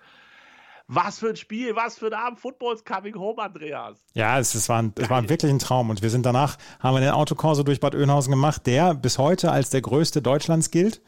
Was 0.90 1.18
für 1.18 1.28
ein 1.28 1.36
Spiel, 1.36 1.76
was 1.76 1.98
für 1.98 2.06
ein 2.06 2.14
Abend. 2.14 2.40
Football's 2.40 2.82
coming 2.82 3.14
home, 3.14 3.42
Andreas. 3.42 4.06
Ja, 4.14 4.38
es, 4.38 4.54
es, 4.54 4.68
war 4.70 4.82
ein, 4.82 4.92
es 4.96 5.10
war 5.10 5.28
wirklich 5.28 5.52
ein 5.52 5.58
Traum. 5.58 5.90
Und 5.90 6.00
wir 6.00 6.08
sind 6.08 6.24
danach, 6.24 6.56
haben 6.80 6.94
wir 6.94 7.00
den 7.00 7.10
Autokorso 7.10 7.62
durch 7.62 7.80
Bad 7.80 7.94
Oeynhausen 7.94 8.30
gemacht, 8.30 8.66
der 8.66 8.94
bis 8.94 9.18
heute 9.18 9.52
als 9.52 9.68
der 9.68 9.82
größte 9.82 10.22
Deutschlands 10.22 10.70
gilt. 10.70 11.02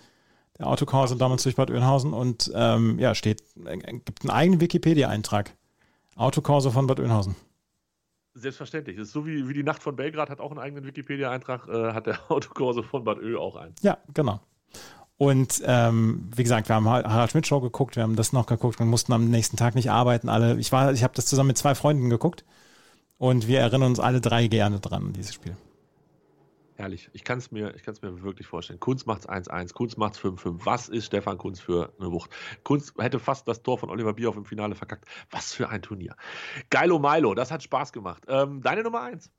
Der 0.58 0.66
Autokorso 0.66 1.14
damals 1.14 1.44
durch 1.44 1.56
Bad 1.56 1.70
Oeynhausen 1.70 2.12
und 2.12 2.50
ähm, 2.54 2.98
ja, 2.98 3.14
steht, 3.14 3.42
äh, 3.64 3.78
gibt 3.78 4.22
einen 4.22 4.30
eigenen 4.30 4.60
Wikipedia-Eintrag. 4.60 5.56
Autokorso 6.14 6.70
von 6.70 6.86
Bad 6.86 7.00
Oeynhausen. 7.00 7.34
Selbstverständlich. 8.34 8.96
Das 8.96 9.08
ist 9.08 9.12
so 9.12 9.26
wie, 9.26 9.48
wie 9.48 9.54
die 9.54 9.62
Nacht 9.62 9.82
von 9.82 9.96
Belgrad 9.96 10.30
hat 10.30 10.40
auch 10.40 10.50
einen 10.50 10.60
eigenen 10.60 10.86
Wikipedia-Eintrag, 10.86 11.68
äh, 11.68 11.92
hat 11.92 12.06
der 12.06 12.18
Autokurse 12.30 12.82
von 12.82 13.04
Bad 13.04 13.18
Ö 13.18 13.36
auch 13.36 13.56
einen. 13.56 13.74
Ja, 13.82 13.98
genau. 14.14 14.40
Und 15.16 15.60
ähm, 15.66 16.30
wie 16.34 16.42
gesagt, 16.44 16.68
wir 16.68 16.76
haben 16.76 16.88
Har- 16.88 17.04
Harald 17.04 17.30
Schmidt 17.32 17.46
Show 17.46 17.60
geguckt, 17.60 17.96
wir 17.96 18.02
haben 18.04 18.16
das 18.16 18.32
noch 18.32 18.46
geguckt, 18.46 18.78
wir 18.78 18.86
mussten 18.86 19.12
am 19.12 19.28
nächsten 19.28 19.56
Tag 19.58 19.74
nicht 19.74 19.90
arbeiten. 19.90 20.28
Alle, 20.30 20.58
ich 20.58 20.72
war, 20.72 20.92
ich 20.92 21.02
habe 21.02 21.12
das 21.14 21.26
zusammen 21.26 21.48
mit 21.48 21.58
zwei 21.58 21.74
Freunden 21.74 22.08
geguckt 22.08 22.44
und 23.18 23.46
wir 23.46 23.60
erinnern 23.60 23.90
uns 23.90 24.00
alle 24.00 24.20
drei 24.22 24.46
gerne 24.46 24.80
dran 24.80 25.06
an 25.08 25.12
dieses 25.12 25.34
Spiel. 25.34 25.56
Herrlich. 26.80 27.10
Ich 27.12 27.24
kann 27.24 27.36
es 27.36 27.50
mir, 27.50 27.74
mir 28.00 28.22
wirklich 28.22 28.46
vorstellen. 28.46 28.80
Kunz 28.80 29.04
macht's 29.04 29.28
1-1, 29.28 29.74
Kunz 29.74 29.98
macht's 29.98 30.18
5-5. 30.18 30.60
Was 30.64 30.88
ist 30.88 31.04
Stefan 31.04 31.36
Kunz 31.36 31.60
für 31.60 31.92
eine 32.00 32.10
Wucht? 32.10 32.30
Kunz 32.64 32.94
hätte 32.98 33.18
fast 33.18 33.46
das 33.46 33.62
Tor 33.62 33.76
von 33.76 33.90
Oliver 33.90 34.14
Bierhoff 34.14 34.38
im 34.38 34.46
Finale 34.46 34.74
verkackt. 34.74 35.04
Was 35.30 35.52
für 35.52 35.68
ein 35.68 35.82
Turnier. 35.82 36.16
Geilo 36.70 36.98
Milo, 36.98 37.34
das 37.34 37.50
hat 37.50 37.62
Spaß 37.62 37.92
gemacht. 37.92 38.24
Ähm, 38.28 38.62
deine 38.62 38.82
Nummer 38.82 39.02
1. 39.02 39.30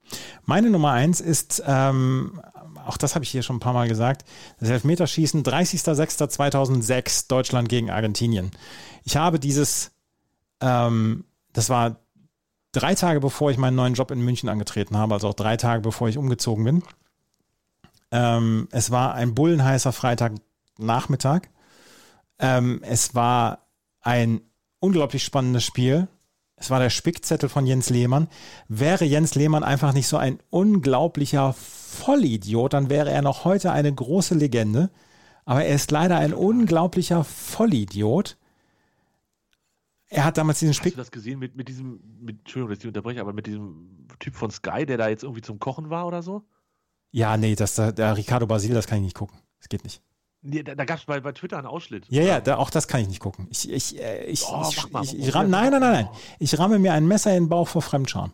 Meine 0.45 0.69
Nummer 0.69 0.91
eins 0.91 1.19
ist, 1.19 1.63
ähm, 1.65 2.39
auch 2.85 2.97
das 2.97 3.15
habe 3.15 3.25
ich 3.25 3.31
hier 3.31 3.41
schon 3.41 3.55
ein 3.55 3.59
paar 3.59 3.73
Mal 3.73 3.87
gesagt, 3.87 4.23
das 4.59 4.69
Elfmeterschießen 4.69 5.41
30.06.2006 5.41 7.27
Deutschland 7.27 7.69
gegen 7.69 7.89
Argentinien. 7.89 8.51
Ich 9.03 9.17
habe 9.17 9.39
dieses, 9.39 9.91
ähm, 10.59 11.25
das 11.53 11.71
war 11.71 12.01
drei 12.71 12.93
Tage 12.93 13.19
bevor 13.19 13.49
ich 13.49 13.57
meinen 13.57 13.75
neuen 13.75 13.95
Job 13.95 14.11
in 14.11 14.21
München 14.21 14.47
angetreten 14.47 14.95
habe, 14.95 15.15
also 15.15 15.29
auch 15.29 15.33
drei 15.33 15.57
Tage 15.57 15.81
bevor 15.81 16.07
ich 16.07 16.19
umgezogen 16.19 16.63
bin. 16.63 16.83
Ähm, 18.11 18.67
es 18.71 18.91
war 18.91 19.13
ein 19.13 19.33
bullenheißer 19.33 19.91
Freitagnachmittag 19.91 21.43
Ähm, 22.39 22.81
es 22.83 23.15
war 23.15 23.67
ein 24.01 24.41
unglaublich 24.79 25.23
spannendes 25.23 25.63
Spiel. 25.63 26.07
Es 26.55 26.69
war 26.69 26.79
der 26.79 26.89
Spickzettel 26.89 27.49
von 27.49 27.65
Jens 27.65 27.89
Lehmann. 27.89 28.27
Wäre 28.67 29.05
Jens 29.05 29.35
Lehmann 29.35 29.63
einfach 29.63 29.93
nicht 29.93 30.07
so 30.07 30.17
ein 30.17 30.39
unglaublicher 30.49 31.53
Vollidiot, 31.53 32.73
dann 32.73 32.89
wäre 32.89 33.09
er 33.09 33.21
noch 33.21 33.45
heute 33.45 33.71
eine 33.71 33.93
große 33.93 34.35
Legende. 34.35 34.91
Aber 35.43 35.63
er 35.63 35.75
ist 35.75 35.91
leider 35.91 36.17
ein 36.17 36.33
unglaublicher 36.33 37.23
Vollidiot. 37.23 38.37
Er 40.07 40.25
hat 40.25 40.37
damals 40.37 40.59
diesen 40.59 40.73
Spick. 40.73 40.93
Hast 40.93 40.97
du 40.97 41.01
das 41.01 41.11
gesehen 41.11 41.39
mit, 41.39 41.55
mit 41.55 41.67
diesem, 41.67 41.99
mit, 42.19 42.39
Entschuldigung, 42.39 42.69
dass 42.69 42.79
ich 42.79 42.87
unterbreche, 42.87 43.21
aber 43.21 43.33
mit 43.33 43.47
diesem 43.47 44.07
Typ 44.19 44.35
von 44.35 44.51
Sky, 44.51 44.85
der 44.85 44.97
da 44.97 45.07
jetzt 45.07 45.23
irgendwie 45.23 45.41
zum 45.41 45.57
Kochen 45.59 45.89
war 45.89 46.05
oder 46.05 46.21
so? 46.21 46.43
Ja, 47.11 47.37
nee, 47.37 47.55
das, 47.55 47.75
der, 47.75 47.91
der 47.91 48.17
Ricardo 48.17 48.47
Basil, 48.47 48.73
das 48.73 48.87
kann 48.87 48.97
ich 48.99 49.03
nicht 49.03 49.17
gucken. 49.17 49.37
Das 49.59 49.69
geht 49.69 49.83
nicht. 49.83 50.01
Nee, 50.43 50.63
da, 50.63 50.73
da 50.73 50.85
gab 50.85 50.97
es 50.97 51.05
bei, 51.05 51.19
bei 51.19 51.33
Twitter 51.33 51.57
einen 51.57 51.67
Ausschnitt. 51.67 52.05
Ja, 52.09 52.23
ja, 52.23 52.39
da, 52.39 52.57
auch 52.57 52.69
das 52.71 52.87
kann 52.87 53.01
ich 53.01 53.07
nicht 53.07 53.19
gucken. 53.19 53.47
Ich, 53.51 53.69
ich, 53.69 53.99
äh, 54.01 54.25
ich, 54.25 54.43
Oh, 54.47 54.65
ich, 54.67 54.91
mal. 54.91 55.03
ich, 55.03 55.17
ich 55.17 55.35
ramm, 55.35 55.49
nein, 55.49 55.71
nein, 55.71 55.81
nein, 55.81 55.91
nein. 56.05 56.09
Ich 56.39 56.57
ramme 56.57 56.79
mir 56.79 56.93
ein 56.93 57.07
Messer 57.07 57.35
in 57.35 57.43
den 57.43 57.49
Bauch 57.49 57.67
vor 57.67 57.81
Fremdscham. 57.81 58.31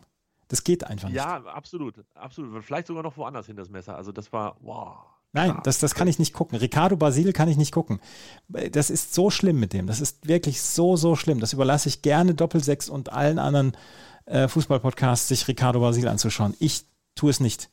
Das 0.48 0.64
geht 0.64 0.84
einfach 0.84 1.08
nicht. 1.08 1.16
Ja, 1.16 1.44
absolut. 1.44 1.96
Absolut. 2.14 2.64
Vielleicht 2.64 2.86
sogar 2.86 3.02
noch 3.02 3.18
woanders 3.18 3.46
hin, 3.46 3.56
das 3.56 3.68
Messer. 3.68 3.96
Also 3.96 4.12
das 4.12 4.32
war, 4.32 4.56
wow. 4.60 4.96
Nein, 5.34 5.60
das, 5.64 5.78
das 5.78 5.94
kann 5.94 6.08
ich 6.08 6.18
nicht 6.18 6.32
gucken. 6.32 6.56
Ricardo 6.56 6.96
Basil 6.96 7.34
kann 7.34 7.48
ich 7.50 7.58
nicht 7.58 7.72
gucken. 7.72 8.00
Das 8.48 8.88
ist 8.88 9.12
so 9.12 9.28
schlimm 9.28 9.60
mit 9.60 9.74
dem. 9.74 9.86
Das 9.86 10.00
ist 10.00 10.26
wirklich 10.26 10.62
so, 10.62 10.96
so 10.96 11.16
schlimm. 11.16 11.38
Das 11.40 11.52
überlasse 11.52 11.90
ich 11.90 12.00
gerne 12.00 12.34
Doppelsechs 12.34 12.88
und 12.88 13.12
allen 13.12 13.38
anderen 13.38 13.76
äh, 14.24 14.48
Fußballpodcasts, 14.48 15.28
sich 15.28 15.46
Ricardo 15.46 15.80
Basil 15.80 16.08
anzuschauen. 16.08 16.54
Ich 16.58 16.86
tue 17.14 17.30
es 17.30 17.40
nicht. 17.40 17.68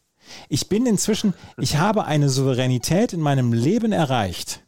Ich 0.50 0.70
bin 0.70 0.86
inzwischen, 0.86 1.34
ich 1.58 1.78
habe 1.78 2.06
eine 2.06 2.30
Souveränität 2.30 3.14
in 3.14 3.22
meinem 3.22 3.54
Leben 3.54 3.92
erreicht, 3.92 4.62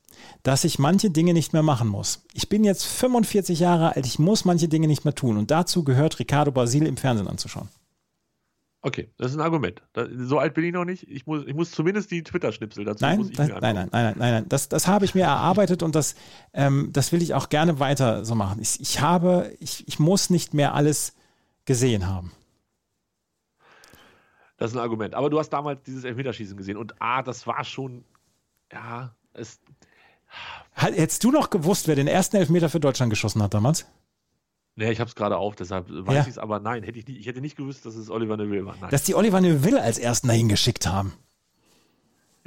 dass 0.44 0.64
ich 0.64 0.80
manche 0.80 1.10
Dinge 1.10 1.34
nicht 1.34 1.54
mehr 1.54 1.64
machen 1.64 1.88
muss. 1.88 2.24
Ich 2.34 2.50
bin 2.50 2.64
jetzt 2.64 2.86
45 2.86 3.60
Jahre 3.60 3.96
alt, 3.96 4.06
ich 4.06 4.20
muss 4.20 4.46
manche 4.46 4.68
Dinge 4.68 4.88
nicht 4.88 5.04
mehr 5.04 5.16
tun. 5.16 5.38
Und 5.38 5.52
dazu 5.52 5.84
gehört 5.84 6.20
Ricardo 6.20 6.52
Basil 6.52 6.86
im 6.86 6.98
Fernsehen 6.98 7.28
anzuschauen. 7.28 7.70
Okay, 8.82 9.10
das 9.18 9.32
ist 9.32 9.38
ein 9.38 9.42
Argument. 9.42 9.82
So 10.16 10.38
alt 10.38 10.54
bin 10.54 10.64
ich 10.64 10.72
noch 10.72 10.86
nicht. 10.86 11.04
Ich 11.10 11.26
muss, 11.26 11.46
ich 11.46 11.54
muss 11.54 11.72
zumindest 11.72 12.12
die 12.12 12.24
Twitter-Schnipsel 12.24 12.86
dazu. 12.86 13.04
Nein, 13.04 13.18
muss 13.18 13.30
ich 13.32 13.36
das, 13.36 13.50
nein, 13.50 13.60
nein, 13.62 13.90
nein, 13.92 13.92
nein, 13.92 14.16
nein. 14.18 14.46
Das, 14.48 14.70
das 14.70 14.88
habe 14.88 15.04
ich 15.04 15.16
mir 15.16 15.24
erarbeitet 15.24 15.84
und 15.84 15.96
das, 15.96 16.16
ähm, 16.54 16.92
das 16.94 17.12
will 17.12 17.22
ich 17.22 17.34
auch 17.34 17.50
gerne 17.50 17.80
weiter 17.80 18.24
so 18.24 18.36
machen. 18.36 18.62
Ich, 18.62 18.80
ich 18.80 19.02
habe, 19.02 19.52
ich, 19.60 19.86
ich 19.88 20.00
muss 20.00 20.30
nicht 20.30 20.54
mehr 20.54 20.76
alles 20.76 21.16
gesehen 21.66 22.08
haben. 22.08 22.32
Das 24.58 24.72
ist 24.72 24.78
ein 24.78 24.82
Argument. 24.82 25.14
Aber 25.16 25.30
du 25.30 25.38
hast 25.40 25.50
damals 25.50 25.82
dieses 25.84 26.04
Elfmeterschießen 26.04 26.58
gesehen 26.58 26.78
und 26.78 26.96
ah, 27.00 27.22
das 27.24 27.46
war 27.48 27.64
schon, 27.64 28.04
ja, 28.72 29.16
es, 29.34 29.60
Hättest 30.74 31.24
du 31.24 31.32
noch 31.32 31.50
gewusst, 31.50 31.88
wer 31.88 31.96
den 31.96 32.08
ersten 32.08 32.36
Elfmeter 32.38 32.70
für 32.70 32.80
Deutschland 32.80 33.10
geschossen 33.10 33.42
hat 33.42 33.54
damals? 33.54 33.86
ne, 34.76 34.92
ich 34.92 35.00
habe 35.00 35.08
es 35.08 35.16
gerade 35.16 35.38
auf, 35.38 35.56
deshalb 35.56 35.88
weiß 35.90 36.16
Ja. 36.16 36.22
ich 36.22 36.28
es, 36.28 36.38
aber 36.38 36.60
nein, 36.60 36.84
hätte 36.84 37.00
ich 37.00 37.08
nicht, 37.08 37.20
ich 37.20 37.26
hätte 37.26 37.42
nicht 37.42 37.56
gewusst, 37.58 37.86
dass 37.86 37.96
es 37.96 38.10
Oliver 38.12 38.38
Neville 38.38 38.66
war. 38.66 38.76
Nein. 38.80 38.92
Dass 38.92 39.04
die 39.04 39.16
Oliver 39.16 39.42
Neuville 39.42 39.82
als 39.82 39.98
ersten 39.98 40.28
dahin 40.28 40.50
geschickt 40.50 40.86
haben. 40.86 41.14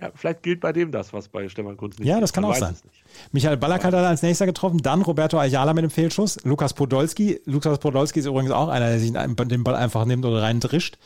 ja, 0.00 0.10
vielleicht 0.14 0.42
gilt 0.44 0.60
bei 0.60 0.72
dem 0.72 0.92
das, 0.92 1.12
was 1.12 1.28
bei 1.28 1.48
Stefan 1.48 1.76
Kunz 1.76 1.98
nicht 1.98 2.06
Ja, 2.06 2.20
das 2.20 2.32
kann 2.32 2.44
auch 2.44 2.54
sein. 2.54 2.76
Michael 3.32 3.56
Ballack 3.56 3.82
hat 3.84 3.94
er 3.94 4.06
als 4.06 4.22
nächster 4.22 4.46
getroffen, 4.46 4.78
dann 4.78 5.02
Roberto 5.02 5.38
Ayala 5.38 5.74
mit 5.74 5.82
dem 5.84 5.90
Fehlschuss, 5.90 6.38
Lukas 6.44 6.72
Podolski. 6.74 7.40
Lukas 7.46 7.78
Podolski 7.80 8.20
ist 8.20 8.26
übrigens 8.26 8.52
auch 8.52 8.68
einer, 8.68 8.88
der 8.90 8.98
sich 9.00 9.12
den 9.12 9.64
Ball 9.64 9.74
einfach 9.74 10.04
nimmt 10.04 10.24
oder 10.24 10.42
reindrischt. 10.42 10.98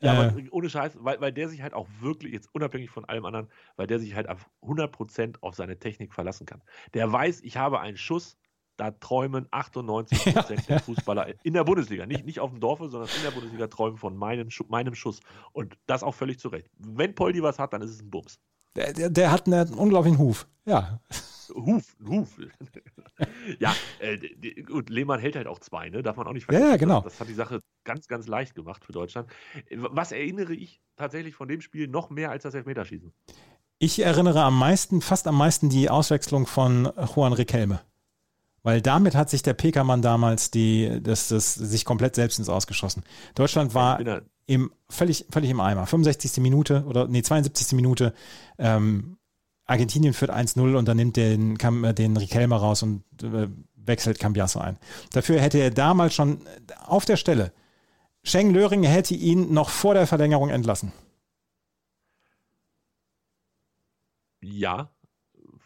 Ja, 0.00 0.14
Äh, 0.14 0.26
aber 0.28 0.42
ohne 0.50 0.70
Scheiß, 0.70 0.96
weil, 1.00 1.20
weil 1.20 1.32
der 1.32 1.48
sich 1.48 1.62
halt 1.62 1.74
auch 1.74 1.86
wirklich, 2.00 2.32
jetzt 2.32 2.48
unabhängig 2.52 2.90
von 2.90 3.04
allem 3.04 3.24
anderen, 3.24 3.48
weil 3.76 3.86
der 3.86 3.98
sich 3.98 4.14
halt 4.14 4.28
auf 4.28 4.48
100% 4.62 5.36
auf 5.42 5.54
seine 5.54 5.78
Technik 5.78 6.14
verlassen 6.14 6.46
kann. 6.46 6.62
Der 6.94 7.10
weiß, 7.12 7.40
ich 7.42 7.56
habe 7.56 7.80
einen 7.80 7.96
Schuss, 7.96 8.38
da 8.76 8.92
träumen 8.92 9.46
98% 9.48 10.66
der 10.68 10.80
Fußballer 10.80 11.26
in 11.44 11.52
der 11.52 11.64
Bundesliga, 11.64 12.06
nicht, 12.06 12.24
nicht 12.24 12.40
auf 12.40 12.50
dem 12.50 12.60
Dorfe, 12.60 12.88
sondern 12.88 13.10
in 13.14 13.22
der 13.22 13.30
Bundesliga 13.30 13.66
träumen 13.66 13.98
von 13.98 14.16
meinem, 14.16 14.48
meinem 14.68 14.94
Schuss. 14.94 15.20
Und 15.52 15.76
das 15.86 16.02
auch 16.02 16.14
völlig 16.14 16.38
zu 16.38 16.48
Recht. 16.48 16.70
Wenn 16.78 17.14
Poldi 17.14 17.42
was 17.42 17.58
hat, 17.58 17.74
dann 17.74 17.82
ist 17.82 17.90
es 17.90 18.00
ein 18.00 18.10
Bums. 18.10 18.40
der, 18.76 18.94
der, 18.94 19.10
der 19.10 19.30
hat 19.32 19.46
einen 19.46 19.74
unglaublichen 19.74 20.18
Huf. 20.18 20.46
Ja. 20.64 21.00
Huf, 21.54 21.96
Huf. 22.06 22.38
ja, 23.58 23.74
äh, 23.98 24.18
d- 24.18 24.34
d- 24.36 24.62
gut, 24.62 24.90
Lehmann 24.90 25.20
hält 25.20 25.36
halt 25.36 25.46
auch 25.46 25.58
zwei, 25.58 25.90
ne? 25.90 26.02
Darf 26.02 26.16
man 26.16 26.26
auch 26.26 26.32
nicht 26.32 26.50
Ja, 26.50 26.58
ja, 26.58 26.76
genau. 26.76 27.00
Das, 27.00 27.12
das 27.14 27.20
hat 27.20 27.28
die 27.28 27.34
Sache 27.34 27.60
ganz, 27.84 28.08
ganz 28.08 28.26
leicht 28.26 28.54
gemacht 28.54 28.84
für 28.84 28.92
Deutschland. 28.92 29.28
Was 29.70 30.12
erinnere 30.12 30.54
ich 30.54 30.80
tatsächlich 30.96 31.34
von 31.34 31.48
dem 31.48 31.60
Spiel 31.60 31.88
noch 31.88 32.10
mehr 32.10 32.30
als 32.30 32.42
das 32.42 32.54
Elfmeterschießen? 32.54 33.12
Ich 33.78 34.00
erinnere 34.02 34.42
am 34.42 34.58
meisten, 34.58 35.00
fast 35.00 35.26
am 35.26 35.36
meisten 35.38 35.70
die 35.70 35.88
Auswechslung 35.88 36.46
von 36.46 36.90
Juan 37.14 37.32
Riquelme. 37.32 37.80
Weil 38.62 38.82
damit 38.82 39.14
hat 39.14 39.30
sich 39.30 39.42
der 39.42 39.54
Pekermann 39.54 40.02
damals 40.02 40.50
die, 40.50 41.00
das, 41.02 41.28
das, 41.28 41.54
sich 41.54 41.84
komplett 41.86 42.14
selbst 42.14 42.38
ins 42.38 42.50
Ausgeschossen. 42.50 43.04
Deutschland 43.34 43.72
war 43.74 43.98
im, 44.46 44.70
völlig, 44.88 45.24
völlig 45.30 45.50
im 45.50 45.60
Eimer. 45.60 45.86
65. 45.86 46.42
Minute 46.42 46.84
oder 46.86 47.08
nee, 47.08 47.22
72. 47.22 47.72
Minute. 47.72 48.12
Ähm, 48.58 49.16
Argentinien 49.70 50.12
führt 50.12 50.32
1-0 50.32 50.76
und 50.76 50.86
dann 50.86 50.96
nimmt 50.96 51.16
den, 51.16 51.56
äh, 51.58 51.94
den 51.94 52.16
Riquelme 52.16 52.56
raus 52.56 52.82
und 52.82 53.04
äh, 53.22 53.48
wechselt 53.76 54.18
Cambiasso 54.18 54.58
ein. 54.60 54.76
Dafür 55.12 55.40
hätte 55.40 55.58
er 55.58 55.70
damals 55.70 56.14
schon 56.14 56.40
auf 56.86 57.04
der 57.04 57.16
Stelle, 57.16 57.52
Schengen 58.22 58.52
Löring 58.52 58.82
hätte 58.82 59.14
ihn 59.14 59.52
noch 59.52 59.70
vor 59.70 59.94
der 59.94 60.06
Verlängerung 60.06 60.50
entlassen. 60.50 60.92
Ja, 64.42 64.90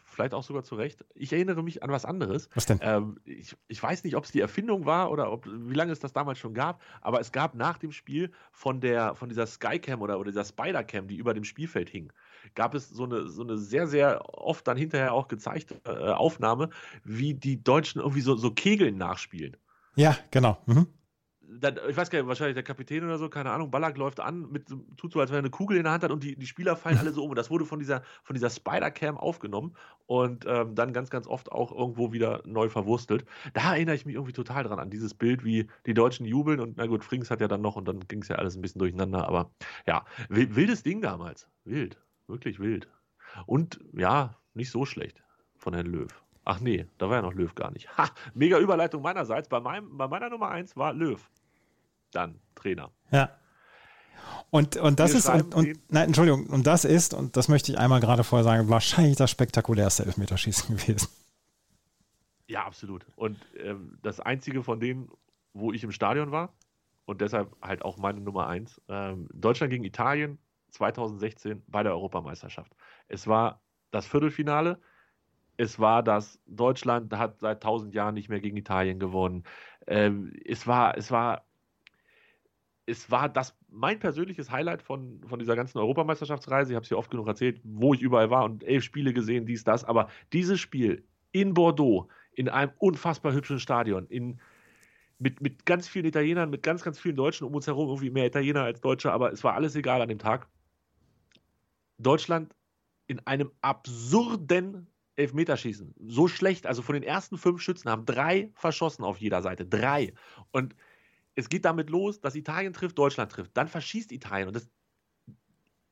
vielleicht 0.04 0.34
auch 0.34 0.44
sogar 0.44 0.62
zu 0.62 0.76
Recht. 0.76 1.04
Ich 1.14 1.32
erinnere 1.32 1.62
mich 1.62 1.82
an 1.82 1.90
was 1.90 2.04
anderes. 2.04 2.48
Was 2.54 2.66
denn? 2.66 2.78
Ähm, 2.82 3.18
ich, 3.24 3.56
ich 3.68 3.82
weiß 3.82 4.04
nicht, 4.04 4.16
ob 4.16 4.24
es 4.24 4.32
die 4.32 4.40
Erfindung 4.40 4.86
war 4.86 5.10
oder 5.10 5.32
ob, 5.32 5.46
wie 5.46 5.74
lange 5.74 5.92
es 5.92 6.00
das 6.00 6.12
damals 6.12 6.38
schon 6.38 6.54
gab, 6.54 6.80
aber 7.00 7.20
es 7.20 7.32
gab 7.32 7.54
nach 7.54 7.78
dem 7.78 7.92
Spiel 7.92 8.32
von, 8.52 8.80
der, 8.80 9.14
von 9.14 9.28
dieser 9.28 9.46
Skycam 9.46 10.00
oder, 10.02 10.18
oder 10.18 10.30
dieser 10.30 10.44
Spidercam, 10.44 11.08
die 11.08 11.16
über 11.16 11.34
dem 11.34 11.44
Spielfeld 11.44 11.90
hing, 11.90 12.12
gab 12.54 12.74
es 12.74 12.88
so 12.88 13.04
eine, 13.04 13.28
so 13.28 13.42
eine 13.42 13.58
sehr, 13.58 13.86
sehr 13.86 14.22
oft 14.38 14.66
dann 14.66 14.76
hinterher 14.76 15.12
auch 15.12 15.28
gezeigte 15.28 15.80
äh, 15.84 16.10
Aufnahme, 16.10 16.70
wie 17.02 17.34
die 17.34 17.62
Deutschen 17.62 18.00
irgendwie 18.00 18.20
so, 18.20 18.36
so 18.36 18.50
Kegeln 18.50 18.96
nachspielen. 18.96 19.56
Ja, 19.96 20.16
genau. 20.30 20.58
Mhm. 20.66 20.88
Dann, 21.46 21.78
ich 21.88 21.96
weiß 21.96 22.08
gar 22.08 22.18
nicht, 22.18 22.26
wahrscheinlich 22.26 22.54
der 22.54 22.64
Kapitän 22.64 23.04
oder 23.04 23.18
so, 23.18 23.28
keine 23.28 23.50
Ahnung, 23.52 23.70
Ballack 23.70 23.96
läuft 23.98 24.18
an, 24.18 24.50
mit, 24.50 24.66
tut 24.96 25.12
so, 25.12 25.20
als 25.20 25.30
wenn 25.30 25.36
er 25.36 25.40
eine 25.40 25.50
Kugel 25.50 25.76
in 25.76 25.84
der 25.84 25.92
Hand 25.92 26.02
hat 26.02 26.10
und 26.10 26.24
die, 26.24 26.36
die 26.36 26.46
Spieler 26.46 26.74
fallen 26.74 26.96
alle 26.98 27.12
so 27.12 27.22
um. 27.22 27.30
Und 27.30 27.36
das 27.36 27.50
wurde 27.50 27.66
von 27.66 27.78
dieser, 27.78 28.02
von 28.24 28.34
dieser 28.34 28.48
Spider-Cam 28.50 29.18
aufgenommen 29.18 29.76
und 30.06 30.46
ähm, 30.48 30.74
dann 30.74 30.92
ganz, 30.94 31.10
ganz 31.10 31.26
oft 31.28 31.52
auch 31.52 31.70
irgendwo 31.70 32.12
wieder 32.12 32.42
neu 32.46 32.68
verwurstelt. 32.70 33.24
Da 33.52 33.74
erinnere 33.74 33.94
ich 33.94 34.06
mich 34.06 34.14
irgendwie 34.14 34.32
total 34.32 34.64
dran, 34.64 34.78
an 34.80 34.90
dieses 34.90 35.14
Bild, 35.14 35.44
wie 35.44 35.68
die 35.86 35.94
Deutschen 35.94 36.24
jubeln 36.26 36.60
und 36.60 36.76
na 36.78 36.86
gut, 36.86 37.04
Frings 37.04 37.30
hat 37.30 37.40
ja 37.40 37.46
dann 37.46 37.60
noch 37.60 37.76
und 37.76 37.86
dann 37.86 38.00
ging 38.00 38.22
es 38.22 38.28
ja 38.28 38.36
alles 38.36 38.56
ein 38.56 38.62
bisschen 38.62 38.78
durcheinander, 38.80 39.28
aber 39.28 39.52
ja, 39.86 40.06
wi- 40.30 40.56
wildes 40.56 40.82
Ding 40.82 41.02
damals. 41.02 41.46
Wild, 41.64 42.00
wirklich 42.26 42.58
wild. 42.58 42.88
Und 43.46 43.80
ja, 43.92 44.36
nicht 44.54 44.70
so 44.70 44.84
schlecht 44.84 45.22
von 45.56 45.74
Herrn 45.74 45.86
Löw. 45.86 46.08
Ach 46.44 46.60
nee, 46.60 46.86
da 46.98 47.08
war 47.08 47.16
ja 47.16 47.22
noch 47.22 47.34
Löw 47.34 47.54
gar 47.54 47.70
nicht. 47.70 47.96
Ha, 47.96 48.10
mega 48.34 48.58
Überleitung 48.58 49.02
meinerseits. 49.02 49.48
Bei, 49.48 49.60
meinem, 49.60 49.96
bei 49.96 50.08
meiner 50.08 50.28
Nummer 50.28 50.50
1 50.50 50.76
war 50.76 50.92
Löw. 50.92 51.20
Dann 52.12 52.38
Trainer. 52.54 52.90
Ja. 53.10 53.30
Und, 54.50 54.76
und 54.76 55.00
das 55.00 55.12
Wir 55.12 55.18
ist, 55.18 55.28
und, 55.28 55.54
und, 55.54 55.78
nein, 55.90 56.06
Entschuldigung, 56.06 56.46
und 56.46 56.66
das 56.66 56.84
ist, 56.84 57.14
und 57.14 57.36
das 57.36 57.48
möchte 57.48 57.72
ich 57.72 57.78
einmal 57.78 58.00
gerade 58.00 58.24
vorher 58.24 58.44
sagen, 58.44 58.68
wahrscheinlich 58.68 59.16
das 59.16 59.30
spektakulärste 59.30 60.04
Elfmeterschießen 60.04 60.76
gewesen. 60.76 61.08
Ja, 62.46 62.64
absolut. 62.64 63.06
Und 63.16 63.38
ähm, 63.58 63.98
das 64.02 64.20
einzige 64.20 64.62
von 64.62 64.80
denen, 64.80 65.10
wo 65.54 65.72
ich 65.72 65.82
im 65.82 65.92
Stadion 65.92 66.30
war 66.30 66.52
und 67.06 67.20
deshalb 67.20 67.56
halt 67.62 67.82
auch 67.82 67.96
meine 67.96 68.20
Nummer 68.20 68.46
1, 68.46 68.80
ähm, 68.88 69.28
Deutschland 69.32 69.70
gegen 69.70 69.84
Italien 69.84 70.38
2016 70.74 71.62
bei 71.66 71.82
der 71.82 71.92
Europameisterschaft. 71.92 72.74
Es 73.08 73.26
war 73.26 73.62
das 73.90 74.06
Viertelfinale. 74.06 74.80
Es 75.56 75.78
war 75.78 76.02
das 76.02 76.40
Deutschland 76.46 77.12
hat 77.14 77.38
seit 77.40 77.64
1000 77.64 77.94
Jahren 77.94 78.14
nicht 78.14 78.28
mehr 78.28 78.40
gegen 78.40 78.56
Italien 78.56 78.98
gewonnen. 78.98 79.44
Ähm, 79.86 80.32
es 80.44 80.66
war, 80.66 80.96
es 80.98 81.10
war, 81.10 81.44
es 82.86 83.10
war 83.10 83.28
das 83.28 83.56
mein 83.68 83.98
persönliches 83.98 84.50
Highlight 84.50 84.82
von, 84.82 85.20
von 85.26 85.38
dieser 85.38 85.56
ganzen 85.56 85.78
Europameisterschaftsreise. 85.78 86.72
Ich 86.72 86.76
habe 86.76 86.84
es 86.84 86.90
ja 86.90 86.96
oft 86.96 87.10
genug 87.10 87.26
erzählt, 87.26 87.60
wo 87.64 87.94
ich 87.94 88.02
überall 88.02 88.30
war 88.30 88.44
und 88.44 88.64
elf 88.64 88.84
Spiele 88.84 89.12
gesehen, 89.12 89.46
dies, 89.46 89.64
das. 89.64 89.84
Aber 89.84 90.08
dieses 90.32 90.60
Spiel 90.60 91.04
in 91.32 91.54
Bordeaux, 91.54 92.08
in 92.32 92.48
einem 92.48 92.72
unfassbar 92.78 93.32
hübschen 93.32 93.58
Stadion, 93.58 94.06
in, 94.06 94.40
mit, 95.18 95.40
mit 95.40 95.66
ganz 95.66 95.88
vielen 95.88 96.04
Italienern, 96.04 96.50
mit 96.50 96.62
ganz, 96.62 96.82
ganz 96.82 96.98
vielen 96.98 97.16
Deutschen 97.16 97.46
um 97.46 97.54
uns 97.54 97.66
herum, 97.66 97.88
irgendwie 97.88 98.10
mehr 98.10 98.26
Italiener 98.26 98.62
als 98.62 98.80
Deutsche, 98.80 99.12
aber 99.12 99.32
es 99.32 99.42
war 99.42 99.54
alles 99.54 99.74
egal 99.76 100.00
an 100.02 100.08
dem 100.08 100.18
Tag. 100.18 100.48
Deutschland 101.98 102.54
in 103.06 103.24
einem 103.26 103.50
absurden 103.60 104.88
Elfmeterschießen. 105.16 105.94
So 105.98 106.28
schlecht, 106.28 106.66
also 106.66 106.82
von 106.82 106.94
den 106.94 107.02
ersten 107.02 107.38
fünf 107.38 107.60
Schützen 107.60 107.90
haben 107.90 108.06
drei 108.06 108.50
verschossen 108.54 109.04
auf 109.04 109.18
jeder 109.18 109.42
Seite. 109.42 109.64
Drei. 109.66 110.14
Und 110.50 110.74
es 111.34 111.48
geht 111.48 111.64
damit 111.64 111.90
los, 111.90 112.20
dass 112.20 112.34
Italien 112.34 112.72
trifft, 112.72 112.98
Deutschland 112.98 113.30
trifft. 113.30 113.56
Dann 113.56 113.68
verschießt 113.68 114.12
Italien. 114.12 114.48
Und 114.48 114.56
das, 114.56 114.68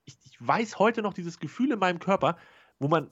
ich, 0.05 0.17
ich 0.25 0.37
weiß 0.47 0.79
heute 0.79 1.03
noch 1.03 1.15
dieses 1.15 1.39
Gefühl 1.39 1.73
in 1.73 1.79
meinem 1.79 1.99
Körper, 1.99 2.37
wo 2.79 2.89
man, 2.89 3.11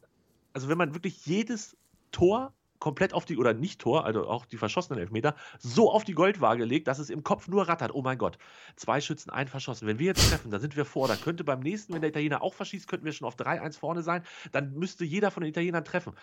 also 0.53 0.68
wenn 0.68 0.78
man 0.78 0.95
wirklich 0.95 1.26
jedes 1.26 1.76
Tor 2.11 2.55
komplett 2.81 3.14
auf 3.14 3.24
die, 3.24 3.37
oder 3.37 3.55
nicht 3.55 3.81
Tor, 3.81 4.05
also 4.05 4.26
auch 4.26 4.47
die 4.47 4.57
verschossenen 4.57 4.99
Elfmeter, 5.01 5.37
so 5.59 5.93
auf 5.93 6.05
die 6.05 6.14
Goldwaage 6.14 6.64
legt, 6.64 6.89
dass 6.89 6.99
es 6.99 7.11
im 7.11 7.22
Kopf 7.22 7.47
nur 7.47 7.68
rattert. 7.68 7.95
Oh 7.95 8.03
mein 8.03 8.18
Gott, 8.18 8.39
zwei 8.74 9.01
Schützen, 9.01 9.31
ein 9.31 9.47
verschossen. 9.47 9.87
Wenn 9.87 9.99
wir 9.99 10.07
jetzt 10.07 10.28
treffen, 10.28 10.51
dann 10.51 10.61
sind 10.61 10.76
wir 10.76 10.85
vor. 10.85 11.07
Da 11.07 11.16
könnte 11.16 11.45
beim 11.45 11.61
nächsten, 11.61 11.95
wenn 11.95 12.01
der 12.01 12.11
Italiener 12.11 12.43
auch 12.43 12.55
verschießt, 12.55 12.89
könnten 12.89 13.05
wir 13.05 13.12
schon 13.12 13.28
auf 13.28 13.37
3-1 13.37 13.78
vorne 13.78 14.03
sein. 14.03 14.24
Dann 14.51 14.74
müsste 14.74 15.05
jeder 15.05 15.31
von 15.31 15.43
den 15.43 15.51
Italienern 15.51 15.85
treffen. 15.85 16.14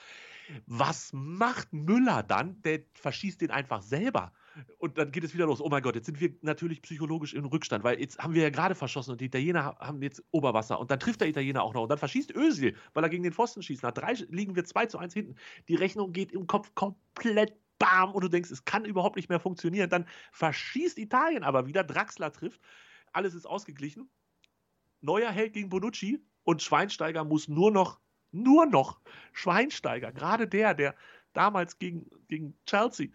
Was 0.66 1.12
macht 1.14 1.72
Müller 1.72 2.24
dann? 2.24 2.62
Der 2.64 2.82
verschießt 2.96 3.42
den 3.42 3.52
einfach 3.52 3.82
selber. 3.82 4.34
Und 4.78 4.98
dann 4.98 5.12
geht 5.12 5.24
es 5.24 5.34
wieder 5.34 5.46
los. 5.46 5.62
Oh 5.62 5.70
mein 5.70 5.82
Gott, 5.82 5.96
jetzt 5.96 6.06
sind 6.06 6.20
wir 6.20 6.34
natürlich 6.42 6.82
psychologisch 6.82 7.34
im 7.34 7.46
Rückstand, 7.46 7.84
weil 7.84 8.00
jetzt 8.00 8.20
haben 8.20 8.34
wir 8.34 8.44
ja 8.44 8.50
gerade 8.50 8.76
verschossen 8.76 9.12
und 9.12 9.22
die 9.22 9.26
Italiener 9.26 9.78
haben 9.80 10.02
jetzt 10.02 10.24
Oberwasser. 10.32 10.80
Und 10.80 10.92
dann 10.92 11.00
trifft 11.00 11.22
der 11.22 11.28
Italiener 11.28 11.64
auch 11.64 11.74
noch. 11.74 11.84
Und 11.84 11.90
dann 11.90 11.98
verschießt 11.98 12.36
Özil, 12.36 12.76
weil 12.94 13.04
er 13.04 13.10
gegen 13.10 13.24
den 13.24 13.34
Pfosten 13.34 13.62
schießt. 13.62 13.84
Nach 13.84 13.92
drei 13.92 14.14
liegen 14.30 14.56
wir 14.56 14.66
2 14.66 14.86
zu 14.88 14.98
1 14.98 15.14
hinten. 15.14 15.36
Die 15.68 15.76
Rechnung 15.76 16.12
geht 16.14 16.32
im 16.32 16.48
Kopf 16.48 16.74
komplett 16.76 17.54
bam 17.80 18.14
und 18.14 18.24
du 18.24 18.28
denkst, 18.28 18.52
es 18.52 18.66
kann 18.66 18.86
überhaupt 18.86 19.16
nicht 19.16 19.30
mehr 19.30 19.40
funktionieren. 19.40 19.90
Dann 19.90 20.06
verschießt 20.32 20.98
Italien 20.98 21.44
aber 21.44 21.68
wieder. 21.68 21.84
Draxler 21.84 22.32
trifft. 22.32 22.62
Alles 23.14 23.34
ist 23.34 23.46
ausgeglichen. 23.46 24.10
Neuer 25.02 25.32
Held 25.32 25.54
gegen 25.54 25.70
Bonucci 25.70 26.20
und 26.44 26.62
Schweinsteiger 26.62 27.24
muss 27.24 27.48
nur 27.48 27.72
noch, 27.72 28.00
nur 28.32 28.66
noch 28.66 29.00
Schweinsteiger, 29.34 30.12
gerade 30.12 30.48
der, 30.48 30.74
der 30.74 30.96
damals 31.34 31.78
gegen, 31.78 32.10
gegen 32.28 32.58
Chelsea 32.66 33.10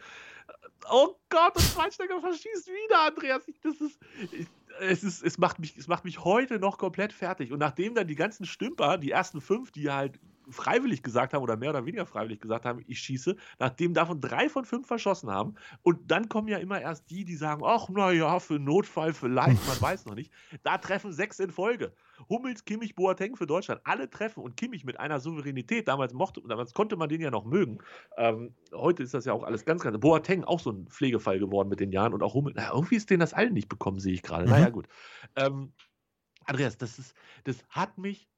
Oh 0.91 1.17
Gott, 1.29 1.57
und 1.57 1.63
Schweinsteiger 1.63 2.21
verschießt 2.21 2.69
wieder, 2.69 3.01
Andreas. 3.01 3.47
Ich, 3.47 3.61
das 3.61 3.81
ist, 3.81 3.99
ich, 4.33 4.47
es, 4.81 5.05
ist, 5.05 5.23
es, 5.23 5.39
macht 5.39 5.59
mich, 5.59 5.77
es 5.77 5.89
macht 5.89 6.05
mich 6.05 6.25
heute 6.25 6.59
noch 6.59 6.79
komplett 6.79 7.13
fertig. 7.13 7.53
Und 7.53 7.59
nachdem 7.59 7.95
dann 7.95 8.07
die 8.07 8.15
ganzen 8.15 8.47
Stümper, 8.47 8.99
die 8.99 9.11
ersten 9.11 9.41
fünf, 9.41 9.71
die 9.71 9.91
halt 9.91 10.19
freiwillig 10.53 11.03
gesagt 11.03 11.35
haben 11.35 11.43
oder 11.43 11.57
mehr 11.57 11.71
oder 11.71 11.85
weniger 11.85 12.07
freiwillig 12.07 12.41
gesagt 12.41 12.65
haben, 12.65 12.83
ich 12.87 12.99
schieße, 12.99 13.37
nachdem 13.59 13.95
davon 13.95 14.21
drei 14.21 14.49
von 14.49 14.65
fünf 14.65 14.87
verschossen 14.87 15.31
haben. 15.31 15.55
Und 15.83 16.11
dann 16.11 16.29
kommen 16.29 16.49
ja 16.49 16.59
immer 16.59 16.81
erst 16.81 17.11
die, 17.11 17.25
die 17.25 17.37
sagen, 17.37 17.63
ach, 17.65 17.89
naja, 17.89 18.39
für 18.39 18.59
Notfall 18.59 19.13
vielleicht, 19.13 19.67
man 19.67 19.81
weiß 19.81 20.07
noch 20.07 20.15
nicht. 20.15 20.33
Da 20.63 20.79
treffen 20.79 21.13
sechs 21.13 21.39
in 21.41 21.51
Folge. 21.51 21.93
Hummels, 22.29 22.65
Kimmich, 22.65 22.95
Boateng 22.95 23.37
für 23.37 23.47
Deutschland, 23.47 23.81
alle 23.85 24.09
treffen 24.09 24.43
und 24.43 24.57
Kimmich 24.57 24.85
mit 24.85 25.01
einer 25.01 25.21
Souveränität, 25.21 25.89
damals 25.89 26.13
mochte, 26.13 26.41
damals 26.47 26.73
konnte 26.73 26.97
man 26.97 27.09
den 27.09 27.21
ja 27.21 27.31
noch 27.31 27.45
mögen. 27.45 27.79
Ähm, 28.17 28.55
heute 28.73 29.03
ist 29.03 29.15
das 29.15 29.25
ja 29.25 29.33
auch 29.33 29.43
alles 29.43 29.65
ganz, 29.65 29.83
ganz, 29.83 29.99
Boateng 29.99 30.45
auch 30.45 30.61
so 30.61 30.71
ein 30.71 30.87
Pflegefall 30.87 31.39
geworden 31.39 31.69
mit 31.69 31.81
den 31.81 31.93
Jahren 31.93 32.15
und 32.15 32.23
auch 32.23 32.35
Hummels, 32.35 32.57
na, 32.57 32.73
irgendwie 32.73 32.97
ist 32.97 33.11
denen 33.11 33.21
das 33.21 33.35
allen 33.35 33.55
nicht 33.55 33.69
bekommen, 33.69 33.99
sehe 33.99 34.15
ich 34.15 34.23
gerade. 34.23 34.45
Mhm. 34.45 34.51
Naja, 34.51 34.69
gut. 34.69 34.87
Ähm, 35.37 35.73
Andreas, 36.45 36.77
das 36.77 36.99
ist, 36.99 37.15
das 37.45 37.65
hat 37.69 37.99
mich 37.99 38.29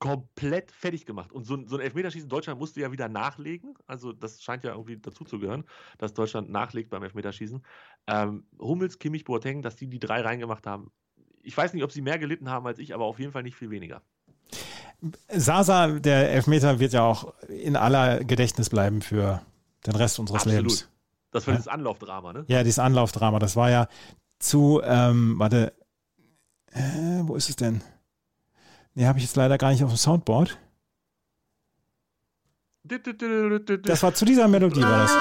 komplett 0.00 0.72
fertig 0.72 1.06
gemacht. 1.06 1.30
Und 1.30 1.44
so, 1.44 1.56
so 1.66 1.76
ein 1.76 1.82
Elfmeterschießen 1.82 2.28
Deutschland 2.28 2.58
musste 2.58 2.80
ja 2.80 2.90
wieder 2.90 3.08
nachlegen. 3.08 3.74
Also 3.86 4.12
das 4.12 4.42
scheint 4.42 4.64
ja 4.64 4.72
irgendwie 4.72 4.96
dazu 4.96 5.24
zu 5.24 5.38
gehören, 5.38 5.64
dass 5.98 6.14
Deutschland 6.14 6.50
nachlegt 6.50 6.90
beim 6.90 7.02
Elfmeterschießen. 7.02 7.62
Ähm, 8.08 8.46
Hummels, 8.58 8.98
Kimmich, 8.98 9.24
Boateng, 9.24 9.62
dass 9.62 9.76
die 9.76 9.86
die 9.86 10.00
drei 10.00 10.22
reingemacht 10.22 10.66
haben. 10.66 10.90
Ich 11.42 11.56
weiß 11.56 11.74
nicht, 11.74 11.84
ob 11.84 11.92
sie 11.92 12.00
mehr 12.00 12.18
gelitten 12.18 12.48
haben 12.48 12.66
als 12.66 12.78
ich, 12.78 12.94
aber 12.94 13.04
auf 13.04 13.18
jeden 13.18 13.30
Fall 13.30 13.42
nicht 13.42 13.56
viel 13.56 13.70
weniger. 13.70 14.02
Sasa, 15.28 15.88
der 15.98 16.30
Elfmeter, 16.30 16.80
wird 16.80 16.94
ja 16.94 17.02
auch 17.02 17.34
in 17.48 17.76
aller 17.76 18.24
Gedächtnis 18.24 18.70
bleiben 18.70 19.02
für 19.02 19.42
den 19.86 19.94
Rest 19.94 20.18
unseres 20.18 20.42
Absolut. 20.42 20.58
Lebens. 20.58 20.88
Das 21.30 21.46
war 21.46 21.54
ja? 21.54 21.58
dieses 21.58 21.68
Anlaufdrama, 21.68 22.32
ne? 22.32 22.44
Ja, 22.48 22.62
dieses 22.64 22.78
Anlaufdrama. 22.78 23.38
Das 23.38 23.54
war 23.54 23.70
ja 23.70 23.86
zu, 24.38 24.80
ähm, 24.82 25.38
warte, 25.38 25.74
äh, 26.72 27.20
wo 27.22 27.36
ist 27.36 27.50
es 27.50 27.56
denn? 27.56 27.82
Nee, 29.00 29.06
habe 29.06 29.18
ich 29.18 29.24
jetzt 29.24 29.36
leider 29.36 29.56
gar 29.56 29.70
nicht 29.70 29.82
auf 29.82 29.88
dem 29.88 29.96
Soundboard. 29.96 30.60
Das 32.84 34.02
war 34.02 34.12
zu 34.12 34.26
dieser 34.26 34.46
Melodie, 34.46 34.82
war 34.82 35.06
das. 35.06 35.16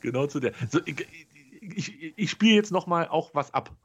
Genau 0.00 0.26
zu 0.26 0.40
der. 0.40 0.54
So, 0.70 0.80
ich, 0.86 1.06
ich, 1.60 2.18
ich 2.18 2.30
spiele 2.30 2.54
jetzt 2.54 2.72
nochmal 2.72 3.08
auch 3.08 3.34
was 3.34 3.52
ab. 3.52 3.76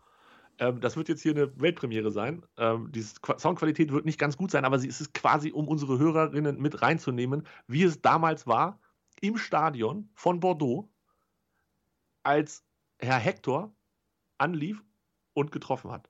Ähm, 0.58 0.80
das 0.80 0.96
wird 0.96 1.10
jetzt 1.10 1.22
hier 1.22 1.34
eine 1.34 1.60
Weltpremiere 1.60 2.12
sein. 2.12 2.46
Ähm, 2.58 2.90
die 2.94 3.02
Soundqualität 3.02 3.92
wird 3.92 4.06
nicht 4.06 4.18
ganz 4.18 4.38
gut 4.38 4.52
sein, 4.52 4.64
aber 4.64 4.80
sie 4.80 4.88
ist 4.88 5.02
es 5.02 5.12
quasi, 5.12 5.52
um 5.52 5.68
unsere 5.68 6.00
Hörerinnen 6.00 6.62
mit 6.62 6.82
reinzunehmen, 6.82 7.46
wie 7.68 7.84
es 7.84 8.02
damals 8.02 8.48
war 8.48 8.80
im 9.20 9.38
Stadion 9.38 10.10
von 10.14 10.40
Bordeaux, 10.40 10.90
als 12.24 12.64
Herr 13.00 13.20
Hector 13.20 13.74
anlief 14.38 14.84
und 15.34 15.52
getroffen 15.52 15.92
hat. 15.92 16.10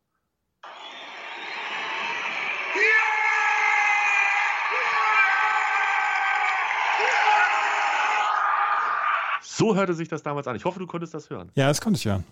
So 9.42 9.76
hörte 9.76 9.94
sich 9.94 10.08
das 10.08 10.22
damals 10.22 10.48
an. 10.48 10.56
Ich 10.56 10.66
hoffe, 10.66 10.80
du 10.80 10.86
konntest 10.86 11.14
das 11.14 11.30
hören. 11.30 11.52
Ja, 11.56 11.68
das 11.68 11.82
konnte 11.82 11.98
ich 11.98 12.06
hören. 12.06 12.24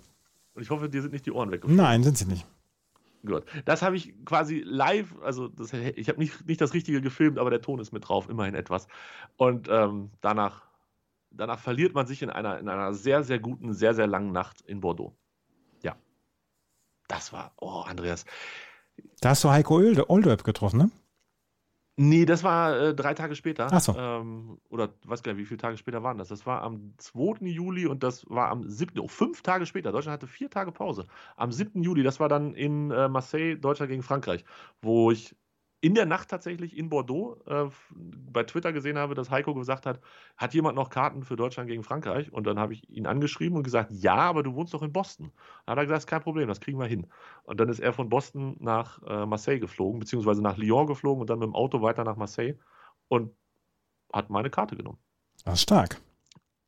Und 0.54 0.62
ich 0.62 0.70
hoffe, 0.70 0.90
dir 0.90 1.02
sind 1.02 1.12
nicht 1.12 1.26
die 1.26 1.32
Ohren 1.32 1.52
weggefallen. 1.52 1.76
Nein, 1.76 2.04
sind 2.04 2.18
sie 2.18 2.26
nicht. 2.26 2.46
Gut. 3.26 3.44
Das 3.66 3.82
habe 3.82 3.96
ich 3.96 4.14
quasi 4.26 4.62
live, 4.64 5.16
also 5.24 5.48
das, 5.48 5.74
ich 5.74 6.08
habe 6.08 6.20
nicht, 6.20 6.48
nicht 6.48 6.62
das 6.62 6.76
Richtige 6.76 7.02
gefilmt, 7.02 7.40
aber 7.40 7.50
der 7.50 7.62
Ton 7.62 7.80
ist 7.80 7.92
mit 7.92 8.08
drauf, 8.08 8.30
immerhin 8.30 8.54
etwas. 8.54 8.88
Und 9.38 9.68
ähm, 9.70 10.12
danach 10.22 10.66
danach 11.38 11.60
verliert 11.60 11.94
man 11.94 12.08
sich 12.08 12.22
in 12.22 12.30
einer, 12.30 12.60
in 12.60 12.70
einer 12.70 12.94
sehr, 12.94 13.24
sehr 13.24 13.40
guten, 13.40 13.74
sehr, 13.74 13.94
sehr 13.94 14.08
langen 14.08 14.32
Nacht 14.32 14.62
in 14.62 14.80
Bordeaux. 14.80 15.16
Das 17.26 17.34
war, 17.34 17.54
oh, 17.58 17.82
Andreas. 17.82 18.24
Da 19.20 19.30
hast 19.30 19.44
du 19.44 19.50
Heiko 19.50 19.82
Olderb 20.08 20.44
getroffen, 20.44 20.78
ne? 20.78 20.92
Nee, 21.98 22.26
das 22.26 22.44
war 22.44 22.78
äh, 22.78 22.94
drei 22.94 23.16
Tage 23.16 23.36
später. 23.36 23.68
Ach 23.72 23.80
so. 23.80 23.96
Ähm, 23.98 24.60
oder 24.70 24.94
weiß 25.06 25.24
gar 25.24 25.34
nicht, 25.34 25.42
wie 25.42 25.46
viele 25.46 25.58
Tage 25.58 25.78
später 25.78 26.04
waren 26.04 26.20
das? 26.20 26.28
Das 26.28 26.46
war 26.46 26.62
am 26.62 26.94
2. 26.98 27.48
Juli 27.48 27.88
und 27.88 28.04
das 28.04 28.30
war 28.30 28.50
am 28.50 28.70
7. 28.70 29.00
Oh, 29.00 29.08
fünf 29.08 29.42
Tage 29.42 29.66
später. 29.66 29.92
Deutschland 29.92 30.14
hatte 30.22 30.28
vier 30.28 30.52
Tage 30.52 30.72
Pause. 30.72 31.08
Am 31.36 31.52
7. 31.52 31.82
Juli, 31.82 32.04
das 32.04 32.20
war 32.20 32.30
dann 32.30 32.54
in 32.54 32.92
äh, 32.92 33.08
Marseille, 33.08 33.56
Deutschland 33.56 33.90
gegen 33.90 34.04
Frankreich, 34.04 34.46
wo 34.82 35.10
ich 35.10 35.36
in 35.82 35.94
der 35.94 36.06
Nacht 36.06 36.30
tatsächlich 36.30 36.78
in 36.78 36.90
Bordeaux 36.90 37.38
äh, 37.46 37.70
bei 37.92 38.44
Twitter 38.44 38.74
gesehen 38.74 38.98
habe, 38.98 39.14
dass 39.14 39.30
Heiko 39.30 39.54
gesagt 39.54 39.86
hat, 39.86 40.00
hat 40.38 40.54
jemand 40.54 40.76
noch 40.76 40.90
Karten 40.90 41.24
für 41.24 41.36
Deutschland 41.36 41.70
gegen 41.70 41.84
Frankreich? 41.84 42.32
Und 42.34 42.48
dann 42.48 42.58
habe 42.58 42.74
ich 42.74 42.90
ihn 42.90 43.06
angeschrieben 43.06 43.58
und 43.58 43.64
gesagt, 43.64 43.92
ja, 43.92 44.16
aber 44.16 44.42
du 44.42 44.56
wohnst 44.56 44.74
doch 44.74 44.82
in 44.82 44.92
Boston. 44.92 45.32
Dann 45.66 45.74
hat 45.74 45.84
er 45.84 45.86
gesagt, 45.86 46.08
kein 46.08 46.22
Problem, 46.22 46.48
das 46.48 46.60
kriegen 46.60 46.80
wir 46.80 46.88
hin. 46.88 47.08
Und 47.44 47.60
dann 47.60 47.70
ist 47.70 47.80
er 47.80 47.94
von 47.94 48.10
Boston 48.10 48.56
nach 48.60 49.02
äh, 49.04 49.26
Marseille 49.26 49.60
geflogen, 49.60 50.00
beziehungsweise 50.00 50.42
nach 50.42 50.58
Lyon 50.58 50.88
geflogen 50.88 51.22
und 51.22 51.30
dann 51.30 51.40
mit 51.40 51.48
dem 51.48 51.56
Auto 51.56 51.82
weiter 51.82 52.04
nach 52.04 52.16
Marseille 52.16 52.56
und 53.08 53.32
hat 54.12 54.30
meine 54.30 54.50
Karte 54.50 54.76
genommen. 54.76 54.98
Das 55.44 55.56
ist 55.56 55.62
stark. 55.62 56.02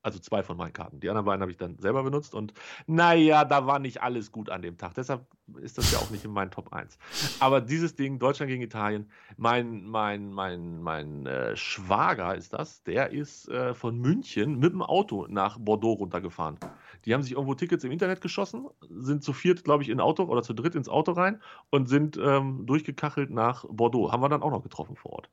Also 0.04 0.20
zwei 0.20 0.43
von 0.43 0.58
meinen 0.58 0.74
Karten. 0.74 1.00
Die 1.00 1.10
anderen 1.10 1.26
beiden 1.26 1.41
habe 1.41 1.52
ich 1.52 1.58
dann 1.58 1.78
selber 1.80 2.04
benutzt 2.04 2.34
und 2.36 2.54
naja, 2.86 3.43
da 3.43 3.66
war 3.66 3.80
nicht 3.80 4.02
alles 4.02 4.32
gut 4.32 4.50
an 4.50 4.62
dem 4.62 4.78
Tag. 4.78 4.93
Deshalb 4.93 5.26
ist 5.62 5.78
das 5.78 5.91
ja 5.91 5.98
auch 5.98 6.10
nicht 6.12 6.24
in 6.24 6.32
meinen 6.32 6.52
Top 6.52 6.72
1. 6.72 6.98
Aber 7.39 7.62
dieses 7.62 7.95
Ding, 7.95 8.20
Deutschland 8.20 8.50
gegen 8.50 8.62
Italien, 8.62 9.10
mein, 9.38 9.84
mein, 9.86 10.32
mein, 10.32 10.82
mein 10.82 11.26
äh, 11.26 11.56
Schwager 11.56 12.36
ist 12.36 12.54
das, 12.54 12.84
der 12.84 13.12
ist 13.12 13.50
äh, 13.50 13.74
von 13.74 13.98
München 13.98 14.60
mit 14.60 14.74
dem 14.74 14.82
Auto 14.82 15.26
nach 15.28 15.58
Bordeaux 15.60 15.93
runtergefahren. 15.93 16.58
Die 17.06 17.14
haben 17.14 17.24
sich 17.24 17.34
irgendwo 17.34 17.56
Tickets 17.56 17.84
im 17.84 17.91
Internet 17.91 18.22
geschossen, 18.22 18.68
sind 18.89 19.24
zu 19.24 19.34
viert, 19.34 19.64
glaube 19.64 19.84
ich, 19.84 19.89
in 19.89 20.00
Auto 20.00 20.24
oder 20.24 20.43
zu 20.43 20.54
dritt 20.54 20.76
ins 20.76 20.89
Auto 20.89 21.14
rein 21.14 21.41
und 21.70 21.88
sind 21.88 22.18
ähm, 22.22 22.66
durchgekachelt 22.66 23.30
nach 23.30 23.66
Bordeaux. 23.70 24.12
Haben 24.12 24.22
wir 24.22 24.30
dann 24.30 24.43
auch 24.43 24.52
noch 24.52 24.64
getroffen 24.64 24.95
vor 24.95 25.14
Ort. 25.14 25.30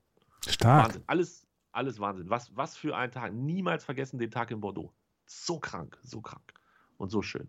Stark. 0.49 0.87
Wahnsinn. 0.87 1.03
Alles, 1.07 1.47
alles 1.75 1.99
Wahnsinn. 1.99 2.31
Was, 2.31 2.55
was 2.57 2.77
für 2.77 2.97
ein 2.97 3.11
Tag. 3.11 3.33
Niemals 3.33 3.85
vergessen 3.85 4.19
den 4.19 4.31
Tag 4.31 4.51
in 4.51 4.61
Bordeaux. 4.61 4.93
So 5.27 5.59
krank, 5.59 5.99
so 6.03 6.21
krank. 6.21 6.55
Und 6.97 7.11
so 7.11 7.23
schön. 7.23 7.49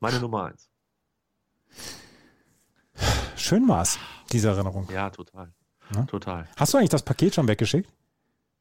Meine 0.00 0.20
Nummer 0.20 0.44
eins. 0.44 0.70
Schön 3.36 3.66
war's, 3.68 3.98
diese 4.30 4.48
Erinnerung. 4.48 4.88
Ja, 4.90 5.10
total. 5.10 5.52
Ja? 5.94 6.04
Total. 6.04 6.48
Hast 6.56 6.72
du 6.72 6.78
eigentlich 6.78 6.90
das 6.90 7.02
Paket 7.02 7.34
schon 7.34 7.48
weggeschickt? 7.48 7.92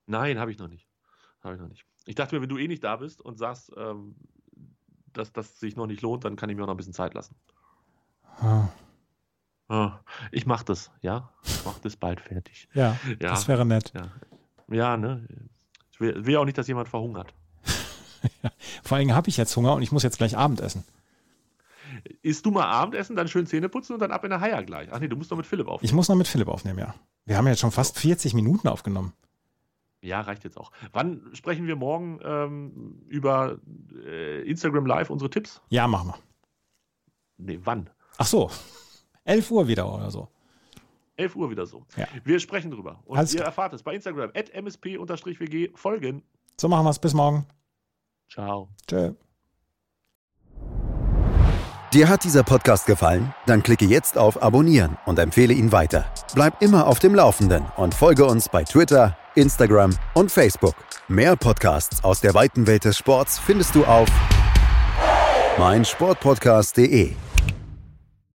Nein, 0.08 0.39
habe 0.39 0.52
ich 0.52 0.58
noch 0.58 0.68
nicht. 0.68 0.88
Habe 1.44 1.56
ich 1.56 1.62
noch 1.62 1.68
nicht. 1.68 1.86
Ich 2.06 2.16
dachte 2.16 2.36
mir, 2.36 2.42
wenn 2.42 2.50
du 2.50 2.58
eh 2.58 2.68
nicht 2.68 2.84
da 2.84 2.96
bist 2.96 3.22
und 3.22 3.38
sagst, 3.38 3.72
ähm, 3.78 4.16
dass 5.14 5.32
das 5.32 5.60
sich 5.60 5.76
noch 5.76 5.88
nicht 5.88 6.02
lohnt, 6.02 6.26
dann 6.26 6.36
kann 6.36 6.50
ich 6.50 6.56
mir 6.56 6.64
auch 6.64 6.68
noch 6.68 6.74
ein 6.74 6.78
bisschen 6.78 6.94
Zeit 6.94 7.14
lassen. 7.14 7.36
Ah. 8.39 8.70
Ich 10.32 10.46
mache 10.46 10.66
das, 10.66 10.92
ja. 11.02 11.32
Ich 11.44 11.64
mache 11.64 11.80
das 11.82 11.96
bald 11.96 12.20
fertig. 12.20 12.68
Ja, 12.74 13.00
ja, 13.08 13.16
das 13.30 13.48
wäre 13.48 13.66
nett. 13.66 13.94
Ja, 13.96 14.12
ja 14.72 14.97
ne? 14.97 15.28
Ich 15.91 15.99
will, 15.99 16.26
will 16.26 16.38
auch 16.38 16.45
nicht, 16.45 16.57
dass 16.57 16.67
jemand 16.67 16.89
verhungert. 16.89 17.34
Vor 18.84 18.97
allem 18.97 19.13
habe 19.13 19.30
ich 19.30 19.38
jetzt 19.38 19.55
Hunger 19.55 19.74
und 19.74 19.82
ich 19.82 19.91
muss 19.91 20.03
jetzt 20.03 20.17
gleich 20.17 20.38
Abendessen. 20.38 20.84
Isst 22.22 22.45
du 22.45 22.51
mal 22.51 22.65
Abendessen, 22.65 23.15
dann 23.15 23.28
schön 23.28 23.45
Zähne 23.45 23.69
putzen 23.69 23.93
und 23.93 23.99
dann 23.99 24.11
ab 24.11 24.24
in 24.24 24.30
der 24.30 24.41
Haier 24.41 24.63
gleich. 24.63 24.89
Ach 24.91 24.99
nee, 24.99 25.07
du 25.07 25.15
musst 25.15 25.30
noch 25.30 25.38
mit 25.38 25.45
Philipp 25.45 25.67
aufnehmen. 25.67 25.86
Ich 25.86 25.93
muss 25.93 26.09
noch 26.09 26.15
mit 26.15 26.28
Philipp 26.28 26.47
aufnehmen, 26.47 26.80
ja. 26.80 26.95
Wir 27.26 27.38
haben 27.38 27.47
jetzt 27.47 27.59
schon 27.59 27.72
fast 27.72 27.99
40 27.99 28.34
Minuten 28.34 28.67
aufgenommen. 28.67 29.13
Ja, 30.01 30.22
reicht 30.22 30.43
jetzt 30.43 30.57
auch. 30.57 30.72
Wann 30.93 31.30
sprechen 31.34 31.67
wir 31.67 31.76
morgen 31.76 32.19
ähm, 32.24 33.03
über 33.07 33.59
äh, 34.03 34.41
Instagram 34.49 34.88
Live 34.88 35.11
unsere 35.11 35.30
Tipps? 35.30 35.61
Ja, 35.69 35.88
machen 35.88 36.09
wir. 36.09 36.17
Nee, 37.38 37.59
wann? 37.63 37.89
Ach 38.17 38.26
so, 38.26 38.49
11 39.26 39.51
Uhr 39.51 39.67
wieder 39.67 39.93
oder 39.93 40.09
so. 40.09 40.28
11 41.22 41.36
Uhr 41.36 41.49
wieder 41.51 41.65
so. 41.65 41.86
Ja. 41.95 42.07
Wir 42.24 42.39
sprechen 42.39 42.72
drüber. 42.72 42.99
Und 43.05 43.17
Alles 43.17 43.34
ihr 43.34 43.38
klar. 43.38 43.47
erfahrt 43.47 43.74
es 43.74 43.84
bei 43.84 43.93
Instagram, 43.93 44.32
at 44.36 44.51
msp-wg, 44.53 45.72
folgen. 45.76 46.24
So 46.59 46.67
machen 46.67 46.86
wir 46.86 46.89
es. 46.89 46.99
Bis 46.99 47.13
morgen. 47.13 47.45
Ciao. 48.30 48.69
Tschö. 48.88 49.13
Dir 51.93 52.07
hat 52.07 52.24
dieser 52.24 52.43
Podcast 52.43 52.86
gefallen? 52.86 53.34
Dann 53.47 53.63
klicke 53.63 53.84
jetzt 53.84 54.17
auf 54.17 54.41
Abonnieren 54.41 54.97
und 55.05 55.19
empfehle 55.19 55.53
ihn 55.53 55.74
weiter. 55.74 56.05
Bleib 56.34 56.61
immer 56.61 56.88
auf 56.88 56.99
dem 56.99 57.13
Laufenden 57.13 57.65
und 57.76 57.93
folge 57.93 58.24
uns 58.26 58.47
bei 58.47 58.63
Twitter, 58.63 59.17
Instagram 59.36 59.97
und 60.13 60.32
Facebook. 60.32 60.76
Mehr 61.09 61.36
Podcasts 61.36 62.01
aus 62.05 62.22
der 62.22 62.34
weiten 62.34 62.65
Welt 62.65 62.86
des 62.86 62.97
Sports 62.97 63.39
findest 63.39 63.76
du 63.76 63.84
auf 63.84 64.07
meinsportpodcast.de. 65.57 67.13